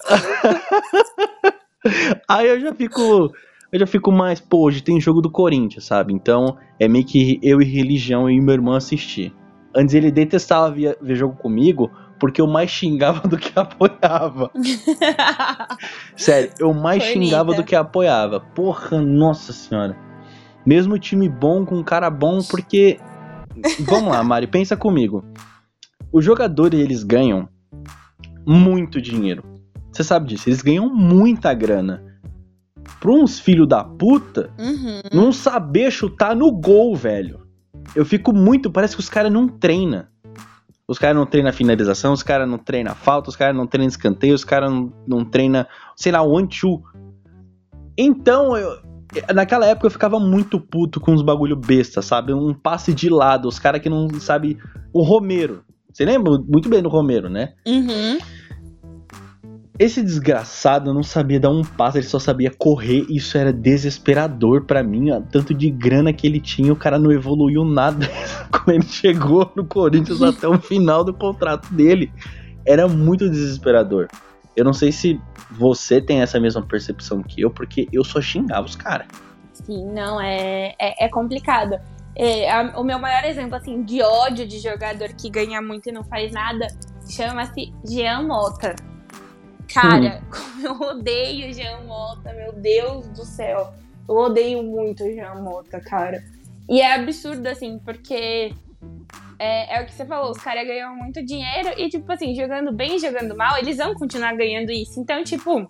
aí 2.28 2.48
eu 2.48 2.60
já 2.60 2.74
fico. 2.74 3.32
Eu 3.74 3.80
já 3.80 3.88
fico 3.88 4.12
mais, 4.12 4.38
pô, 4.38 4.66
hoje 4.66 4.80
tem 4.80 5.00
jogo 5.00 5.20
do 5.20 5.28
Corinthians, 5.28 5.84
sabe? 5.84 6.12
Então 6.12 6.56
é 6.78 6.86
meio 6.86 7.04
que 7.04 7.40
eu 7.42 7.60
e 7.60 7.64
religião 7.64 8.30
e 8.30 8.40
meu 8.40 8.54
irmão 8.54 8.72
assistir. 8.72 9.34
Antes 9.74 9.96
ele 9.96 10.12
detestava 10.12 10.70
ver, 10.70 10.96
ver 11.02 11.16
jogo 11.16 11.34
comigo 11.34 11.90
porque 12.20 12.40
eu 12.40 12.46
mais 12.46 12.70
xingava 12.70 13.18
do 13.26 13.36
que 13.36 13.50
apoiava. 13.58 14.48
Sério, 16.16 16.52
eu 16.60 16.72
mais 16.72 17.02
Corneta. 17.02 17.24
xingava 17.24 17.52
do 17.52 17.64
que 17.64 17.74
apoiava. 17.74 18.38
Porra, 18.38 19.02
nossa 19.02 19.52
senhora. 19.52 19.96
Mesmo 20.64 20.96
time 20.96 21.28
bom 21.28 21.66
com 21.66 21.74
um 21.74 21.82
cara 21.82 22.08
bom, 22.10 22.44
porque. 22.48 23.00
Vamos 23.80 24.12
lá, 24.12 24.22
Mari, 24.22 24.46
pensa 24.46 24.76
comigo. 24.76 25.24
Os 26.12 26.24
jogadores, 26.24 26.78
eles 26.78 27.02
ganham 27.02 27.48
muito 28.46 29.02
dinheiro. 29.02 29.42
Você 29.90 30.04
sabe 30.04 30.28
disso, 30.28 30.48
eles 30.48 30.62
ganham 30.62 30.88
muita 30.94 31.52
grana. 31.52 32.13
Pra 33.04 33.12
uns 33.12 33.38
filhos 33.38 33.68
da 33.68 33.84
puta, 33.84 34.48
Uhum. 34.58 35.00
não 35.12 35.30
saber 35.30 35.90
chutar 35.90 36.34
no 36.34 36.50
gol, 36.50 36.96
velho. 36.96 37.40
Eu 37.94 38.02
fico 38.02 38.32
muito. 38.32 38.70
Parece 38.70 38.94
que 38.96 39.00
os 39.00 39.10
caras 39.10 39.30
não 39.30 39.46
treinam. 39.46 40.06
Os 40.88 40.98
caras 40.98 41.14
não 41.14 41.26
treinam 41.26 41.52
finalização, 41.52 42.14
os 42.14 42.22
caras 42.22 42.48
não 42.48 42.56
treinam 42.56 42.94
falta, 42.94 43.28
os 43.28 43.36
caras 43.36 43.54
não 43.54 43.66
treinam 43.66 43.88
escanteio, 43.90 44.34
os 44.34 44.42
caras 44.42 44.72
não, 44.72 44.90
não 45.06 45.22
treinam, 45.22 45.66
sei 45.94 46.12
lá, 46.12 46.22
one-two. 46.22 46.82
Então, 47.98 48.56
eu, 48.56 48.78
naquela 49.34 49.66
época 49.66 49.86
eu 49.86 49.90
ficava 49.90 50.18
muito 50.18 50.58
puto 50.58 50.98
com 50.98 51.12
uns 51.12 51.20
bagulho 51.20 51.56
besta, 51.56 52.00
sabe? 52.00 52.32
Um 52.32 52.54
passe 52.54 52.94
de 52.94 53.10
lado, 53.10 53.48
os 53.48 53.58
caras 53.58 53.82
que 53.82 53.90
não 53.90 54.08
sabe. 54.18 54.56
O 54.94 55.02
Romero. 55.02 55.62
Você 55.92 56.06
lembra 56.06 56.38
muito 56.48 56.70
bem 56.70 56.82
do 56.82 56.88
Romero, 56.88 57.28
né? 57.28 57.52
Uhum. 57.66 58.16
Esse 59.76 60.02
desgraçado 60.02 60.94
não 60.94 61.02
sabia 61.02 61.40
dar 61.40 61.50
um 61.50 61.62
passo, 61.64 61.98
ele 61.98 62.06
só 62.06 62.20
sabia 62.20 62.48
correr. 62.56 63.04
Isso 63.08 63.36
era 63.36 63.52
desesperador 63.52 64.64
pra 64.64 64.84
mim. 64.84 65.10
ó. 65.10 65.20
Tanto 65.20 65.52
de 65.52 65.68
grana 65.68 66.12
que 66.12 66.26
ele 66.26 66.40
tinha, 66.40 66.72
o 66.72 66.76
cara 66.76 66.96
não 66.98 67.10
evoluiu 67.10 67.64
nada. 67.64 68.06
Como 68.52 68.70
ele 68.76 68.86
chegou 68.86 69.50
no 69.56 69.64
Corinthians 69.64 70.22
até 70.22 70.46
o 70.46 70.60
final 70.60 71.02
do 71.02 71.12
contrato 71.12 71.72
dele. 71.74 72.12
Era 72.64 72.86
muito 72.86 73.28
desesperador. 73.28 74.06
Eu 74.54 74.64
não 74.64 74.72
sei 74.72 74.92
se 74.92 75.20
você 75.50 76.00
tem 76.00 76.22
essa 76.22 76.38
mesma 76.38 76.62
percepção 76.62 77.20
que 77.20 77.40
eu, 77.40 77.50
porque 77.50 77.88
eu 77.92 78.04
só 78.04 78.20
xingava 78.20 78.64
os 78.66 78.76
caras. 78.76 79.08
Sim, 79.52 79.86
não, 79.92 80.20
é, 80.20 80.72
é, 80.80 81.04
é 81.06 81.08
complicado. 81.08 81.76
É, 82.16 82.48
a- 82.48 82.74
o 82.78 82.84
meu 82.84 83.00
maior 83.00 83.24
exemplo, 83.24 83.56
assim, 83.56 83.82
de 83.82 84.00
ódio 84.00 84.46
de 84.46 84.60
jogador 84.60 85.08
que 85.20 85.28
ganha 85.28 85.60
muito 85.60 85.88
e 85.88 85.92
não 85.92 86.04
faz 86.04 86.30
nada, 86.32 86.68
chama-se 87.10 87.72
Jean 87.84 88.22
Mota. 88.22 88.76
Cara, 89.74 90.22
como 90.30 90.66
eu 90.66 90.88
odeio 90.90 91.52
Jean 91.52 91.80
Mota, 91.82 92.32
meu 92.32 92.52
Deus 92.52 93.06
do 93.08 93.24
céu. 93.24 93.72
Eu 94.08 94.14
odeio 94.16 94.62
muito 94.62 95.02
Jean 95.04 95.34
Mota, 95.36 95.80
cara. 95.80 96.22
E 96.68 96.80
é 96.80 96.94
absurdo, 96.94 97.46
assim, 97.46 97.78
porque 97.78 98.54
é, 99.38 99.76
é 99.78 99.82
o 99.82 99.86
que 99.86 99.92
você 99.92 100.04
falou, 100.04 100.30
os 100.30 100.38
caras 100.38 100.66
ganham 100.66 100.94
muito 100.96 101.24
dinheiro 101.24 101.70
e, 101.76 101.88
tipo 101.88 102.10
assim, 102.10 102.34
jogando 102.34 102.72
bem, 102.72 102.98
jogando 102.98 103.36
mal, 103.36 103.58
eles 103.58 103.76
vão 103.76 103.94
continuar 103.94 104.34
ganhando 104.36 104.70
isso. 104.70 104.98
Então, 105.00 105.22
tipo, 105.24 105.66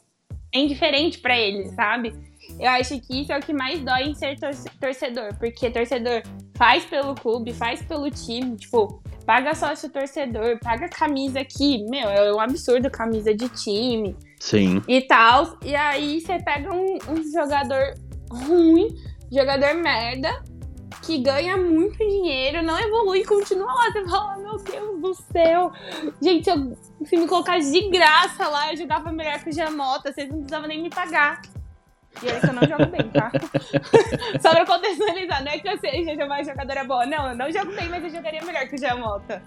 é 0.53 0.59
indiferente 0.59 1.19
pra 1.19 1.37
eles, 1.39 1.73
sabe? 1.75 2.15
Eu 2.61 2.69
acho 2.71 3.01
que 3.01 3.23
isso 3.23 3.33
é 3.33 3.39
o 3.39 3.41
que 3.41 3.53
mais 3.53 3.81
dói 3.81 4.03
em 4.05 4.15
ser 4.15 4.39
tor- 4.39 4.55
torcedor, 4.81 5.35
porque 5.39 5.71
torcedor 5.71 6.23
faz 6.57 6.85
pelo 6.85 7.15
clube, 7.15 7.53
faz 7.53 7.83
pelo 7.83 8.09
time, 8.11 8.55
tipo, 8.57 9.03
paga 9.27 9.55
sócio 9.55 9.89
torcedor, 9.89 10.59
paga 10.61 10.89
camisa 10.89 11.41
aqui, 11.41 11.85
meu, 11.89 12.09
é 12.09 12.33
um 12.33 12.41
absurdo 12.41 12.91
camisa 12.91 13.35
de 13.35 13.49
time 13.49 14.17
Sim. 14.39 14.83
e 14.87 15.01
tal. 15.03 15.59
E 15.65 15.75
aí 15.75 16.21
você 16.21 16.39
pega 16.39 16.73
um, 16.73 16.99
um 17.09 17.33
jogador 17.33 17.95
ruim, 18.31 18.89
jogador 19.33 19.75
merda, 19.75 20.43
que 21.03 21.19
ganha 21.19 21.57
muito 21.57 21.99
dinheiro, 21.99 22.63
não 22.63 22.79
evolui 22.79 23.21
e 23.21 23.25
continua 23.25 23.73
lá. 23.73 23.93
Você 23.93 24.05
fala, 24.05 24.37
meu 24.39 24.57
Deus 24.59 25.01
do 25.01 25.15
céu. 25.33 25.73
Gente, 26.21 26.49
eu, 26.49 26.77
se 27.05 27.17
me 27.17 27.27
colocasse 27.27 27.71
de 27.71 27.91
graça 27.91 28.49
lá, 28.49 28.73
eu 28.73 28.77
jogava 28.77 29.13
melhor 29.13 29.39
que 29.43 29.51
o 29.51 29.53
Jamota, 29.53 30.13
vocês 30.13 30.29
não 30.29 30.39
precisavam 30.39 30.69
nem 30.69 30.83
me 30.83 30.91
pagar. 30.91 31.43
E 32.23 32.41
que 32.41 32.47
eu 32.49 32.53
não 32.53 32.63
jogo 32.63 32.87
bem, 32.91 33.09
tá? 33.11 33.31
Só 34.41 34.51
pra 34.51 34.65
contextualizar, 34.67 35.45
não 35.45 35.53
é 35.53 35.59
que 35.59 35.69
eu 35.69 35.79
seja 35.79 36.25
uma 36.25 36.43
jogadora 36.43 36.85
boa. 36.85 37.07
Não, 37.07 37.29
eu 37.31 37.37
não 37.37 37.51
jogo 37.53 37.73
bem, 37.75 37.89
mas 37.89 38.05
eu 38.05 38.11
jogaria 38.11 38.43
melhor 38.43 38.67
que 38.69 38.77
o 38.77 38.79
Jamota. 38.79 39.43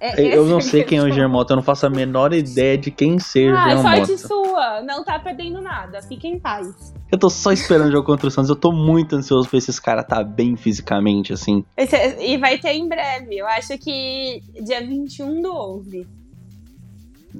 É, 0.00 0.20
Eu 0.20 0.42
essa 0.42 0.50
não 0.52 0.60
sei 0.60 0.84
quem 0.84 0.98
é 0.98 1.02
o. 1.02 1.10
Germota, 1.12 1.52
eu 1.52 1.56
não 1.56 1.62
faço 1.62 1.86
a 1.86 1.90
menor 1.90 2.32
ideia 2.32 2.76
de 2.76 2.90
quem 2.90 3.18
seja 3.18 3.56
Ah, 3.56 3.66
o 3.66 3.70
é 3.70 3.76
sorte 3.82 4.16
Germota. 4.16 4.28
sua. 4.28 4.82
Não 4.82 5.04
tá 5.04 5.18
perdendo 5.18 5.60
nada. 5.60 6.02
Fique 6.02 6.26
em 6.26 6.38
paz. 6.40 6.92
Eu 7.10 7.18
tô 7.18 7.28
só 7.30 7.52
esperando 7.52 7.88
o 7.88 7.92
jogo 7.92 8.06
contra 8.06 8.26
o 8.26 8.30
Santos. 8.30 8.48
Eu 8.50 8.56
tô 8.56 8.72
muito 8.72 9.14
ansioso 9.14 9.48
pra 9.48 9.58
esses 9.58 9.78
caras 9.78 10.04
tá 10.06 10.22
bem 10.24 10.56
fisicamente, 10.56 11.32
assim. 11.32 11.64
Esse- 11.76 12.16
e 12.20 12.36
vai 12.36 12.58
ter 12.58 12.72
em 12.72 12.88
breve. 12.88 13.36
Eu 13.38 13.46
acho 13.46 13.76
que 13.78 14.42
dia 14.64 14.80
21 14.86 15.40
do 15.40 15.54
11. 15.54 16.06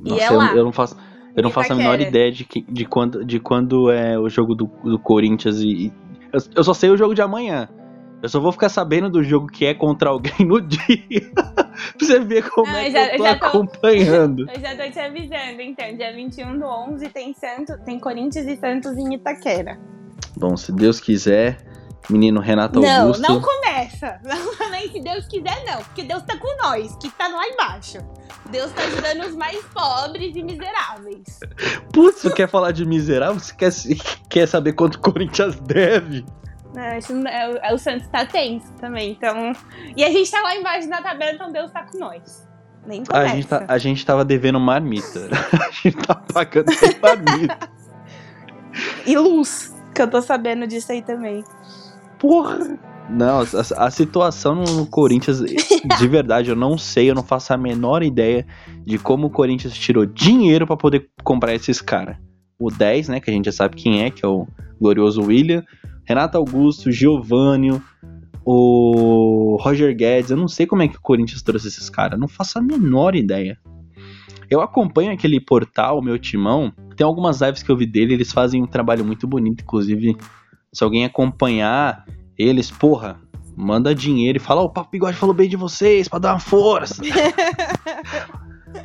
E 0.04 0.12
é 0.20 0.28
eu, 0.28 0.36
lá. 0.36 0.54
eu 0.54 0.64
não 0.64 0.72
faço. 0.72 0.96
Eu 1.34 1.42
não 1.42 1.50
faço 1.50 1.72
a 1.72 1.76
menor 1.76 1.94
Itaquera. 1.94 2.08
ideia 2.10 2.32
de, 2.32 2.44
que- 2.44 2.62
de, 2.68 2.84
quando, 2.84 3.24
de 3.24 3.40
quando 3.40 3.90
é 3.90 4.18
o 4.18 4.28
jogo 4.28 4.54
do, 4.54 4.66
do 4.84 4.98
Corinthians 4.98 5.58
e. 5.60 5.86
e- 5.86 5.92
eu, 6.32 6.40
eu 6.56 6.64
só 6.64 6.74
sei 6.74 6.90
o 6.90 6.96
jogo 6.96 7.14
de 7.14 7.22
amanhã. 7.22 7.68
Eu 8.22 8.28
só 8.28 8.38
vou 8.38 8.52
ficar 8.52 8.68
sabendo 8.68 9.10
do 9.10 9.22
jogo 9.24 9.48
que 9.48 9.64
é 9.66 9.74
contra 9.74 10.10
alguém 10.10 10.46
no 10.46 10.60
dia. 10.62 11.30
pra 11.34 11.72
você 11.98 12.20
ver 12.20 12.48
como 12.50 12.70
Não, 12.70 12.78
é 12.78 12.82
eu 12.82 12.84
que 12.86 12.90
já- 12.92 13.06
eu 13.06 13.10
eu 13.12 13.16
tô 13.18 13.24
já 13.24 13.38
tô- 13.38 13.46
acompanhando. 13.46 14.46
Eu 14.54 14.60
já 14.60 14.76
tô 14.76 14.90
te 14.90 14.98
avisando, 15.00 15.60
então. 15.60 15.96
Dia 15.96 16.12
21 16.14 16.58
do 16.58 16.64
11 16.66 17.08
tem, 17.08 17.34
Santos, 17.34 17.76
tem 17.84 17.98
Corinthians 17.98 18.46
e 18.46 18.56
Santos 18.56 18.96
em 18.96 19.14
Itaquera. 19.14 19.78
Bom, 20.36 20.56
se 20.56 20.70
Deus 20.72 21.00
quiser, 21.00 21.58
menino 22.10 22.40
Renato 22.40 22.80
não, 22.80 23.02
Augusto. 23.02 23.22
não 23.22 23.40
começa. 23.40 24.20
Não, 24.24 24.70
nem 24.70 24.90
se 24.90 25.00
Deus 25.00 25.26
quiser, 25.26 25.64
não. 25.64 25.78
Porque 25.82 26.02
Deus 26.02 26.22
tá 26.24 26.36
com 26.36 26.56
nós, 26.62 26.94
que 26.96 27.08
tá 27.10 27.28
lá 27.28 27.46
embaixo. 27.48 27.98
Deus 28.50 28.70
tá 28.72 28.82
ajudando 28.82 29.26
os 29.28 29.34
mais 29.36 29.62
pobres 29.66 30.34
e 30.36 30.42
miseráveis. 30.42 31.40
Putz, 31.92 32.20
você 32.22 32.30
quer 32.32 32.48
falar 32.48 32.72
de 32.72 32.84
miserável? 32.84 33.38
Você 33.40 33.54
quer, 33.54 33.70
quer 34.28 34.46
saber 34.48 34.72
quanto 34.74 34.96
o 34.96 35.00
Corinthians 35.00 35.58
deve? 35.60 36.24
Não, 36.74 36.82
é, 36.82 36.98
o- 37.50 37.58
é, 37.58 37.74
o 37.74 37.78
Santos 37.78 38.06
tá 38.08 38.24
tenso 38.26 38.72
também, 38.80 39.12
então. 39.12 39.52
E 39.96 40.02
a 40.04 40.10
gente 40.10 40.30
tá 40.30 40.40
lá 40.42 40.56
embaixo 40.56 40.88
na 40.88 41.02
tabela, 41.02 41.32
então 41.32 41.52
Deus 41.52 41.70
tá 41.70 41.84
com 41.84 41.98
nós. 41.98 42.48
Nem 42.86 43.02
A 43.02 43.06
começa. 43.12 43.34
gente, 43.36 43.46
tá, 43.46 43.64
a 43.68 43.78
gente 43.78 44.06
tava 44.06 44.24
devendo 44.24 44.58
marmita. 44.58 45.28
A 45.52 45.70
gente 45.70 45.96
tá 45.98 46.14
pagando 46.14 46.66
marmita. 47.00 47.58
E 49.06 49.16
luz, 49.18 49.74
que 49.94 50.00
eu 50.00 50.08
tô 50.08 50.22
sabendo 50.22 50.66
disso 50.66 50.90
aí 50.92 51.02
também. 51.02 51.44
Porra! 52.22 52.78
Não, 53.10 53.40
a, 53.40 53.86
a 53.86 53.90
situação 53.90 54.54
no, 54.54 54.64
no 54.76 54.86
Corinthians, 54.86 55.40
de 55.40 56.06
verdade, 56.08 56.50
eu 56.50 56.56
não 56.56 56.78
sei, 56.78 57.10
eu 57.10 57.16
não 57.16 57.24
faço 57.24 57.52
a 57.52 57.56
menor 57.56 58.04
ideia 58.04 58.46
de 58.86 58.96
como 58.96 59.26
o 59.26 59.30
Corinthians 59.30 59.74
tirou 59.74 60.06
dinheiro 60.06 60.64
pra 60.64 60.76
poder 60.76 61.08
comprar 61.24 61.52
esses 61.52 61.80
caras. 61.80 62.16
O 62.60 62.70
10, 62.70 63.08
né, 63.08 63.20
que 63.20 63.28
a 63.28 63.32
gente 63.32 63.46
já 63.46 63.52
sabe 63.52 63.74
quem 63.74 64.04
é, 64.04 64.10
que 64.10 64.24
é 64.24 64.28
o 64.28 64.46
glorioso 64.80 65.20
William, 65.20 65.64
Renato 66.04 66.38
Augusto, 66.38 66.92
Giovânio, 66.92 67.82
o 68.44 69.58
Roger 69.60 69.92
Guedes. 69.96 70.30
Eu 70.30 70.36
não 70.36 70.46
sei 70.46 70.64
como 70.64 70.82
é 70.82 70.88
que 70.88 70.96
o 70.96 71.02
Corinthians 71.02 71.42
trouxe 71.42 71.66
esses 71.66 71.90
caras. 71.90 72.20
Não 72.20 72.28
faço 72.28 72.56
a 72.56 72.62
menor 72.62 73.16
ideia. 73.16 73.58
Eu 74.48 74.60
acompanho 74.60 75.10
aquele 75.10 75.40
portal, 75.40 76.00
meu 76.00 76.20
timão. 76.20 76.72
Tem 76.96 77.04
algumas 77.04 77.40
lives 77.40 77.64
que 77.64 77.70
eu 77.70 77.76
vi 77.76 77.86
dele, 77.86 78.14
eles 78.14 78.32
fazem 78.32 78.62
um 78.62 78.66
trabalho 78.66 79.04
muito 79.04 79.26
bonito. 79.26 79.62
Inclusive, 79.62 80.16
se 80.72 80.82
alguém 80.82 81.04
acompanhar 81.04 82.04
eles, 82.38 82.70
porra, 82.70 83.20
manda 83.56 83.94
dinheiro 83.94 84.38
e 84.38 84.40
fala: 84.40 84.62
Ó, 84.62 84.64
oh, 84.64 84.66
o 84.66 84.70
Papo 84.70 84.90
Bigode 84.90 85.16
falou 85.16 85.34
bem 85.34 85.48
de 85.48 85.56
vocês, 85.56 86.08
pra 86.08 86.18
dar 86.18 86.32
uma 86.32 86.40
força. 86.40 87.02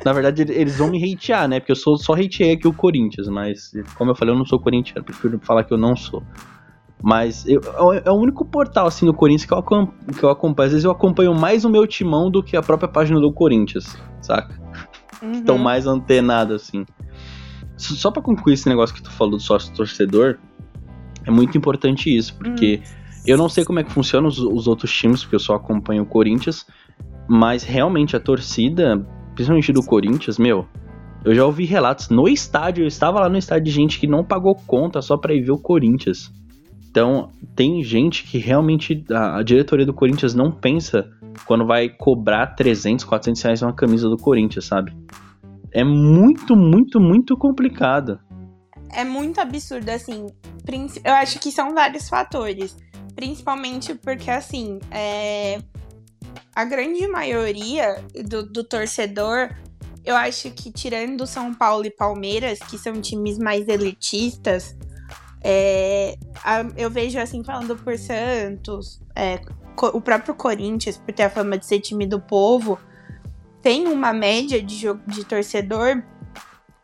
Na 0.04 0.12
verdade, 0.12 0.42
eles 0.42 0.76
vão 0.76 0.90
me 0.90 1.02
hatear, 1.02 1.48
né? 1.48 1.60
Porque 1.60 1.72
eu 1.72 1.76
sou, 1.76 1.96
só 1.96 2.12
hateei 2.12 2.52
aqui 2.52 2.68
o 2.68 2.72
Corinthians, 2.72 3.26
mas 3.26 3.72
como 3.96 4.10
eu 4.10 4.14
falei, 4.14 4.34
eu 4.34 4.38
não 4.38 4.44
sou 4.44 4.60
corintiano, 4.60 5.02
prefiro 5.02 5.40
falar 5.42 5.64
que 5.64 5.72
eu 5.72 5.78
não 5.78 5.96
sou. 5.96 6.22
Mas 7.02 7.46
eu, 7.46 7.60
é 8.04 8.10
o 8.10 8.14
único 8.14 8.44
portal 8.44 8.86
assim 8.86 9.06
do 9.06 9.14
Corinthians 9.14 9.46
que 9.46 9.54
eu, 9.54 9.62
que 10.18 10.22
eu 10.22 10.30
acompanho. 10.30 10.66
Às 10.66 10.72
vezes 10.72 10.84
eu 10.84 10.90
acompanho 10.90 11.32
mais 11.32 11.64
o 11.64 11.70
meu 11.70 11.86
timão 11.86 12.30
do 12.30 12.42
que 12.42 12.56
a 12.56 12.62
própria 12.62 12.88
página 12.88 13.18
do 13.20 13.32
Corinthians, 13.32 13.96
saca? 14.20 14.60
Uhum. 15.22 15.32
Estão 15.32 15.56
mais 15.56 15.86
antenado 15.86 16.54
assim. 16.54 16.84
Só 17.76 18.10
para 18.10 18.20
concluir 18.20 18.54
esse 18.54 18.68
negócio 18.68 18.94
que 18.94 19.02
tu 19.02 19.10
falou 19.10 19.36
do 19.36 19.40
sócio 19.40 19.72
torcedor, 19.72 20.38
é 21.28 21.32
muito 21.32 21.56
importante 21.56 22.14
isso, 22.14 22.34
porque 22.36 22.76
uhum. 22.76 23.22
eu 23.26 23.36
não 23.36 23.48
sei 23.48 23.64
como 23.64 23.78
é 23.78 23.84
que 23.84 23.92
funciona 23.92 24.26
os, 24.26 24.38
os 24.38 24.66
outros 24.66 24.92
times, 24.92 25.22
porque 25.22 25.36
eu 25.36 25.40
só 25.40 25.54
acompanho 25.54 26.02
o 26.02 26.06
Corinthians, 26.06 26.66
mas 27.28 27.62
realmente 27.62 28.16
a 28.16 28.20
torcida 28.20 29.06
principalmente 29.38 29.72
do 29.72 29.84
Corinthians, 29.84 30.36
meu, 30.36 30.66
eu 31.24 31.32
já 31.32 31.44
ouvi 31.44 31.64
relatos 31.64 32.08
no 32.08 32.26
estádio, 32.26 32.82
eu 32.82 32.88
estava 32.88 33.20
lá 33.20 33.28
no 33.28 33.38
estádio 33.38 33.66
de 33.66 33.70
gente 33.70 34.00
que 34.00 34.06
não 34.08 34.24
pagou 34.24 34.56
conta 34.66 35.00
só 35.00 35.16
para 35.16 35.32
ir 35.32 35.42
ver 35.42 35.52
o 35.52 35.58
Corinthians. 35.58 36.32
Então, 36.90 37.30
tem 37.54 37.80
gente 37.84 38.24
que 38.24 38.36
realmente 38.38 39.04
a, 39.12 39.38
a, 39.38 39.42
diretoria 39.44 39.86
do 39.86 39.94
Corinthians 39.94 40.34
não 40.34 40.50
pensa 40.50 41.08
quando 41.46 41.64
vai 41.64 41.88
cobrar 41.88 42.48
300, 42.48 43.04
400 43.04 43.42
reais 43.42 43.62
uma 43.62 43.72
camisa 43.72 44.08
do 44.08 44.16
Corinthians, 44.16 44.64
sabe? 44.64 44.92
É 45.70 45.84
muito, 45.84 46.56
muito, 46.56 46.98
muito 46.98 47.36
complicado. 47.36 48.18
É 48.92 49.04
muito 49.04 49.40
absurdo, 49.40 49.88
assim. 49.90 50.26
Eu 51.04 51.14
acho 51.14 51.38
que 51.38 51.50
são 51.50 51.74
vários 51.74 52.08
fatores. 52.08 52.76
Principalmente 53.14 53.94
porque, 53.94 54.30
assim, 54.30 54.78
é 54.90 55.60
a 56.58 56.64
grande 56.64 57.06
maioria 57.06 58.04
do, 58.24 58.42
do 58.42 58.64
torcedor, 58.64 59.54
eu 60.04 60.16
acho 60.16 60.50
que 60.50 60.72
tirando 60.72 61.24
São 61.24 61.54
Paulo 61.54 61.86
e 61.86 61.90
Palmeiras, 61.90 62.58
que 62.58 62.76
são 62.76 63.00
times 63.00 63.38
mais 63.38 63.68
elitistas, 63.68 64.76
é, 65.40 66.16
eu 66.76 66.90
vejo 66.90 67.16
assim, 67.18 67.44
falando 67.44 67.76
por 67.76 67.96
Santos, 67.96 69.00
é, 69.14 69.40
o 69.92 70.00
próprio 70.00 70.34
Corinthians, 70.34 70.96
por 70.96 71.14
ter 71.14 71.22
a 71.22 71.30
fama 71.30 71.56
de 71.56 71.64
ser 71.64 71.78
time 71.78 72.06
do 72.06 72.20
povo, 72.20 72.76
tem 73.62 73.86
uma 73.86 74.12
média 74.12 74.60
de, 74.60 74.86
de 75.06 75.24
torcedor 75.24 76.02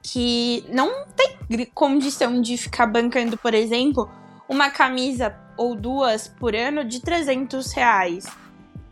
que 0.04 0.62
não 0.68 1.06
tem 1.16 1.64
condição 1.74 2.42
de 2.42 2.58
ficar 2.58 2.86
bancando, 2.86 3.38
por 3.38 3.54
exemplo, 3.54 4.08
uma 4.46 4.70
camisa 4.70 5.34
ou 5.56 5.74
duas 5.74 6.28
por 6.28 6.54
ano 6.54 6.84
de 6.84 7.00
300 7.00 7.72
reais. 7.72 8.26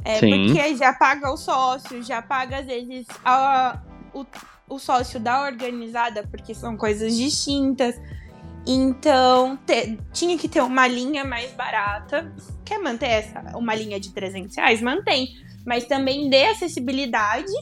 É, 0.02 0.18
Sim. 0.18 0.46
Porque 0.46 0.74
já 0.74 0.92
paga 0.94 1.30
o 1.30 1.36
sócio, 1.36 2.02
já 2.02 2.22
paga 2.22 2.60
às 2.60 2.66
vezes 2.66 3.06
a, 3.22 3.78
o, 4.14 4.24
o 4.68 4.78
sócio 4.78 5.20
da 5.20 5.44
organizada, 5.44 6.26
porque 6.28 6.54
são 6.54 6.78
coisas 6.78 7.14
distintas. 7.14 7.94
Então, 8.66 9.58
te, 9.66 9.98
tinha 10.14 10.38
que 10.38 10.48
ter 10.48 10.62
uma 10.62 10.88
linha 10.88 11.24
mais 11.24 11.52
barata. 11.52 12.32
Quer 12.64 12.78
manter 12.78 13.06
essa, 13.06 13.56
uma 13.56 13.74
linha 13.74 14.00
de 14.00 14.12
300 14.12 14.56
reais? 14.56 14.80
Mantém. 14.80 15.28
Mas 15.66 15.84
também 15.84 16.30
dê 16.30 16.46
acessibilidade 16.46 17.52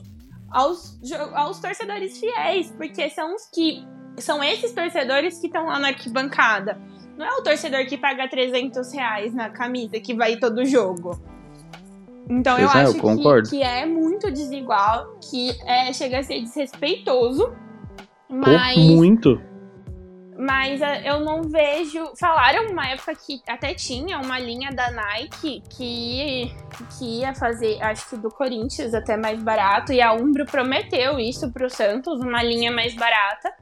aos, 0.51 0.98
aos 1.34 1.61
torcedores 1.61 2.18
fiéis, 2.18 2.70
porque 2.76 3.09
são 3.11 3.34
os 3.34 3.46
que. 3.46 3.84
São 4.18 4.42
esses 4.42 4.72
torcedores 4.72 5.38
que 5.38 5.46
estão 5.46 5.66
lá 5.66 5.78
na 5.78 5.88
arquibancada. 5.88 6.78
Não 7.16 7.24
é 7.24 7.30
o 7.36 7.42
torcedor 7.42 7.86
que 7.86 7.96
paga 7.96 8.28
300 8.28 8.92
reais 8.92 9.34
na 9.34 9.48
camisa 9.48 10.01
que 10.01 10.14
vai 10.14 10.36
todo 10.36 10.64
jogo. 10.64 11.18
Então 12.28 12.59
eu 12.59 12.68
acho 12.68 12.96
eu 12.96 13.42
que, 13.42 13.51
que, 13.51 13.62
é 13.62 13.86
muito 13.86 14.30
desigual, 14.30 15.18
que 15.30 15.51
é, 15.66 15.92
chega 15.92 16.18
a 16.18 16.22
ser 16.22 16.40
desrespeitoso. 16.40 17.53
Mas. 18.28 18.76
muito. 18.76 19.40
Mas 20.41 20.80
uh, 20.80 20.84
eu 21.05 21.20
não 21.20 21.43
vejo. 21.43 22.12
Falaram 22.18 22.70
uma 22.70 22.88
época 22.88 23.14
que 23.14 23.43
até 23.47 23.74
tinha 23.74 24.18
uma 24.18 24.38
linha 24.38 24.70
da 24.70 24.91
Nike 24.91 25.62
que, 25.68 26.51
que 26.97 27.20
ia 27.20 27.34
fazer, 27.34 27.76
acho 27.82 28.09
que 28.09 28.16
do 28.16 28.30
Corinthians 28.30 28.95
até 28.95 29.18
mais 29.18 29.43
barato. 29.43 29.93
E 29.93 30.01
a 30.01 30.14
Umbro 30.14 30.47
prometeu 30.47 31.18
isso 31.18 31.53
pro 31.53 31.68
Santos, 31.68 32.20
uma 32.22 32.43
linha 32.43 32.72
mais 32.72 32.95
barata. 32.95 33.53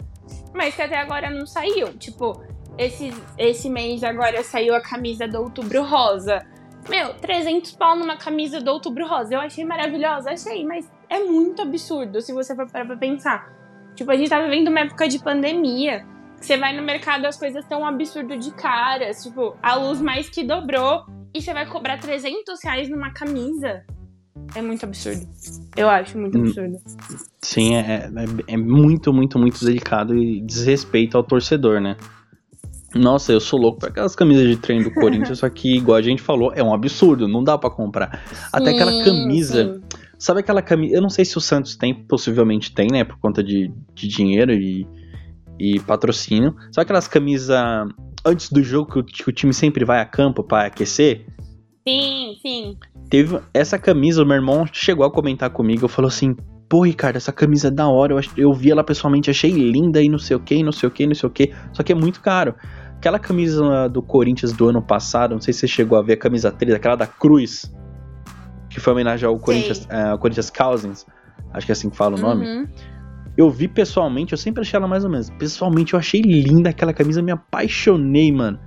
Mas 0.55 0.77
que 0.77 0.83
até 0.83 0.99
agora 0.99 1.29
não 1.29 1.45
saiu. 1.47 1.99
Tipo, 1.99 2.45
esse, 2.79 3.13
esse 3.37 3.69
mês 3.69 4.05
agora 4.05 4.45
saiu 4.45 4.73
a 4.73 4.81
camisa 4.81 5.27
do 5.27 5.39
Outubro 5.39 5.83
Rosa. 5.83 6.47
Meu, 6.89 7.13
300 7.15 7.73
pau 7.73 7.97
numa 7.97 8.17
camisa 8.17 8.61
do 8.61 8.71
Outubro 8.71 9.05
Rosa. 9.05 9.35
Eu 9.35 9.41
achei 9.41 9.65
maravilhosa, 9.65 10.31
achei, 10.31 10.65
mas 10.65 10.89
é 11.11 11.19
muito 11.19 11.61
absurdo 11.61 12.21
se 12.21 12.33
você 12.33 12.55
for 12.55 12.71
parar 12.71 12.87
pra 12.87 12.97
pensar. 12.97 13.53
Tipo, 13.97 14.13
a 14.13 14.17
gente 14.17 14.31
tá 14.31 14.41
vivendo 14.41 14.69
uma 14.69 14.79
época 14.79 15.09
de 15.09 15.19
pandemia. 15.19 16.07
Você 16.41 16.57
vai 16.57 16.77
no 16.77 16.83
mercado, 16.83 17.27
as 17.27 17.37
coisas 17.37 17.63
estão 17.63 17.83
um 17.83 17.87
absurdo 17.87 18.37
de 18.37 18.51
caras. 18.53 19.23
Tipo, 19.23 19.57
a 19.63 19.75
luz 19.75 20.01
mais 20.01 20.29
que 20.29 20.45
dobrou. 20.45 21.05
E 21.35 21.43
você 21.43 21.53
vai 21.53 21.67
cobrar 21.67 21.99
300 21.99 22.59
reais 22.65 22.89
numa 22.89 23.11
camisa. 23.13 23.85
É 24.55 24.63
muito 24.63 24.85
absurdo. 24.85 25.27
Eu 25.77 25.89
acho 25.89 26.17
muito 26.19 26.39
hum. 26.39 26.43
absurdo. 26.43 26.79
Sim, 27.43 27.77
é, 27.77 28.11
é, 28.49 28.55
é 28.55 28.57
muito, 28.57 29.13
muito, 29.13 29.39
muito 29.39 29.65
delicado 29.65 30.17
e 30.17 30.41
desrespeito 30.41 31.17
ao 31.17 31.23
torcedor, 31.23 31.81
né? 31.81 31.97
Nossa, 32.95 33.33
eu 33.33 33.41
sou 33.41 33.61
louco 33.61 33.81
pra 33.81 33.91
aquelas 33.91 34.17
camisas 34.17 34.49
de 34.49 34.57
treino 34.57 34.85
do 34.85 34.95
Corinthians, 34.95 35.39
só 35.41 35.49
que, 35.51 35.77
igual 35.77 35.99
a 35.99 36.03
gente 36.03 36.23
falou, 36.23 36.53
é 36.55 36.63
um 36.63 36.73
absurdo, 36.73 37.29
não 37.29 37.45
dá 37.45 37.59
para 37.59 37.71
comprar. 37.71 38.23
Sim, 38.27 38.37
Até 38.53 38.71
aquela 38.71 39.05
camisa. 39.05 39.75
Sim. 39.75 39.99
Sabe 40.19 40.41
aquela 40.41 40.63
camisa. 40.63 40.95
Eu 40.97 41.03
não 41.03 41.11
sei 41.11 41.25
se 41.25 41.37
o 41.37 41.41
Santos 41.41 41.77
tem, 41.77 41.95
possivelmente 41.95 42.75
tem, 42.75 42.89
né? 42.91 43.05
Por 43.05 43.19
conta 43.19 43.43
de, 43.45 43.71
de 43.95 44.09
dinheiro 44.09 44.53
e, 44.53 44.87
e 45.59 45.81
patrocínio. 45.81 46.55
Sabe 46.73 46.85
aquelas 46.85 47.09
camisas 47.09 47.57
antes 48.25 48.51
do 48.51 48.63
jogo 48.63 48.93
que 48.93 48.99
o, 48.99 49.05
que 49.05 49.29
o 49.29 49.33
time 49.33 49.53
sempre 49.53 49.85
vai 49.85 50.01
a 50.01 50.05
campo 50.05 50.43
para 50.43 50.67
aquecer? 50.67 51.27
Sim, 51.87 52.37
sim. 52.43 52.79
Teve 53.09 53.41
essa 53.55 53.79
camisa, 53.79 54.23
o 54.23 54.27
meu 54.27 54.37
irmão 54.37 54.67
chegou 54.71 55.07
a 55.07 55.11
comentar 55.11 55.51
comigo, 55.51 55.85
eu 55.85 55.89
falou 55.89 56.09
assim: 56.09 56.37
pô, 56.69 56.83
Ricardo, 56.83 57.17
essa 57.17 57.33
camisa 57.33 57.69
é 57.69 57.71
da 57.71 57.89
hora, 57.89 58.13
eu, 58.13 58.21
eu 58.37 58.53
vi 58.53 58.71
ela 58.71 58.85
pessoalmente, 58.85 59.31
achei 59.31 59.51
linda 59.51 60.03
e 60.03 60.09
não 60.09 60.19
sei 60.19 60.37
o 60.37 60.41
que, 60.41 60.63
não 60.63 60.73
sei 60.73 60.89
o 60.89 60.93
que, 60.93 61.07
não 61.07 61.15
sei 61.15 61.27
o 61.27 61.33
que, 61.33 61.55
só 61.73 61.83
que 61.83 61.93
é 61.93 61.95
muito 61.95 62.21
caro. 62.21 62.55
Aquela 62.97 63.19
camisa 63.19 63.89
do 63.89 64.03
Corinthians 64.03 64.53
do 64.53 64.69
ano 64.69 64.83
passado, 64.83 65.33
não 65.33 65.41
sei 65.41 65.55
se 65.55 65.61
você 65.61 65.69
chegou 65.69 65.97
a 65.97 66.03
ver 66.03 66.15
a 66.15 66.17
camisa 66.17 66.51
3, 66.51 66.75
aquela 66.75 66.97
da 66.97 67.07
Cruz, 67.07 67.73
que 68.69 68.81
foi 68.81 68.93
homenagem 68.93 69.27
ao 69.27 69.39
Corinthians, 69.39 69.87
uh, 69.87 70.19
Corinthians 70.19 70.51
Cousins, 70.51 71.07
acho 71.53 71.65
que 71.65 71.73
é 71.73 71.75
assim 71.75 71.89
que 71.89 71.97
fala 71.97 72.17
o 72.17 72.21
nome. 72.21 72.47
Uhum. 72.47 72.69
Eu 73.39 73.49
vi 73.49 73.69
pessoalmente, 73.69 74.33
eu 74.33 74.37
sempre 74.37 74.63
achei 74.63 74.77
ela 74.77 74.89
mais 74.89 75.05
ou 75.05 75.11
menos. 75.11 75.31
Pessoalmente, 75.31 75.95
eu 75.95 75.99
achei 76.01 76.21
linda 76.21 76.71
aquela 76.71 76.93
camisa, 76.93 77.23
me 77.23 77.31
apaixonei, 77.31 78.33
mano. 78.33 78.59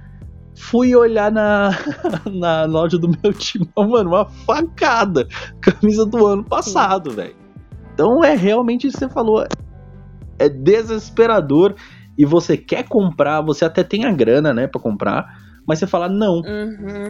Fui 0.55 0.95
olhar 0.95 1.29
na, 1.29 1.71
na 2.31 2.63
loja 2.63 2.97
do 2.97 3.09
meu 3.09 3.33
time, 3.33 3.69
mano, 3.75 4.11
uma 4.11 4.29
facada. 4.29 5.27
Camisa 5.59 6.05
do 6.05 6.25
ano 6.25 6.45
passado, 6.45 7.11
velho. 7.11 7.35
Então 7.93 8.23
é 8.23 8.33
realmente 8.33 8.87
isso 8.87 8.97
que 8.97 9.03
você 9.03 9.11
falou. 9.13 9.45
É 10.39 10.47
desesperador 10.47 11.75
e 12.17 12.23
você 12.23 12.55
quer 12.55 12.87
comprar, 12.87 13.41
você 13.41 13.65
até 13.65 13.83
tem 13.83 14.05
a 14.05 14.11
grana, 14.13 14.53
né, 14.53 14.67
para 14.67 14.79
comprar, 14.79 15.37
mas 15.67 15.79
você 15.79 15.87
fala 15.87 16.07
não. 16.07 16.35
Uhum. 16.35 17.09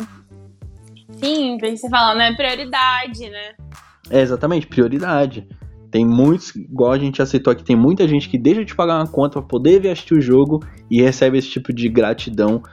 Sim, 1.11 1.59
tem 1.59 1.73
que 1.73 1.77
você 1.77 1.89
falar, 1.91 2.15
não 2.15 2.23
é 2.23 2.35
prioridade, 2.35 3.29
né? 3.29 3.53
É 4.09 4.19
exatamente, 4.19 4.65
prioridade. 4.65 5.47
Tem 5.91 6.05
muitos, 6.05 6.55
igual 6.55 6.93
a 6.93 6.97
gente 6.97 7.21
aceitou 7.21 7.51
aqui, 7.51 7.63
tem 7.63 7.75
muita 7.75 8.07
gente 8.07 8.29
que 8.29 8.37
deixa 8.37 8.63
de 8.63 8.73
pagar 8.73 8.97
uma 8.97 9.07
conta 9.07 9.39
para 9.39 9.47
poder 9.47 9.81
ver 9.81 9.89
assistir 9.89 10.13
o 10.13 10.21
jogo 10.21 10.63
e 10.89 11.01
recebe 11.01 11.37
esse 11.37 11.49
tipo 11.49 11.73
de 11.73 11.89
gratidão 11.89 12.63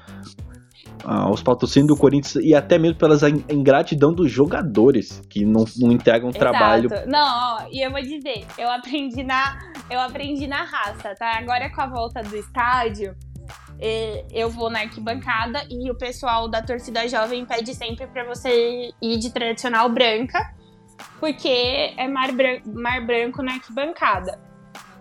aos 1.05 1.43
patrocínios 1.43 1.89
do 1.89 1.97
Corinthians 1.97 2.37
e 2.45 2.55
até 2.55 2.79
mesmo 2.79 2.99
pelas 2.99 3.23
ingratidão 3.23 4.12
dos 4.12 4.31
jogadores 4.31 5.23
que 5.29 5.45
não, 5.45 5.64
não 5.79 5.93
entregam 5.93 6.29
Exato. 6.29 6.39
trabalho. 6.39 6.91
Não, 7.07 7.57
ó, 7.59 7.66
e 7.71 7.85
eu 7.85 7.91
vou 7.91 8.03
dizer, 8.03 8.47
eu 8.57 8.71
aprendi 8.71 9.23
na 9.23 9.59
eu 9.91 9.99
aprendi 10.01 10.47
na 10.47 10.64
raça, 10.64 11.14
tá? 11.14 11.39
Agora 11.39 11.71
com 11.71 11.81
a 11.81 11.87
volta 11.87 12.23
do 12.23 12.37
estádio, 12.37 13.16
eu 14.33 14.51
vou 14.51 14.69
na 14.69 14.81
arquibancada 14.81 15.62
e 15.71 15.91
o 15.91 15.95
pessoal 15.95 16.49
da 16.49 16.61
torcida 16.61 17.09
jovem 17.09 17.47
pede 17.47 17.75
sempre 17.75 18.07
para 18.07 18.25
você 18.25 18.91
ir 19.01 19.19
de 19.19 19.33
tradicional 19.33 19.89
branca, 19.89 20.53
porque 21.18 21.94
é 21.96 22.09
mar, 22.09 22.32
bran 22.32 22.61
mar 22.66 23.05
branco 23.05 23.42
na 23.42 23.55
arquibancada. 23.55 24.40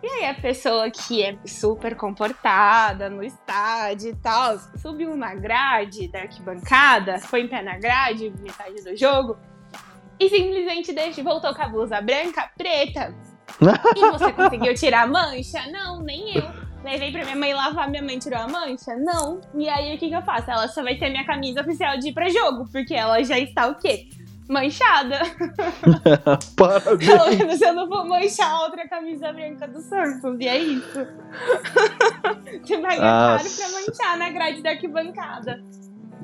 E 0.02 0.08
aí 0.08 0.26
a 0.26 0.34
pessoa 0.36 0.92
que 0.92 1.24
é 1.24 1.38
super 1.46 1.96
comportada 1.96 3.10
no 3.10 3.24
estádio 3.24 4.12
e 4.12 4.16
tal, 4.16 4.60
subiu 4.78 5.18
na 5.18 5.34
grade 5.34 6.08
da 6.08 6.20
arquibancada, 6.20 7.20
foi 7.20 7.42
em 7.42 7.48
pé 7.48 7.64
na 7.64 7.78
grade, 7.78 8.32
metade 8.40 8.84
do 8.84 8.96
jogo, 8.96 9.38
e 10.20 10.30
simplesmente 10.30 10.94
deixou, 10.94 11.24
voltou 11.24 11.54
com 11.54 11.62
a 11.62 11.68
blusa 11.68 12.00
branca, 12.02 12.50
preta. 12.58 13.14
e 13.96 14.12
você 14.12 14.32
conseguiu 14.34 14.74
tirar 14.76 15.04
a 15.04 15.08
mancha? 15.08 15.66
Não, 15.72 16.02
nem 16.02 16.38
eu. 16.38 16.68
Levei 16.84 17.12
pra 17.12 17.24
minha 17.24 17.36
mãe 17.36 17.54
lavar, 17.54 17.90
minha 17.90 18.04
mãe 18.04 18.20
tirou 18.20 18.40
a 18.40 18.48
mancha? 18.48 18.96
Não. 18.96 19.42
E 19.56 19.68
aí 19.68 19.96
o 19.96 19.98
que, 19.98 20.10
que 20.10 20.16
eu 20.16 20.22
faço? 20.22 20.50
Ela 20.50 20.68
só 20.68 20.84
vai 20.84 20.96
ter 20.96 21.10
minha 21.10 21.26
camisa 21.26 21.62
oficial 21.62 21.98
de 21.98 22.10
ir 22.10 22.14
pra 22.14 22.30
jogo, 22.30 22.68
porque 22.72 22.94
ela 22.94 23.22
já 23.24 23.38
está 23.38 23.68
o 23.68 23.76
quê? 23.76 24.08
Manchada. 24.48 25.20
Parabéns. 26.56 27.10
Pelo 27.10 27.30
menos 27.30 27.62
eu 27.62 27.74
não 27.74 27.90
vou 27.90 28.08
manchar 28.08 28.50
a 28.50 28.62
outra 28.64 28.88
camisa 28.88 29.32
branca 29.34 29.68
do 29.68 29.82
Santos, 29.82 30.40
e 30.40 30.48
é 30.48 30.58
isso. 30.58 31.08
Você 32.64 32.82
vai 32.82 32.98
ganhar 32.98 33.38
caro 33.38 33.50
pra 33.50 33.70
manchar 33.70 34.18
na 34.18 34.30
grade 34.30 34.64
da 34.64 34.70
arquibancada. 34.70 35.62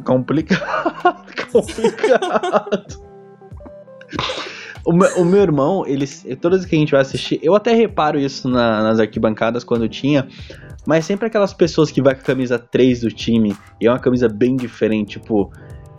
Complicado, 0.05 1.25
complicado. 1.51 3.03
o, 4.85 4.93
meu, 4.93 5.17
o 5.17 5.25
meu 5.25 5.41
irmão, 5.41 5.85
eles, 5.85 6.25
todas 6.41 6.61
as 6.61 6.65
que 6.65 6.75
a 6.75 6.79
gente 6.79 6.91
vai 6.91 7.01
assistir, 7.01 7.39
eu 7.43 7.53
até 7.53 7.73
reparo 7.73 8.17
isso 8.19 8.47
na, 8.49 8.81
nas 8.83 8.99
arquibancadas 8.99 9.63
quando 9.63 9.87
tinha, 9.87 10.27
mas 10.85 11.05
sempre 11.05 11.27
aquelas 11.27 11.53
pessoas 11.53 11.91
que 11.91 12.01
vai 12.01 12.15
com 12.15 12.21
a 12.21 12.23
camisa 12.23 12.57
3 12.57 13.01
do 13.01 13.11
time, 13.11 13.55
e 13.79 13.85
é 13.85 13.91
uma 13.91 13.99
camisa 13.99 14.27
bem 14.27 14.55
diferente, 14.55 15.19
tipo, 15.19 15.51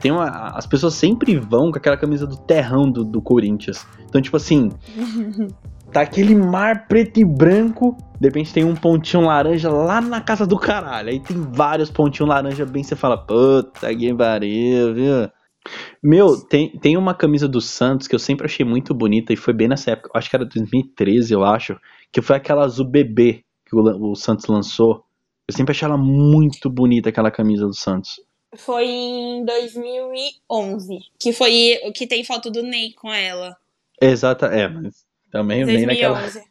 tem 0.04 0.12
uma, 0.12 0.28
as 0.54 0.66
pessoas 0.66 0.92
sempre 0.92 1.34
vão 1.38 1.70
com 1.70 1.78
aquela 1.78 1.96
camisa 1.96 2.26
do 2.26 2.36
terrão 2.36 2.90
do, 2.90 3.02
do 3.02 3.22
Corinthians. 3.22 3.86
Então, 4.06 4.20
tipo 4.20 4.36
assim, 4.36 4.68
tá 5.90 6.02
aquele 6.02 6.34
mar 6.34 6.86
preto 6.86 7.20
e 7.20 7.24
branco, 7.24 7.96
de 8.20 8.28
repente 8.28 8.52
tem 8.52 8.64
um 8.64 8.74
pontinho 8.74 9.22
laranja 9.22 9.70
lá 9.70 10.02
na 10.02 10.20
casa 10.20 10.46
do 10.46 10.58
caralho. 10.58 11.08
Aí 11.08 11.20
tem 11.20 11.40
vários 11.40 11.90
pontinhos 11.90 12.28
laranja 12.28 12.66
bem, 12.66 12.82
você 12.82 12.94
fala, 12.94 13.16
puta 13.16 13.94
que 13.96 14.14
pariu, 14.14 14.92
viu? 14.92 15.30
Meu, 16.02 16.38
tem, 16.38 16.68
tem 16.78 16.98
uma 16.98 17.14
camisa 17.14 17.48
do 17.48 17.62
Santos 17.62 18.06
que 18.06 18.14
eu 18.14 18.18
sempre 18.18 18.44
achei 18.44 18.66
muito 18.66 18.92
bonita 18.92 19.32
e 19.32 19.36
foi 19.36 19.54
bem 19.54 19.68
nessa 19.68 19.92
época, 19.92 20.10
acho 20.14 20.28
que 20.28 20.36
era 20.36 20.44
2013, 20.44 21.32
eu 21.32 21.42
acho, 21.42 21.80
que 22.12 22.20
foi 22.20 22.36
aquela 22.36 22.62
azul 22.62 22.86
bebê 22.86 23.42
que 23.64 23.74
o, 23.74 24.10
o 24.10 24.14
Santos 24.14 24.48
lançou. 24.48 25.02
Eu 25.48 25.56
sempre 25.56 25.72
achei 25.72 25.88
ela 25.88 25.96
muito 25.96 26.68
bonita, 26.68 27.08
aquela 27.08 27.30
camisa 27.30 27.66
do 27.66 27.74
Santos. 27.74 28.16
Foi 28.56 28.84
em 28.86 29.44
2011, 29.44 31.00
que 31.18 31.32
foi 31.32 31.80
o 31.84 31.92
que 31.92 32.06
tem 32.06 32.24
foto 32.24 32.50
do 32.50 32.62
Ney 32.62 32.92
com 32.92 33.12
ela. 33.12 33.56
Exata, 34.00 34.46
é, 34.46 34.68
mas 34.68 35.04
também 35.30 35.64
2011. 35.64 35.72
o 35.72 35.86
Ney 35.86 35.86
naquela... 35.86 36.44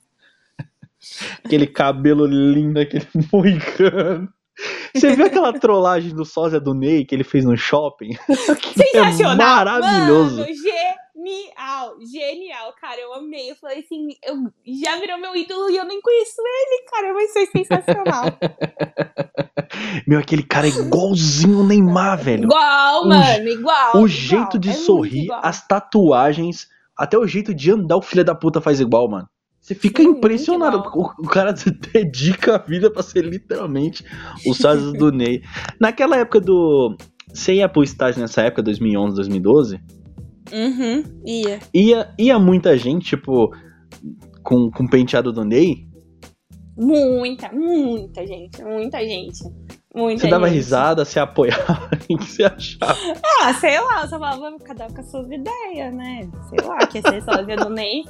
aquele 1.44 1.68
cabelo 1.68 2.26
lindo, 2.26 2.80
aquele 2.80 3.08
moicano. 3.32 4.32
Você 4.94 5.16
viu 5.16 5.26
aquela 5.26 5.52
trollagem 5.60 6.14
do 6.14 6.24
sósia 6.24 6.60
do 6.60 6.74
Ney 6.74 7.06
que 7.06 7.16
ele 7.16 7.24
fez 7.24 7.44
no 7.44 7.58
shopping? 7.58 8.16
Sensacional! 8.78 9.34
É 9.34 9.36
maravilhoso! 9.36 10.42
Mano, 10.42 10.54
genial! 11.24 11.96
Genial, 12.02 12.74
cara, 12.80 13.00
eu 13.00 13.14
amei. 13.14 13.52
Eu 13.52 13.56
falei 13.56 13.80
assim, 13.80 14.10
eu 14.24 14.36
já 14.66 15.00
virou 15.00 15.18
meu 15.18 15.36
ídolo 15.36 15.70
e 15.70 15.78
eu 15.78 15.86
nem 15.86 16.02
conheço 16.02 16.42
ele, 16.42 16.84
cara, 16.92 17.14
mas 17.14 17.32
foi 17.32 17.46
sensacional. 17.46 18.26
Meu, 20.08 20.20
aquele 20.20 20.44
cara 20.44 20.68
é 20.68 20.70
igualzinho 20.70 21.60
o 21.60 21.66
Neymar, 21.66 22.22
velho. 22.22 22.44
Igual, 22.44 23.04
o, 23.04 23.08
mano, 23.08 23.48
igual. 23.48 23.96
O 23.96 23.98
igual, 23.98 24.08
jeito 24.08 24.60
de 24.60 24.70
é 24.70 24.74
sorrir, 24.74 25.28
as 25.42 25.66
tatuagens, 25.68 26.68
até 26.96 27.18
o 27.18 27.26
jeito 27.26 27.54
de 27.54 27.72
andar, 27.72 27.98
o 27.98 28.02
filho 28.02 28.24
da 28.24 28.36
puta 28.36 28.62
faz 28.62 28.80
igual, 28.80 29.10
mano. 29.10 29.28
Você 29.60 29.74
fica 29.74 30.04
Sim, 30.04 30.10
impressionado. 30.10 30.78
O, 30.94 31.06
o, 31.20 31.28
cara 31.28 31.54
dedica 31.92 32.56
a 32.56 32.58
vida 32.60 32.92
pra 32.92 33.02
ser 33.02 33.24
literalmente 33.24 34.06
o 34.46 34.54
sósia 34.54 34.92
do 34.92 35.12
Ney. 35.12 35.42
Naquela 35.80 36.18
época 36.18 36.40
do. 36.40 36.96
Você 37.34 37.56
ia 37.56 37.70
pro 37.70 37.84
estágio 37.84 38.22
nessa 38.22 38.42
época, 38.42 38.62
2011, 38.62 39.16
2012? 39.16 39.82
Uhum, 40.52 41.22
ia. 41.26 41.60
Ia, 41.74 42.14
ia 42.18 42.40
muita 42.40 42.78
gente, 42.78 43.06
tipo, 43.06 43.52
com, 44.44 44.70
com 44.70 44.84
o 44.84 44.90
penteado 44.90 45.32
do 45.32 45.44
Ney? 45.46 45.88
Muita, 46.76 47.52
muita 47.52 48.26
gente, 48.26 48.64
muita 48.64 49.00
gente. 49.00 49.44
Muita 49.96 50.22
você 50.22 50.28
dava 50.28 50.48
gente. 50.48 50.56
risada, 50.56 51.06
você 51.06 51.20
apoiava, 51.20 51.88
o 52.10 52.18
que 52.18 52.26
você 52.26 52.44
achava? 52.44 52.98
Ah, 53.44 53.54
sei 53.54 53.80
lá, 53.80 54.02
eu 54.02 54.08
só 54.08 54.18
falava, 54.18 54.58
cada 54.64 54.88
um 54.88 54.90
com 54.90 55.02
as 55.02 55.12
suas 55.12 55.28
ideias, 55.28 55.94
né? 55.94 56.28
Sei 56.50 56.68
lá, 56.68 56.80
que 56.88 57.00
ser 57.00 57.22
sósia 57.22 57.56
do 57.56 57.70
Ney. 57.70 58.04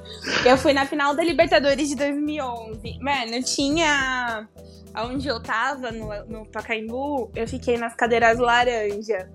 Eu 0.45 0.57
fui 0.57 0.71
na 0.71 0.85
final 0.85 1.13
da 1.13 1.21
Libertadores 1.23 1.89
de 1.89 1.95
2011. 1.95 2.99
Mano, 3.01 3.43
tinha... 3.43 4.47
Onde 4.95 5.27
eu 5.27 5.41
tava, 5.41 5.91
no, 5.91 6.07
no 6.27 6.45
Pacaembu, 6.45 7.31
eu 7.35 7.47
fiquei 7.47 7.77
nas 7.77 7.95
cadeiras 7.95 8.37
laranja. 8.37 9.27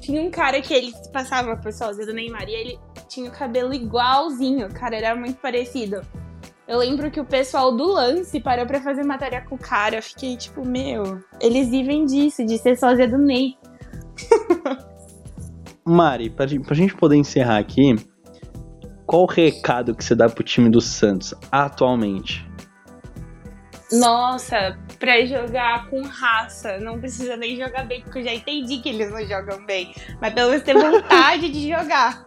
Tinha 0.00 0.22
um 0.22 0.30
cara 0.30 0.60
que 0.60 0.72
ele 0.72 0.92
passava 1.12 1.56
por 1.56 1.72
sósia 1.72 2.06
do 2.06 2.12
Neymar 2.12 2.48
e 2.48 2.54
ele 2.54 2.78
tinha 3.08 3.28
o 3.28 3.32
cabelo 3.32 3.74
igualzinho, 3.74 4.72
cara, 4.72 4.96
era 4.96 5.16
muito 5.16 5.40
parecido. 5.40 6.02
Eu 6.66 6.78
lembro 6.78 7.10
que 7.10 7.18
o 7.18 7.24
pessoal 7.24 7.74
do 7.74 7.86
lance 7.92 8.38
parou 8.40 8.66
pra 8.66 8.80
fazer 8.80 9.02
matéria 9.02 9.40
com 9.40 9.54
o 9.54 9.58
cara. 9.58 9.96
Eu 9.96 10.02
fiquei 10.02 10.36
tipo, 10.36 10.66
meu, 10.66 11.18
eles 11.40 11.70
vivem 11.70 12.04
disso, 12.04 12.44
de 12.44 12.58
ser 12.58 12.76
sósia 12.76 13.08
do 13.08 13.16
Ney. 13.16 13.56
Mari, 15.82 16.28
pra, 16.28 16.46
pra 16.46 16.74
gente 16.74 16.94
poder 16.94 17.16
encerrar 17.16 17.56
aqui, 17.56 17.96
qual 19.06 19.22
o 19.22 19.26
recado 19.26 19.94
que 19.94 20.04
você 20.04 20.14
dá 20.14 20.28
pro 20.28 20.44
time 20.44 20.68
do 20.68 20.82
Santos 20.82 21.32
atualmente? 21.50 22.47
Nossa, 23.92 24.78
pra 24.98 25.24
jogar 25.24 25.88
com 25.88 26.02
raça. 26.02 26.78
Não 26.78 26.98
precisa 27.00 27.36
nem 27.36 27.56
jogar 27.56 27.84
bem, 27.84 28.02
porque 28.02 28.18
eu 28.18 28.24
já 28.24 28.34
entendi 28.34 28.78
que 28.78 28.88
eles 28.88 29.10
não 29.10 29.26
jogam 29.26 29.64
bem. 29.64 29.94
Mas 30.20 30.34
pelo 30.34 30.50
menos 30.50 30.64
ter 30.64 30.74
vontade 30.78 31.50
de 31.50 31.68
jogar 31.68 32.24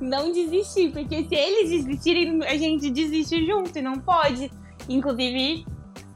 não 0.00 0.32
desistir, 0.32 0.90
porque 0.90 1.24
se 1.24 1.34
eles 1.34 1.70
desistirem, 1.70 2.42
a 2.44 2.56
gente 2.56 2.90
desiste 2.90 3.44
junto 3.46 3.78
e 3.78 3.82
não 3.82 3.94
pode. 3.94 4.50
Inclusive, 4.88 5.64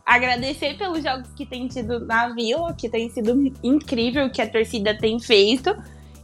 agradecer 0.05 0.77
pelos 0.77 1.03
jogos 1.03 1.29
que 1.35 1.47
tem 1.47 1.69
tido 1.69 2.05
na 2.05 2.29
Vila, 2.31 2.75
que 2.75 2.89
tem 2.89 3.09
sido 3.11 3.53
incrível 3.63 4.31
que 4.31 4.43
a 4.43 4.51
torcida 4.51 4.97
tem 4.97 5.19
feito, 5.21 5.75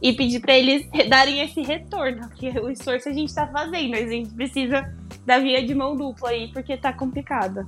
e 0.01 0.13
pedir 0.13 0.39
para 0.39 0.57
eles 0.57 0.87
darem 1.09 1.41
esse 1.41 1.61
retorno, 1.61 2.27
que 2.31 2.49
o 2.59 2.69
esforço 2.69 3.07
a 3.07 3.13
gente 3.13 3.33
tá 3.33 3.45
fazendo, 3.47 3.95
a 3.95 4.07
gente 4.07 4.33
precisa 4.33 4.91
da 5.25 5.37
via 5.37 5.63
de 5.65 5.75
mão 5.75 5.95
dupla 5.95 6.29
aí, 6.29 6.51
porque 6.51 6.75
tá 6.75 6.91
complicado. 6.91 7.67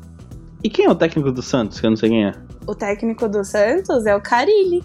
E 0.63 0.69
quem 0.69 0.85
é 0.85 0.89
o 0.89 0.95
técnico 0.95 1.31
do 1.31 1.41
Santos, 1.41 1.79
que 1.79 1.85
eu 1.85 1.89
não 1.89 1.97
sei 1.97 2.09
quem 2.09 2.25
é? 2.25 2.31
O 2.65 2.73
técnico 2.73 3.27
do 3.27 3.43
Santos 3.43 4.05
é 4.05 4.15
o 4.15 4.21
Carilli. 4.21 4.81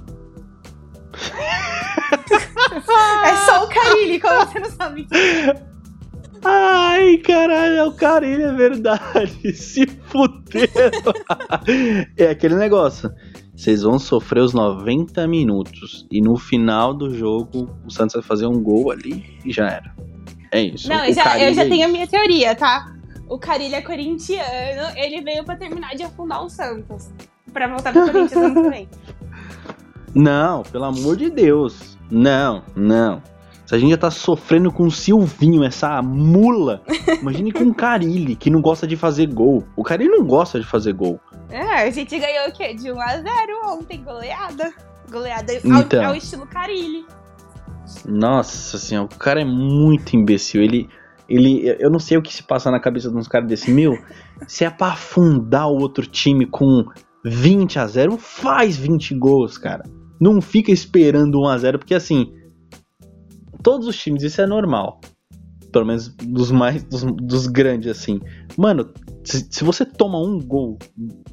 é 3.25 3.37
só 3.47 3.65
o 3.65 3.69
Carilli, 3.69 4.21
como 4.21 4.45
você 4.45 4.59
não 4.59 4.71
sabe 4.71 5.07
Ai, 6.45 7.19
caralho, 7.19 7.75
é 7.75 7.85
o 7.85 7.93
Carilli, 7.93 8.43
é 8.43 8.53
verdade. 8.53 9.33
Se 9.55 9.87
fuderam. 9.87 11.13
é 12.17 12.31
aquele 12.31 12.57
negócio. 12.57 13.11
Vocês 13.57 13.83
vão 13.83 13.99
sofrer 13.99 14.41
os 14.41 14.53
90 14.53 15.27
minutos. 15.27 16.07
E 16.11 16.21
no 16.21 16.37
final 16.37 16.95
do 16.95 17.13
jogo, 17.13 17.69
o 17.85 17.91
Santos 17.91 18.15
vai 18.15 18.23
fazer 18.23 18.47
um 18.47 18.63
gol 18.63 18.91
ali 18.91 19.25
e 19.45 19.53
já 19.53 19.69
era. 19.69 19.95
É 20.53 20.63
isso. 20.63 20.89
Não, 20.89 21.05
eu 21.05 21.13
já, 21.13 21.41
eu 21.41 21.53
já 21.53 21.65
é 21.65 21.69
tenho 21.69 21.85
a 21.85 21.89
minha 21.89 22.07
teoria, 22.07 22.55
tá? 22.55 22.98
O 23.29 23.39
Carilli 23.39 23.75
é 23.75 23.83
corintiano, 23.83 24.97
ele 24.97 25.21
veio 25.21 25.45
pra 25.45 25.57
terminar 25.57 25.95
de 25.95 26.03
afundar 26.03 26.43
o 26.43 26.49
Santos. 26.49 27.11
Pra 27.53 27.69
voltar 27.69 27.93
pro 27.93 28.07
Corinthians 28.07 28.33
ano 28.33 28.63
que 28.63 28.71
vem. 28.71 28.89
Não, 30.15 30.63
pelo 30.63 30.85
amor 30.85 31.17
de 31.17 31.31
Deus. 31.31 31.99
Não, 32.11 32.63
não. 32.75 33.23
Se 33.67 33.75
a 33.75 33.79
gente 33.79 33.91
já 33.91 33.99
tá 33.99 34.11
sofrendo 34.11 34.73
com 34.73 34.85
o 34.85 34.91
Silvinho, 34.91 35.63
essa 35.63 36.01
mula, 36.01 36.83
imagine 37.21 37.53
com 37.53 37.65
o 37.65 37.75
Carilli, 37.75 38.35
que 38.35 38.49
não 38.49 38.63
gosta 38.63 38.87
de 38.87 38.97
fazer 38.97 39.27
gol. 39.27 39.63
O 39.77 39.85
Carilli 39.85 40.11
não 40.11 40.25
gosta 40.25 40.59
de 40.59 40.67
fazer 40.67 40.95
gol. 40.95 41.21
É, 41.51 41.61
a 41.61 41.91
gente 41.91 42.19
ganhou 42.19 42.49
o 42.49 42.53
quê? 42.53 42.73
De 42.73 42.89
1x0 42.89 43.27
ontem, 43.67 44.03
goleada. 44.03 44.73
Goleada 45.11 45.53
então, 45.53 46.01
ao, 46.01 46.09
ao 46.09 46.15
estilo 46.15 46.47
Carilli. 46.47 47.05
Nossa 48.07 48.79
senhora, 48.79 49.07
o 49.07 49.19
cara 49.19 49.43
é 49.43 49.45
muito 49.45 50.17
imbecil. 50.17 50.63
Ele, 50.63 50.89
ele, 51.29 51.77
eu 51.79 51.91
não 51.91 51.99
sei 51.99 52.17
o 52.17 52.23
que 52.23 52.33
se 52.33 52.43
passa 52.43 52.71
na 52.71 52.81
cabeça 52.81 53.11
de 53.11 53.17
uns 53.17 53.29
caras 53.29 53.49
desse. 53.49 53.71
Meu, 53.71 53.99
se 54.47 54.65
é 54.65 54.71
pra 54.71 54.89
afundar 54.89 55.69
o 55.69 55.79
outro 55.79 56.07
time 56.07 56.47
com 56.47 56.87
20 57.25 57.79
a 57.79 57.87
0 57.87 58.17
faz 58.17 58.77
20 58.77 59.15
gols, 59.15 59.59
cara. 59.59 59.85
Não 60.21 60.41
fica 60.41 60.73
esperando 60.73 61.41
1 61.41 61.49
a 61.49 61.59
0 61.59 61.79
porque 61.79 61.95
assim, 61.95 62.33
todos 63.63 63.87
os 63.87 63.97
times 63.97 64.23
isso 64.23 64.41
é 64.41 64.47
normal. 64.47 65.01
Pelo 65.71 65.85
menos 65.85 66.09
dos 66.09 66.51
mais 66.51 66.83
dos, 66.83 67.03
dos 67.03 67.47
grandes 67.47 67.91
assim. 67.91 68.21
Mano, 68.57 68.91
se, 69.23 69.47
se, 69.51 69.63
você 69.63 69.85
toma 69.85 70.19
um 70.19 70.41
gol 70.41 70.79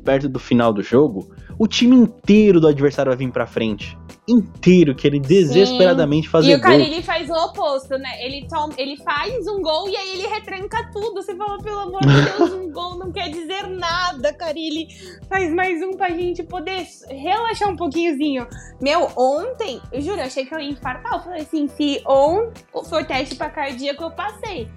perto 0.04 0.28
do 0.28 0.40
final 0.40 0.74
do 0.74 0.84
jogo, 0.84 1.34
o 1.58 1.68
time 1.68 1.96
inteiro 1.96 2.60
do 2.60 2.68
adversário 2.68 3.12
vai 3.12 3.18
vir 3.18 3.32
para 3.32 3.48
frente. 3.48 3.98
Inteiro 4.28 4.96
querendo 4.96 5.28
desesperadamente 5.28 6.28
fazer 6.28 6.52
E 6.52 6.56
o 6.56 6.62
gol. 6.62 6.72
Carilli 6.72 7.04
faz 7.04 7.30
o 7.30 7.34
oposto, 7.34 7.98
né? 7.98 8.10
Ele, 8.24 8.48
toma, 8.48 8.74
ele 8.78 8.98
faz 8.98 9.48
um 9.48 9.62
gol 9.62 9.88
e 9.90 9.96
aí 9.96 10.14
ele 10.14 10.28
retranca 10.28 10.90
tudo. 10.92 11.22
Você 11.22 11.36
fala, 11.36 11.62
pelo 11.62 11.80
amor 11.80 12.02
de 12.02 12.08
Deus, 12.38 12.54
um 12.54 12.72
gol 12.72 12.98
não 12.98 13.12
quer 13.12 13.30
dizer 13.30 13.68
nada, 13.68 14.34
Carilli. 14.34 14.88
Faz 15.30 15.54
mais 15.54 15.82
um 15.84 15.92
pra 15.92 16.10
gente 16.10 16.44
poder 16.44 16.86
relaxar 17.10 17.70
um 17.70 17.76
pouquinhozinho. 17.76 18.48
Meu, 18.82 19.10
ontem, 19.16 19.80
eu 19.92 20.02
juro, 20.02 20.18
eu 20.18 20.26
achei 20.26 20.46
que 20.46 20.54
eu 20.54 20.60
ia 20.60 20.70
infartar. 20.70 21.14
Eu 21.14 21.20
falei 21.20 21.42
assim, 21.42 21.68
se 21.68 22.02
on 22.08 22.52
for 22.90 23.06
teste 23.06 23.36
pra 23.36 23.50
cardíaco, 23.50 24.04
eu 24.04 24.12
passei. 24.12 24.68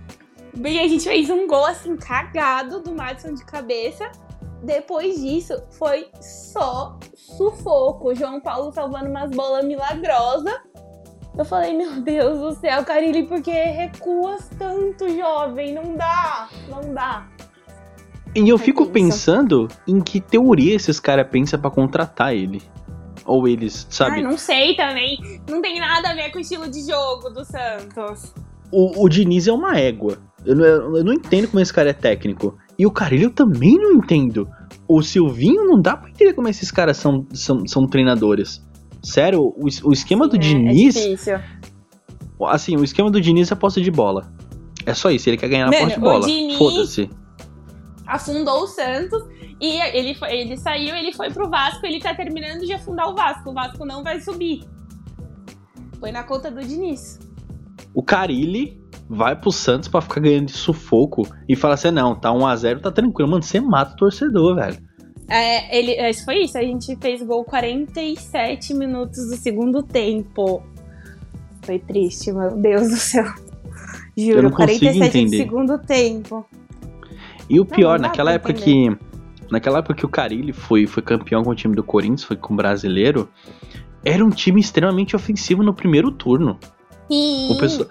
E 0.65 0.79
a 0.79 0.89
gente 0.89 1.05
fez 1.05 1.31
um 1.31 1.47
gol 1.47 1.65
assim, 1.65 1.97
cagado 1.97 2.81
do 2.81 2.95
Madison 2.95 3.33
de 3.33 3.45
cabeça. 3.45 4.11
Depois 4.63 5.21
disso, 5.21 5.55
foi 5.71 6.09
só 6.21 6.99
sufoco. 7.15 8.09
O 8.09 8.15
João 8.15 8.41
Paulo 8.41 8.73
salvando 8.73 9.09
umas 9.09 9.31
bolas 9.31 9.65
milagrosas. 9.65 10.55
Eu 11.37 11.45
falei, 11.45 11.73
meu 11.77 12.01
Deus 12.01 12.39
do 12.41 12.53
céu, 12.61 12.85
Carilli, 12.85 13.25
por 13.27 13.41
que 13.41 13.53
recuas 13.53 14.49
tanto, 14.59 15.09
jovem? 15.09 15.73
Não 15.73 15.95
dá, 15.95 16.49
não 16.69 16.93
dá. 16.93 17.29
E 18.35 18.49
eu 18.49 18.57
É 18.57 18.59
fico 18.59 18.83
isso. 18.83 18.93
pensando 18.93 19.69
em 19.87 20.01
que 20.01 20.21
teoria 20.21 20.75
esses 20.75 20.99
caras 20.99 21.29
pensam 21.29 21.61
pra 21.61 21.71
contratar 21.71 22.35
ele. 22.35 22.61
Ou 23.25 23.47
eles, 23.47 23.87
sabe? 23.91 24.17
Ai, 24.17 24.23
não 24.23 24.37
sei 24.39 24.75
também. 24.75 25.19
Não 25.49 25.63
tem 25.63 25.79
nada 25.79 26.11
a 26.11 26.15
ver 26.15 26.31
com 26.33 26.39
o 26.39 26.41
estilo 26.41 26.69
de 26.69 26.81
jogo 26.85 27.31
do 27.31 27.45
Santos. 27.45 28.35
O, 28.73 29.05
o 29.05 29.09
Diniz 29.09 29.47
é 29.47 29.53
uma 29.53 29.79
égua. 29.79 30.19
Eu 30.45 30.57
não, 30.57 30.97
eu 30.97 31.05
não 31.05 31.13
entendo 31.13 31.47
como 31.49 31.61
esse 31.61 31.73
cara 31.73 31.91
é 31.91 31.93
técnico. 31.93 32.59
E 32.79 32.87
o 32.87 32.91
Carilho 32.91 33.25
eu 33.25 33.31
também 33.31 33.77
não 33.77 33.93
entendo. 33.93 34.49
O 34.87 35.03
Silvinho 35.03 35.65
não 35.67 35.81
dá 35.81 35.97
pra 35.97 36.09
entender 36.11 36.33
como 36.33 36.49
esses 36.49 36.71
caras 36.71 36.97
são, 36.97 37.27
são, 37.33 37.67
são 37.67 37.87
treinadores. 37.87 38.65
Sério, 39.03 39.41
o, 39.43 39.65
o 39.85 39.93
esquema 39.93 40.29
do 40.29 40.37
É, 40.37 40.39
Diniz. 40.39 40.97
É 40.97 41.01
difícil. 41.11 41.39
assim, 42.47 42.77
o 42.77 42.85
esquema 42.85 43.11
do 43.11 43.21
Diniz 43.21 43.51
é 43.51 43.55
posse 43.55 43.81
de 43.81 43.91
bola. 43.91 44.31
É 44.87 44.95
só 44.95 45.11
isso, 45.11 45.29
ele 45.29 45.37
quer 45.37 45.49
ganhar 45.49 45.67
na 45.67 45.73
Mano, 45.73 45.83
posse 45.87 45.95
de 45.95 46.01
bola. 46.01 46.59
Foda-se. 46.59 47.11
Afundou 48.07 48.63
o 48.63 48.67
Santos 48.67 49.23
e 49.61 49.67
ele, 49.97 50.15
foi- 50.15 50.33
ele 50.33 50.57
saiu, 50.57 50.95
ele 50.97 51.13
foi 51.13 51.31
pro 51.31 51.51
Vasco, 51.51 51.85
ele 51.85 51.99
tá 52.01 52.15
terminando 52.15 52.65
de 52.65 52.73
afundar 52.73 53.09
o 53.11 53.15
Vasco. 53.15 53.51
O 53.51 53.53
Vasco 53.55 53.85
não 53.85 54.03
vai 54.03 54.21
subir. 54.21 54.63
Foi 56.01 56.11
na 56.13 56.23
conta 56.23 56.51
do 56.51 56.61
Diniz. 56.65 57.19
O 57.93 58.03
Carilli 58.03 58.81
vai 59.09 59.35
pro 59.35 59.51
Santos 59.51 59.89
pra 59.89 60.01
ficar 60.01 60.21
ganhando 60.21 60.47
de 60.47 60.53
sufoco 60.53 61.27
e 61.49 61.57
fala 61.57 61.75
assim: 61.75 61.91
não, 61.91 62.15
tá 62.15 62.31
1x0, 62.31 62.81
tá 62.81 62.91
tranquilo. 62.91 63.31
Mano, 63.31 63.43
você 63.43 63.61
mata 63.61 63.95
o 63.95 63.97
torcedor, 63.97 64.57
velho. 64.57 64.77
É, 65.29 65.79
ele, 65.79 65.93
é, 65.93 66.11
isso 66.11 66.25
foi 66.25 66.43
isso. 66.45 66.57
A 66.57 66.63
gente 66.63 66.97
fez 66.97 67.23
gol 67.23 67.45
47 67.45 68.75
minutos 68.75 69.29
do 69.29 69.37
segundo 69.37 69.83
tempo. 69.83 70.63
Foi 71.63 71.79
triste, 71.79 72.33
meu 72.33 72.57
Deus 72.57 72.89
do 72.89 72.97
céu. 72.97 73.25
Eu 74.17 74.25
Juro, 74.35 74.43
não 74.43 74.51
consigo 74.51 74.81
47 74.81 74.99
do 74.99 75.05
entender. 75.05 75.37
segundo 75.37 75.79
tempo. 75.79 76.47
E 77.49 77.61
o 77.61 77.65
pior, 77.65 77.99
não 77.99 78.09
naquela 78.09 78.33
época 78.33 78.53
que. 78.53 78.97
Naquela 79.51 79.79
época 79.79 79.95
que 79.95 80.05
o 80.05 80.09
Carilli 80.09 80.53
foi, 80.53 80.87
foi 80.87 81.03
campeão 81.03 81.43
com 81.43 81.51
o 81.51 81.55
time 81.55 81.75
do 81.75 81.83
Corinthians, 81.83 82.25
foi 82.25 82.37
com 82.37 82.53
o 82.53 82.57
brasileiro, 82.57 83.31
era 84.05 84.23
um 84.23 84.29
time 84.29 84.61
extremamente 84.61 85.17
ofensivo 85.17 85.63
no 85.63 85.73
primeiro 85.73 86.11
turno. 86.11 86.59
Sim, 87.11 87.51
O 87.51 87.59
pessoal. 87.59 87.89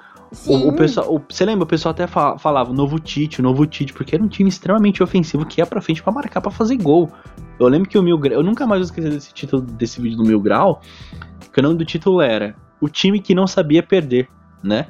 O, 0.47 0.69
o 0.69 0.73
pessoal, 0.73 1.13
o- 1.15 1.21
você 1.29 1.45
lembra? 1.45 1.63
O 1.63 1.67
pessoal 1.67 1.91
até 1.91 2.05
fa- 2.07 2.37
falava 2.37 2.73
novo 2.73 2.99
Tite, 2.99 3.41
novo 3.41 3.65
Tite, 3.65 3.93
porque 3.93 4.15
era 4.15 4.23
um 4.23 4.27
time 4.27 4.49
extremamente 4.49 5.01
ofensivo 5.01 5.45
que 5.45 5.61
ia 5.61 5.65
pra 5.65 5.81
frente 5.81 6.01
pra 6.03 6.11
marcar, 6.11 6.41
pra 6.41 6.51
fazer 6.51 6.75
gol. 6.77 7.09
Eu 7.59 7.67
lembro 7.67 7.89
que 7.89 7.97
o 7.97 8.03
Mil 8.03 8.17
Grau, 8.17 8.35
eu 8.39 8.43
nunca 8.43 8.65
mais 8.67 8.79
vou 8.81 8.85
esquecer 8.85 9.09
desse 9.11 9.33
título, 9.33 9.61
desse 9.61 9.99
vídeo 10.01 10.17
do 10.17 10.23
Mil 10.25 10.39
Grau, 10.39 10.81
que 11.53 11.59
o 11.59 11.63
nome 11.63 11.75
do 11.77 11.85
título 11.85 12.21
era 12.21 12.55
O 12.79 12.87
time 12.89 13.19
que 13.19 13.33
não 13.33 13.47
sabia 13.47 13.81
perder, 13.81 14.27
né? 14.63 14.87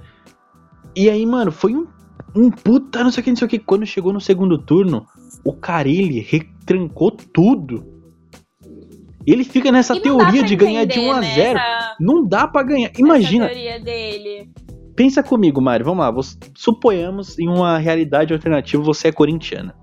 E 0.95 1.09
aí, 1.09 1.25
mano, 1.25 1.51
foi 1.51 1.75
um, 1.75 1.85
um 2.35 2.49
puta, 2.51 3.03
não 3.03 3.11
sei 3.11 3.21
o 3.21 3.23
que, 3.23 3.29
não 3.29 3.37
sei 3.37 3.45
o 3.45 3.49
que. 3.49 3.59
Quando 3.59 3.85
chegou 3.85 4.11
no 4.11 4.19
segundo 4.19 4.57
turno, 4.57 5.05
o 5.43 5.53
Carilli 5.53 6.19
retrancou 6.19 7.11
tudo. 7.11 7.85
Ele 9.25 9.43
fica 9.43 9.71
nessa 9.71 9.99
teoria 9.99 10.41
de 10.41 10.55
ganhar 10.55 10.85
de 10.85 10.99
entender, 10.99 11.09
1 11.09 11.11
a 11.13 11.19
né, 11.19 11.35
0 11.35 11.59
essa- 11.59 11.95
Não 11.99 12.25
dá 12.25 12.47
pra 12.47 12.63
ganhar. 12.63 12.89
essa 12.91 12.99
Imagina, 13.01 13.45
teoria 13.47 13.79
dele. 13.79 14.49
Pensa 14.97 15.21
comigo, 15.21 15.61
Mário, 15.61 15.85
vamos 15.85 16.03
lá. 16.03 16.09
Você, 16.09 16.35
suponhamos 16.55 17.37
em 17.37 17.47
uma 17.47 17.77
realidade 17.77 18.33
alternativa 18.33 18.81
você 18.81 19.09
é 19.09 19.11
corintiana. 19.11 19.75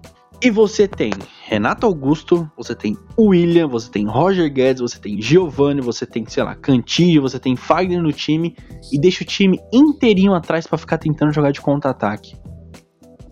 E 0.43 0.51
você 0.51 0.89
tem 0.89 1.13
Renato 1.47 1.87
Augusto, 1.87 2.51
você 2.57 2.75
tem 2.75 2.99
William, 3.17 3.69
você 3.69 3.89
tem 3.89 4.07
Roger 4.09 4.53
Guedes, 4.53 4.83
você 4.83 4.99
tem 4.99 5.23
Giovanni, 5.23 5.81
você 5.81 6.05
tem, 6.05 6.27
sei 6.27 6.43
lá, 6.43 6.57
Cantillo, 6.57 7.23
você 7.23 7.39
tem 7.39 7.55
Fagner 7.55 8.03
no 8.03 8.13
time 8.13 8.57
e 8.93 9.01
deixa 9.01 9.23
o 9.23 9.27
time 9.27 9.61
inteirinho 9.73 10.35
atrás 10.35 10.67
pra 10.67 10.77
ficar 10.77 10.99
tentando 10.99 11.33
jogar 11.33 11.53
de 11.53 11.61
contra-ataque. 11.61 12.37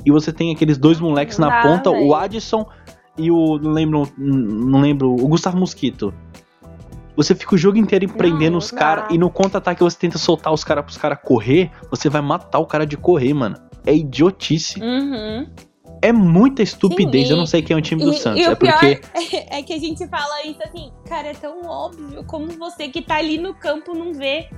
E 0.07 0.13
você 0.13 0.33
tem 0.33 0.53
aqueles 0.53 0.79
dois 0.79 1.01
moleques 1.01 1.37
na 1.37 1.63
ponta, 1.63 1.91
o 1.91 1.95
velho. 1.95 2.15
Adson 2.15 2.65
e 3.19 3.29
o 3.29 3.59
não 3.59 3.73
lembro, 3.73 4.09
não 4.17 4.81
lembro, 4.81 5.13
o 5.13 5.27
Gustavo 5.27 5.59
Mosquito. 5.59 6.15
Você 7.17 7.35
fica 7.35 7.55
o 7.55 7.59
jogo 7.59 7.77
inteiro 7.79 8.09
prendendo 8.09 8.53
Não, 8.53 8.59
os 8.59 8.73
não 8.73 8.79
caras 8.79 9.05
e 9.11 9.19
no 9.19 9.29
contra-ataque 9.31 9.83
você 9.83 9.99
tenta 9.99 10.17
soltar 10.19 10.53
os 10.53 10.65
caras 10.65 10.85
pros 10.85 10.97
caras 10.97 11.19
correr, 11.23 11.71
você 11.91 12.09
vai 12.09 12.23
matar 12.23 12.59
o 12.59 12.67
cara 12.67 12.87
de 12.87 12.97
correr, 12.97 13.35
mano. 13.35 13.57
É 13.85 13.95
idiotice. 13.95 14.81
Uhum. 14.81 15.47
É 16.01 16.11
muita 16.13 16.63
estupidez. 16.63 17.27
Sim, 17.29 17.33
Eu 17.35 17.37
não 17.39 17.47
sei 17.47 17.63
quem 17.63 17.75
é 17.77 17.79
o 17.79 17.83
time 17.83 18.03
do 18.03 18.13
E, 18.13 18.19
Santos. 18.19 18.41
e 18.41 18.45
é 18.45 18.51
o 18.53 18.57
porque. 18.57 19.01
é 19.51 19.63
que 19.63 19.73
a 19.73 19.79
gente 19.79 20.07
fala 20.09 20.43
isso 20.47 20.59
assim, 20.65 20.91
cara, 21.07 21.29
é 21.29 21.35
tão 21.35 21.63
óbvio 21.67 22.25
como 22.25 22.47
você 22.59 22.89
que 22.89 23.03
tá 23.03 23.17
ali 23.17 23.39
no 23.39 23.55
campo 23.55 23.95
não 23.95 24.13
vê. 24.15 24.49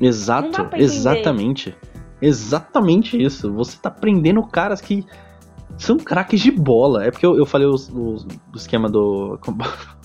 Não 0.00 0.06
Exato, 0.08 0.48
entender. 0.62 0.82
exatamente. 0.82 1.76
Exatamente 2.20 3.20
isso. 3.22 3.52
Você 3.54 3.78
tá 3.78 3.90
prendendo 3.90 4.42
caras 4.42 4.80
que 4.80 5.04
são 5.76 5.96
craques 5.96 6.40
de 6.40 6.50
bola. 6.50 7.04
É 7.04 7.10
porque 7.10 7.24
eu, 7.24 7.36
eu 7.36 7.46
falei 7.46 7.66
os- 7.66 7.88
os- 7.88 8.24
do 8.24 8.56
esquema 8.56 8.88
do. 8.90 9.38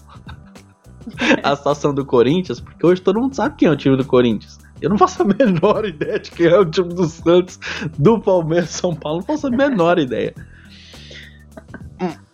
a 1.43 1.55
situação 1.55 1.93
do 1.93 2.05
Corinthians, 2.05 2.59
porque 2.59 2.85
hoje 2.85 3.01
todo 3.01 3.19
mundo 3.19 3.35
sabe 3.35 3.55
quem 3.57 3.67
é 3.67 3.71
o 3.71 3.75
time 3.75 3.97
do 3.97 4.05
Corinthians. 4.05 4.59
Eu 4.81 4.89
não 4.89 4.97
faço 4.97 5.21
a 5.21 5.25
menor 5.39 5.85
ideia 5.85 6.19
de 6.19 6.31
quem 6.31 6.47
é 6.47 6.59
o 6.59 6.65
time 6.65 6.89
do 6.89 7.05
Santos, 7.05 7.59
do 7.97 8.19
Palmeiras, 8.19 8.69
São 8.71 8.93
Paulo. 8.95 9.19
Não 9.19 9.25
faço 9.25 9.47
a 9.47 9.49
menor 9.49 9.99
ideia. 9.99 10.33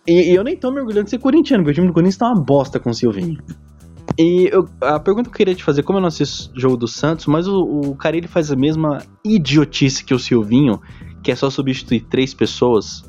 E, 0.06 0.32
e 0.32 0.34
eu 0.34 0.42
nem 0.42 0.56
tô 0.56 0.70
me 0.70 0.80
orgulhando 0.80 1.04
de 1.04 1.10
ser 1.10 1.18
corintiano, 1.18 1.62
porque 1.62 1.72
o 1.72 1.74
time 1.74 1.86
do 1.86 1.92
Corinthians 1.92 2.16
tá 2.16 2.26
uma 2.26 2.40
bosta 2.40 2.80
com 2.80 2.90
o 2.90 2.94
Silvinho. 2.94 3.38
E 4.18 4.48
eu- 4.52 4.68
a 4.80 4.98
pergunta 4.98 5.28
que 5.30 5.34
eu 5.34 5.38
queria 5.38 5.54
te 5.54 5.62
fazer, 5.62 5.82
como 5.82 5.98
eu 5.98 6.00
não 6.00 6.08
assisto 6.08 6.50
jogo 6.58 6.76
do 6.76 6.88
Santos, 6.88 7.26
mas 7.26 7.46
o, 7.46 7.62
o 7.62 7.94
cara 7.96 8.16
ele 8.16 8.26
faz 8.26 8.50
a 8.50 8.56
mesma 8.56 9.02
idiotice 9.24 10.04
que 10.04 10.12
o 10.12 10.18
Silvinho, 10.18 10.80
que 11.22 11.30
é 11.30 11.36
só 11.36 11.48
substituir 11.48 12.00
três 12.00 12.34
pessoas. 12.34 13.04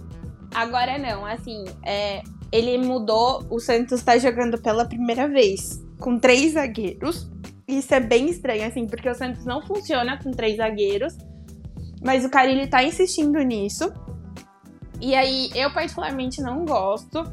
Agora 0.54 0.98
não, 0.98 1.26
assim, 1.26 1.64
é, 1.84 2.22
ele 2.52 2.78
mudou, 2.78 3.46
o 3.50 3.60
Santos 3.60 4.04
tá 4.04 4.18
jogando 4.18 4.62
pela 4.62 4.86
primeira 4.86 5.28
vez 5.28 5.82
com 6.00 6.20
três 6.20 6.54
zagueiros. 6.54 7.30
Isso 7.68 7.94
é 7.94 8.00
bem 8.00 8.30
estranho, 8.30 8.68
assim, 8.68 8.86
porque 8.86 9.10
o 9.10 9.16
Santos 9.16 9.46
não 9.46 9.62
funciona 9.62 10.22
com 10.22 10.32
três 10.32 10.58
zagueiros. 10.58 11.16
Mas 12.04 12.26
o 12.26 12.30
cara 12.30 12.50
ele 12.50 12.68
tá 12.68 12.84
insistindo 12.84 13.40
nisso. 13.40 13.94
E 15.00 15.16
aí, 15.16 15.50
eu 15.56 15.72
particularmente 15.72 16.42
não 16.42 16.66
gosto. 16.66 17.24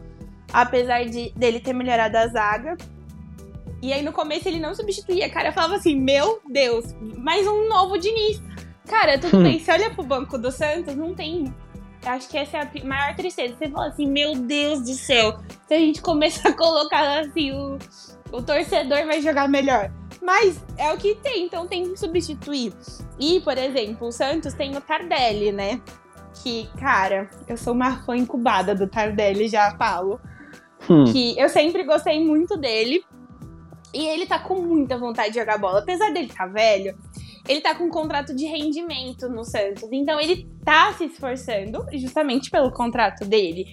Apesar 0.52 1.04
de 1.04 1.30
dele 1.34 1.58
ter 1.58 1.72
melhorado 1.72 2.16
a 2.16 2.26
zaga. 2.28 2.76
E 3.82 3.92
aí, 3.92 4.02
no 4.02 4.12
começo, 4.12 4.46
ele 4.46 4.60
não 4.60 4.74
substituía. 4.74 5.28
Cara, 5.30 5.48
eu 5.48 5.52
falava 5.52 5.76
assim: 5.76 5.98
Meu 5.98 6.40
Deus, 6.48 6.94
mais 7.16 7.46
um 7.46 7.68
novo 7.68 7.98
Diniz. 7.98 8.40
Cara, 8.86 9.18
tudo 9.18 9.38
bem, 9.42 9.58
você 9.58 9.72
olha 9.72 9.90
pro 9.90 10.04
banco 10.04 10.38
do 10.38 10.52
Santos, 10.52 10.94
não 10.94 11.14
tem. 11.14 11.52
Acho 12.04 12.28
que 12.28 12.38
essa 12.38 12.58
é 12.58 12.60
a 12.62 12.84
maior 12.84 13.14
tristeza. 13.16 13.54
Você 13.58 13.68
fala 13.68 13.88
assim: 13.88 14.06
Meu 14.06 14.34
Deus 14.34 14.82
do 14.82 14.94
céu. 14.94 15.38
Se 15.66 15.74
a 15.74 15.78
gente 15.78 16.00
começar 16.00 16.50
a 16.50 16.52
colocar 16.56 17.20
assim, 17.20 17.52
o, 17.52 17.78
o 18.32 18.42
torcedor 18.42 19.06
vai 19.06 19.20
jogar 19.20 19.48
melhor. 19.48 19.90
Mas 20.22 20.62
é 20.76 20.92
o 20.92 20.96
que 20.96 21.14
tem, 21.16 21.44
então 21.44 21.66
tem 21.66 21.90
que 21.90 21.98
substituir. 21.98 22.72
E, 23.18 23.40
por 23.40 23.56
exemplo, 23.56 24.08
o 24.08 24.12
Santos 24.12 24.52
tem 24.52 24.76
o 24.76 24.80
Tardelli, 24.80 25.52
né? 25.52 25.80
Que, 26.42 26.68
cara, 26.78 27.28
eu 27.46 27.56
sou 27.56 27.72
uma 27.72 28.02
fã 28.04 28.16
incubada 28.16 28.74
do 28.74 28.86
Tardelli, 28.86 29.48
já 29.48 29.76
falo. 29.76 30.20
Hum, 30.88 31.04
Que 31.04 31.38
eu 31.38 31.48
sempre 31.48 31.84
gostei 31.84 32.22
muito 32.24 32.56
dele. 32.56 33.04
E 33.92 34.06
ele 34.06 34.26
tá 34.26 34.38
com 34.38 34.56
muita 34.60 34.98
vontade 34.98 35.30
de 35.30 35.38
jogar 35.38 35.56
bola. 35.58 35.78
Apesar 35.80 36.12
dele 36.12 36.30
tá 36.34 36.46
velho, 36.46 36.96
ele 37.48 37.60
tá 37.60 37.74
com 37.74 37.84
um 37.84 37.90
contrato 37.90 38.34
de 38.34 38.44
rendimento 38.44 39.28
no 39.28 39.42
Santos. 39.42 39.88
Então 39.90 40.20
ele 40.20 40.46
tá 40.64 40.92
se 40.92 41.06
esforçando 41.06 41.86
justamente 41.94 42.50
pelo 42.50 42.70
contrato 42.70 43.24
dele. 43.24 43.66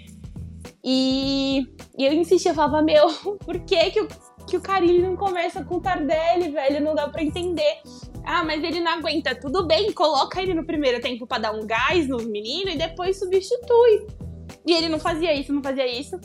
E, 0.84 1.68
e 1.98 2.06
eu 2.06 2.14
insistia, 2.14 2.52
eu 2.52 2.56
falava, 2.56 2.82
meu, 2.82 3.08
por 3.44 3.60
que 3.60 3.92
que 3.92 4.02
o, 4.02 4.08
que 4.48 4.56
o 4.56 4.62
Carilli 4.62 5.02
não 5.02 5.16
conversa 5.16 5.64
com 5.64 5.76
o 5.76 5.82
Tardelli, 5.82 6.52
velho? 6.52 6.84
Não 6.84 6.96
dá 6.96 7.10
pra 7.10 7.24
entender. 7.24 7.82
Ah, 8.24 8.44
mas 8.44 8.64
ele 8.64 8.80
não 8.80 8.94
aguenta. 8.94 9.36
Tudo 9.36 9.68
bem, 9.68 9.92
coloca 9.92 10.42
ele 10.42 10.54
no 10.54 10.66
primeiro 10.66 11.02
tempo 11.02 11.28
pra 11.28 11.38
dar 11.38 11.52
um 11.52 11.66
gás 11.66 12.08
nos 12.08 12.26
meninos 12.26 12.76
e 12.76 12.78
depois 12.78 13.20
substitui. 13.20 14.08
E 14.66 14.74
ele 14.74 14.90
não 14.90 15.00
fazia 15.00 15.34
isso, 15.34 15.54
não 15.54 15.62
fazia 15.62 15.88
isso. 15.88 16.20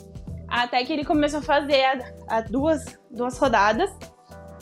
Até 0.47 0.83
que 0.83 0.91
ele 0.93 1.05
começou 1.05 1.39
a 1.39 1.43
fazer 1.43 1.83
a 2.27 2.41
duas, 2.41 2.99
duas 3.09 3.37
rodadas. 3.37 3.89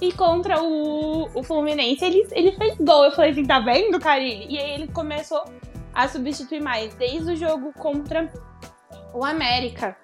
E 0.02 0.14
contra 0.14 0.62
o, 0.62 1.30
o 1.34 1.43
Fluminense, 1.43 2.04
ele, 2.06 2.26
ele 2.32 2.52
fez 2.54 2.78
gol. 2.78 3.06
Eu 3.06 3.12
falei 3.12 3.32
assim, 3.32 3.45
tá 3.45 3.60
vendo, 3.60 4.00
Carilli? 4.00 4.47
E 4.50 4.58
aí 4.58 4.72
ele 4.72 4.88
começou 4.88 5.43
a 5.93 6.08
substituir 6.08 6.62
mais. 6.62 6.93
Desde 6.95 7.34
o 7.34 7.36
jogo 7.36 7.74
contra 7.74 8.32
o 9.14 9.26
América, 9.26 9.97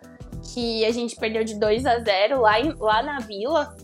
que 0.54 0.84
a 0.86 0.92
gente 0.92 1.16
perdeu 1.16 1.44
de 1.44 1.58
2 1.58 1.86
a 1.86 2.00
0 2.00 2.42
lá, 2.42 2.60
em, 2.60 2.74
lá 2.78 3.02
na 3.02 3.20
Vila. 3.20 3.76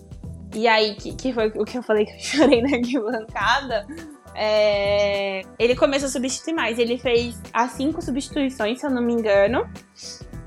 E 0.53 0.67
aí, 0.67 0.95
que, 0.95 1.15
que 1.15 1.31
foi 1.31 1.47
o 1.47 1.63
que 1.63 1.77
eu 1.77 1.83
falei 1.83 2.05
que 2.05 2.11
eu 2.11 2.19
chorei 2.19 2.61
na 2.61 2.75
arquibancada. 2.75 3.87
É, 4.35 5.41
ele 5.57 5.75
começou 5.75 6.07
a 6.07 6.11
substituir 6.11 6.53
mais. 6.53 6.77
Ele 6.77 6.97
fez 6.97 7.41
as 7.53 7.71
cinco 7.71 8.01
substituições, 8.01 8.79
se 8.79 8.85
eu 8.85 8.89
não 8.89 9.01
me 9.01 9.13
engano. 9.13 9.65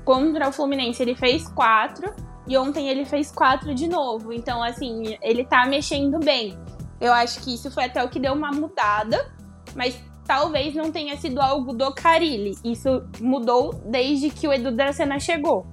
Contra 0.03 0.47
o 0.47 0.51
Fluminense, 0.51 1.01
ele 1.01 1.15
fez 1.15 1.47
quatro. 1.49 2.13
E 2.47 2.57
ontem 2.57 2.89
ele 2.89 3.05
fez 3.05 3.31
quatro 3.31 3.73
de 3.73 3.87
novo. 3.87 4.31
Então, 4.31 4.63
assim, 4.63 5.17
ele 5.21 5.43
tá 5.43 5.65
mexendo 5.65 6.19
bem. 6.19 6.57
Eu 7.01 7.11
acho 7.11 7.41
que 7.41 7.53
isso 7.53 7.71
foi 7.71 7.85
até 7.85 8.03
o 8.03 8.09
que 8.09 8.19
deu 8.19 8.33
uma 8.33 8.51
mudada. 8.51 9.27
Mas 9.75 10.01
talvez 10.25 10.73
não 10.75 10.91
tenha 10.91 11.15
sido 11.17 11.41
algo 11.41 11.73
do 11.73 11.91
Carilli. 11.93 12.55
Isso 12.63 13.03
mudou 13.19 13.73
desde 13.85 14.29
que 14.29 14.47
o 14.47 14.53
Edu 14.53 14.71
Dracena 14.71 15.19
chegou. 15.19 15.65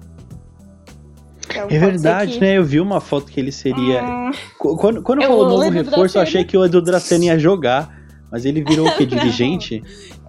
Então, 1.45 1.67
é 1.69 1.79
verdade, 1.79 2.33
que... 2.33 2.39
né? 2.39 2.57
Eu 2.57 2.63
vi 2.63 2.79
uma 2.79 2.99
foto 2.99 3.31
que 3.31 3.39
ele 3.39 3.51
seria. 3.51 4.03
Hum... 4.03 4.31
Quando, 4.57 5.03
quando 5.03 5.21
eu 5.21 5.27
falou 5.27 5.49
novo 5.49 5.69
reforço, 5.69 6.17
eu 6.17 6.21
achei 6.21 6.43
que 6.43 6.57
o 6.57 6.65
Edu 6.65 6.81
Dracena 6.81 7.25
ia 7.25 7.39
jogar. 7.39 8.01
Mas 8.31 8.45
ele 8.45 8.63
virou 8.63 8.87
o 8.87 8.95
quê? 8.97 9.05
Dirigente? 9.05 9.83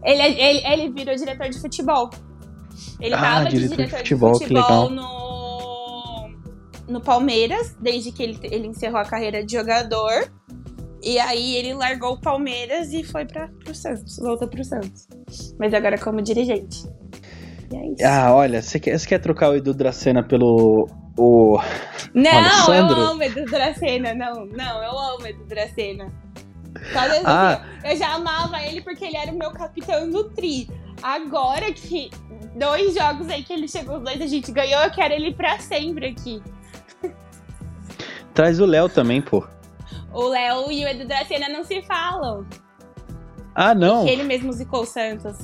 ele, 0.04 0.22
ele, 0.22 0.66
ele 0.66 0.90
virou 0.90 1.14
diretor 1.16 1.48
de 1.48 1.58
futebol. 1.58 2.10
Ele 3.00 3.14
ah, 3.14 3.20
tava 3.20 3.48
diretor 3.48 3.68
de 3.68 3.76
diretor 3.76 3.86
de 3.86 3.96
futebol, 3.96 4.32
de 4.32 4.38
futebol 4.40 4.90
no, 4.90 5.23
no 6.88 7.00
Palmeiras, 7.00 7.76
desde 7.80 8.12
que 8.12 8.22
ele, 8.22 8.38
ele 8.42 8.66
encerrou 8.66 8.98
a 8.98 9.04
carreira 9.04 9.44
de 9.44 9.52
jogador. 9.52 10.30
E 11.02 11.18
aí 11.18 11.56
ele 11.56 11.74
largou 11.74 12.14
o 12.14 12.20
Palmeiras 12.20 12.92
e 12.92 13.04
foi 13.04 13.26
para 13.26 13.48
pro 13.62 13.74
Santos, 13.74 14.18
voltou 14.18 14.48
pro 14.48 14.64
Santos. 14.64 15.06
Mas 15.58 15.74
agora 15.74 15.98
como 15.98 16.22
dirigente. 16.22 16.84
É 17.98 18.06
ah, 18.06 18.34
olha, 18.34 18.62
você 18.62 18.78
quer, 18.78 18.98
você 18.98 19.06
quer 19.06 19.18
trocar 19.18 19.50
o 19.50 19.56
Edu 19.56 19.74
Dracena 19.74 20.22
pelo 20.22 20.88
o 21.16 21.58
Não, 22.12 22.30
Alessandro? 22.30 22.96
eu 22.96 23.06
amo 23.06 23.22
Edu 23.22 23.44
Dracena, 23.44 24.14
não, 24.14 24.46
não, 24.46 24.82
eu 24.82 24.98
amo 24.98 25.26
Edu 25.26 25.44
Dracena. 25.44 26.08
Talvez 26.92 27.22
ah. 27.24 27.52
assim, 27.52 27.88
eu 27.88 27.96
já 27.96 28.14
amava 28.14 28.62
ele 28.62 28.82
porque 28.82 29.04
ele 29.04 29.16
era 29.16 29.30
o 29.30 29.38
meu 29.38 29.50
capitão 29.52 30.08
do 30.10 30.24
Tri. 30.30 30.68
Agora 31.02 31.72
que 31.72 32.10
dois 32.56 32.94
jogos 32.94 33.28
aí 33.28 33.42
que 33.42 33.52
ele 33.52 33.68
chegou, 33.68 33.98
os 33.98 34.02
dois 34.02 34.20
a 34.20 34.26
gente 34.26 34.50
ganhou, 34.50 34.82
eu 34.82 34.90
quero 34.90 35.14
ele 35.14 35.34
pra 35.34 35.58
sempre 35.58 36.08
aqui. 36.08 36.42
Traz 38.34 38.58
o 38.60 38.66
Léo 38.66 38.88
também, 38.88 39.22
pô. 39.22 39.46
O 40.12 40.28
Léo 40.28 40.70
e 40.70 40.84
o 40.84 40.88
Edu 40.88 41.06
Dracena 41.06 41.48
não 41.48 41.64
se 41.64 41.82
falam. 41.82 42.44
Ah, 43.54 43.74
não? 43.74 43.98
Porque 43.98 44.10
ele 44.10 44.24
mesmo 44.24 44.52
zicou 44.52 44.82
o 44.82 44.86
Santos. 44.86 45.38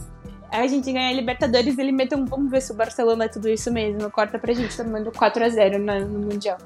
A 0.50 0.66
gente 0.66 0.92
ganha 0.92 1.10
a 1.10 1.12
Libertadores 1.12 1.78
ele 1.78 1.92
meteu 1.92 2.18
um. 2.18 2.24
Vamos 2.24 2.50
ver 2.50 2.60
se 2.60 2.72
o 2.72 2.74
Barcelona 2.74 3.24
é 3.24 3.28
tudo 3.28 3.48
isso 3.48 3.72
mesmo. 3.72 4.10
Corta 4.10 4.38
pra 4.38 4.52
gente 4.52 4.76
tomando 4.76 5.12
4x0 5.12 5.78
no, 5.78 6.08
no 6.08 6.26
Mundial. 6.26 6.58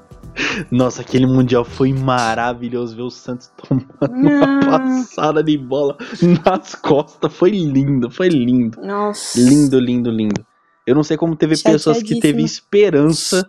Nossa, 0.71 1.01
aquele 1.01 1.27
Mundial 1.27 1.63
foi 1.63 1.93
maravilhoso 1.93 2.95
ver 2.95 3.03
o 3.03 3.11
Santos 3.11 3.51
tomando 3.55 3.87
uma 4.09 4.59
passada 4.59 5.43
de 5.43 5.57
bola 5.57 5.95
nas 6.43 6.73
costas. 6.73 7.31
Foi 7.31 7.51
lindo, 7.51 8.09
foi 8.09 8.29
lindo. 8.29 8.81
Nossa. 8.81 9.39
Lindo, 9.39 9.79
lindo, 9.79 10.09
lindo. 10.09 10.45
Eu 10.85 10.95
não 10.95 11.03
sei 11.03 11.15
como 11.15 11.35
teve 11.35 11.55
pessoas 11.61 12.01
que 12.01 12.19
teve 12.19 12.43
esperança 12.43 13.47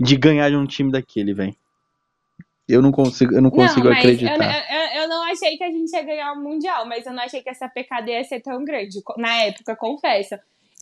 de 0.00 0.16
ganhar 0.16 0.48
de 0.48 0.56
um 0.56 0.66
time 0.66 0.90
daquele, 0.90 1.34
velho. 1.34 1.54
Eu 2.72 2.80
não 2.80 2.90
consigo, 2.90 3.34
eu 3.34 3.42
não 3.42 3.50
consigo 3.50 3.88
não, 3.88 3.96
acreditar. 3.96 4.34
Eu, 4.34 4.76
eu, 4.76 5.02
eu, 5.02 5.08
não 5.08 5.22
achei 5.24 5.56
que 5.56 5.64
a 5.64 5.70
gente 5.70 5.92
ia 5.92 6.02
ganhar 6.02 6.32
o 6.32 6.42
Mundial, 6.42 6.86
mas 6.86 7.04
eu 7.04 7.12
não 7.12 7.22
achei 7.22 7.42
que 7.42 7.50
essa 7.50 7.68
pecada 7.68 8.10
ia 8.10 8.24
ser 8.24 8.40
tão 8.40 8.64
grande. 8.64 9.00
Na 9.18 9.42
época, 9.42 9.76
confesso. 9.76 10.36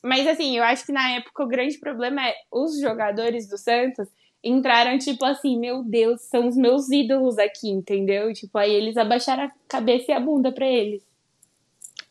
Mas 0.05 0.26
assim, 0.26 0.57
eu 0.57 0.62
acho 0.62 0.86
que 0.86 0.93
na 0.93 1.16
época 1.16 1.43
o 1.43 1.49
grande 1.49 1.78
problema 1.78 2.26
é 2.26 2.34
os 2.51 2.80
jogadores 2.80 3.49
do 3.49 3.59
Santos 3.59 4.09
entraram, 4.43 4.97
tipo 4.99 5.24
assim, 5.24 5.59
meu 5.59 5.82
Deus, 5.82 6.22
são 6.22 6.49
os 6.49 6.57
meus 6.57 6.91
ídolos 6.91 7.38
aqui, 7.38 7.68
entendeu? 7.68 8.32
Tipo, 8.32 8.57
aí 8.59 8.72
eles 8.72 8.97
abaixaram 8.97 9.45
a 9.45 9.51
cabeça 9.68 10.12
e 10.12 10.14
a 10.14 10.20
bunda 10.20 10.53
pra 10.53 10.66
eles. 10.66 11.03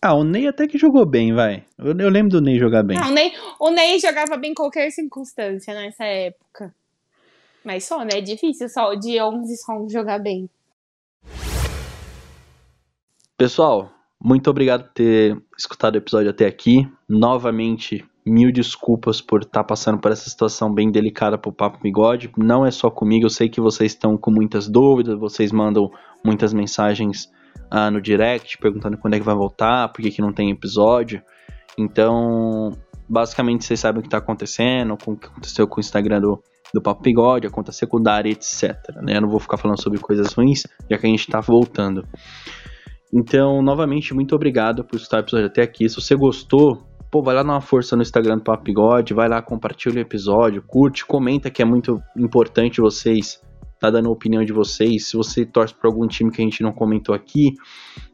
Ah, 0.02 0.16
o 0.16 0.24
Ney 0.24 0.48
até 0.48 0.68
que 0.68 0.78
jogou 0.78 1.06
bem, 1.06 1.34
vai. 1.34 1.64
Eu, 1.78 1.98
eu 1.98 2.10
lembro 2.10 2.32
do 2.32 2.42
Ney 2.42 2.58
jogar 2.58 2.84
bem. 2.84 2.98
Não, 2.98 3.10
o 3.10 3.12
Ney, 3.12 3.34
o 3.60 3.70
Ney 3.70 4.00
jogava 4.00 4.38
bem 4.38 4.52
em 4.52 4.54
qualquer 4.54 4.90
circunstância 4.92 5.74
nessa 5.74 6.06
época. 6.06 6.74
Mas 7.70 7.86
só, 7.86 8.00
né? 8.00 8.14
É 8.16 8.22
difícil 8.22 8.68
só 8.68 8.96
de 8.96 9.22
11 9.22 9.58
sons 9.58 9.94
jogar 9.94 10.18
bem. 10.18 10.50
Pessoal, 13.38 13.92
muito 14.20 14.50
obrigado 14.50 14.86
por 14.86 14.94
ter 14.94 15.40
escutado 15.56 15.94
o 15.94 16.00
episódio 16.00 16.32
até 16.32 16.48
aqui. 16.48 16.92
Novamente, 17.08 18.04
Mil 18.26 18.52
desculpas 18.52 19.22
por 19.22 19.42
estar 19.42 19.60
tá 19.60 19.64
passando 19.64 20.00
por 20.00 20.12
essa 20.12 20.28
situação 20.28 20.74
bem 20.74 20.90
delicada 20.90 21.38
pro 21.38 21.54
Papo 21.54 21.80
Bigode. 21.80 22.32
Não 22.36 22.66
é 22.66 22.72
só 22.72 22.90
comigo, 22.90 23.28
eu 23.28 23.30
sei 23.30 23.48
que 23.48 23.62
vocês 23.62 23.92
estão 23.92 24.18
com 24.18 24.32
muitas 24.32 24.68
dúvidas, 24.68 25.20
vocês 25.20 25.52
mandam 25.52 25.92
muitas 26.26 26.52
mensagens 26.52 27.32
ah, 27.70 27.92
no 27.92 28.02
direct 28.02 28.58
perguntando 28.58 28.98
quando 28.98 29.14
é 29.14 29.20
que 29.20 29.26
vai 29.26 29.36
voltar, 29.36 29.90
por 29.90 30.02
que, 30.02 30.10
que 30.10 30.24
não 30.24 30.34
tem 30.34 30.50
episódio. 30.50 31.22
Então, 31.78 32.76
basicamente 33.08 33.64
vocês 33.64 33.80
sabem 33.80 34.00
o 34.00 34.02
que 34.02 34.08
está 34.08 34.18
acontecendo, 34.18 34.98
com 34.98 35.12
o 35.12 35.18
que 35.18 35.28
aconteceu 35.28 35.68
com 35.68 35.78
o 35.78 35.80
Instagram 35.80 36.22
do, 36.22 36.44
do 36.74 36.82
Papo 36.82 37.02
Bigode, 37.02 37.48
aconteceu 37.48 37.88
com 37.88 37.98
o 37.98 38.04
Dari, 38.04 38.32
etc. 38.32 38.76
Né? 39.02 39.18
Eu 39.18 39.22
não 39.22 39.30
vou 39.30 39.40
ficar 39.40 39.58
falando 39.58 39.82
sobre 39.82 40.00
coisas 40.00 40.34
ruins, 40.34 40.64
já 40.90 40.98
que 40.98 41.06
a 41.06 41.10
gente 41.10 41.22
está 41.22 41.40
voltando. 41.40 42.06
Então, 43.14 43.62
novamente, 43.62 44.14
muito 44.14 44.36
obrigado 44.36 44.84
por 44.84 44.98
estar 44.98 45.18
o 45.18 45.20
episódio 45.22 45.48
até 45.48 45.64
aqui. 45.64 45.90
Se 45.90 45.96
você 45.96 46.16
gostou, 46.16 46.84
pô, 47.12 47.24
vai 47.24 47.34
lá 47.34 47.42
dar 47.42 47.54
uma 47.54 47.62
força 47.62 47.96
no 47.96 48.02
Instagram 48.02 48.38
do 48.38 48.44
Papo 48.44 48.64
Bigode, 48.64 49.14
vai 49.14 49.28
lá, 49.28 49.42
compartilha 49.42 49.98
o 49.98 50.00
episódio, 50.00 50.62
curte, 50.62 51.06
comenta 51.06 51.50
que 51.50 51.62
é 51.62 51.66
muito 51.66 52.00
importante 52.16 52.80
vocês 52.80 53.42
tá 53.80 53.90
dando 53.90 54.10
a 54.10 54.12
opinião 54.12 54.44
de 54.44 54.52
vocês. 54.52 55.08
Se 55.08 55.16
você 55.16 55.46
torce 55.46 55.74
para 55.74 55.90
algum 55.90 56.06
time 56.06 56.32
que 56.32 56.42
a 56.42 56.44
gente 56.44 56.62
não 56.62 56.72
comentou 56.72 57.16
aqui, 57.16 57.54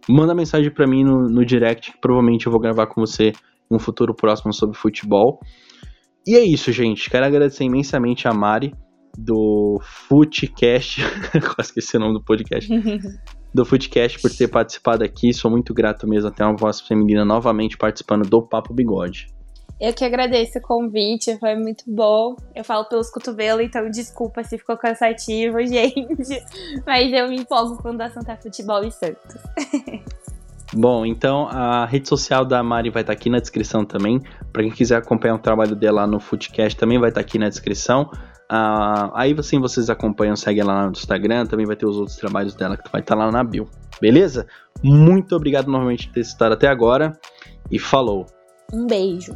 manda 0.08 0.36
mensagem 0.36 0.72
para 0.72 0.88
mim 0.88 1.04
no, 1.04 1.28
no 1.28 1.44
direct, 1.44 1.92
que 1.92 1.98
provavelmente 2.00 2.46
eu 2.46 2.52
vou 2.52 2.62
gravar 2.62 2.88
com 2.88 3.02
você 3.02 3.34
em 3.70 3.76
um 3.76 3.80
futuro 3.80 4.14
próximo 4.14 4.54
sobre 4.54 4.78
futebol. 4.78 5.40
E 6.28 6.36
é 6.36 6.44
isso, 6.44 6.72
gente. 6.72 7.10
Quero 7.10 7.26
agradecer 7.26 7.64
imensamente 7.64 8.28
a 8.28 8.34
Mari 8.34 8.74
do 9.18 9.80
Footcast, 9.82 11.02
quase 11.56 11.70
esqueci 11.70 11.96
o 11.98 12.00
nome 12.00 12.14
do 12.14 12.24
podcast, 12.24 12.70
do 13.54 13.66
Footcast 13.66 14.20
por 14.22 14.32
ter 14.32 14.48
participado 14.48 15.04
aqui. 15.04 15.34
Sou 15.34 15.50
muito 15.50 15.74
grato 15.74 16.08
mesmo 16.08 16.30
até 16.30 16.44
uma 16.44 16.56
voz 16.56 16.82
feminina 16.82 17.24
novamente 17.24 17.78
participando 17.78 18.28
do 18.28 18.42
Papo 18.42 18.74
Bigode. 18.74 19.28
Eu 19.80 19.94
que 19.94 20.06
agradeço 20.06 20.58
o 20.58 20.62
convite, 20.62 21.38
foi 21.38 21.56
muito 21.56 21.84
bom. 21.88 22.36
Eu 22.56 22.64
falo 22.64 22.86
pelos 22.86 23.10
cotovelos, 23.10 23.66
então 23.66 23.90
desculpa 23.90 24.42
se 24.44 24.58
ficou 24.58 24.78
cansativo, 24.78 25.60
gente. 25.68 26.44
Mas 26.86 27.12
eu 27.12 27.28
me 27.28 27.38
empolgo 27.38 27.78
quando 27.82 28.02
a 28.02 28.10
Santa 28.10 28.38
Futebol 28.38 28.84
e 28.84 28.92
Santos. 28.92 29.36
Bom, 30.74 31.06
então 31.06 31.48
a 31.48 31.86
rede 31.86 32.10
social 32.10 32.44
da 32.44 32.62
Mari 32.64 32.90
vai 32.90 33.04
estar 33.04 33.14
aqui 33.14 33.30
na 33.30 33.40
descrição 33.40 33.86
também. 33.86 34.20
Para 34.52 34.64
quem 34.64 34.72
quiser 34.72 34.98
acompanhar 34.98 35.36
o 35.36 35.40
trabalho 35.40 35.76
dela 35.76 36.08
no 36.08 36.20
Footcast, 36.20 36.78
também 36.78 37.00
vai 37.00 37.10
estar 37.10 37.22
aqui 37.22 37.38
na 37.38 37.50
descrição. 37.50 38.10
Uh, 38.52 39.10
aí 39.14 39.36
assim 39.38 39.60
vocês 39.60 39.90
acompanham, 39.90 40.36
seguem 40.36 40.64
lá 40.64 40.86
no 40.86 40.92
Instagram, 40.92 41.46
também 41.46 41.66
vai 41.66 41.76
ter 41.76 41.86
os 41.86 41.98
outros 41.98 42.18
trabalhos 42.18 42.54
dela 42.54 42.78
que 42.78 42.92
vai 42.92 43.02
estar 43.02 43.16
lá 43.16 43.32
na 43.32 43.44
bio. 43.44 43.68
Beleza? 44.00 44.48
Muito 44.84 45.36
obrigado 45.36 45.68
novamente 45.68 46.08
por 46.08 46.14
ter 46.14 46.22
estado 46.22 46.54
até 46.54 46.68
agora 46.68 47.14
e 47.72 47.80
falou. 47.80 48.26
Um 48.74 48.86
beijo. 48.86 49.36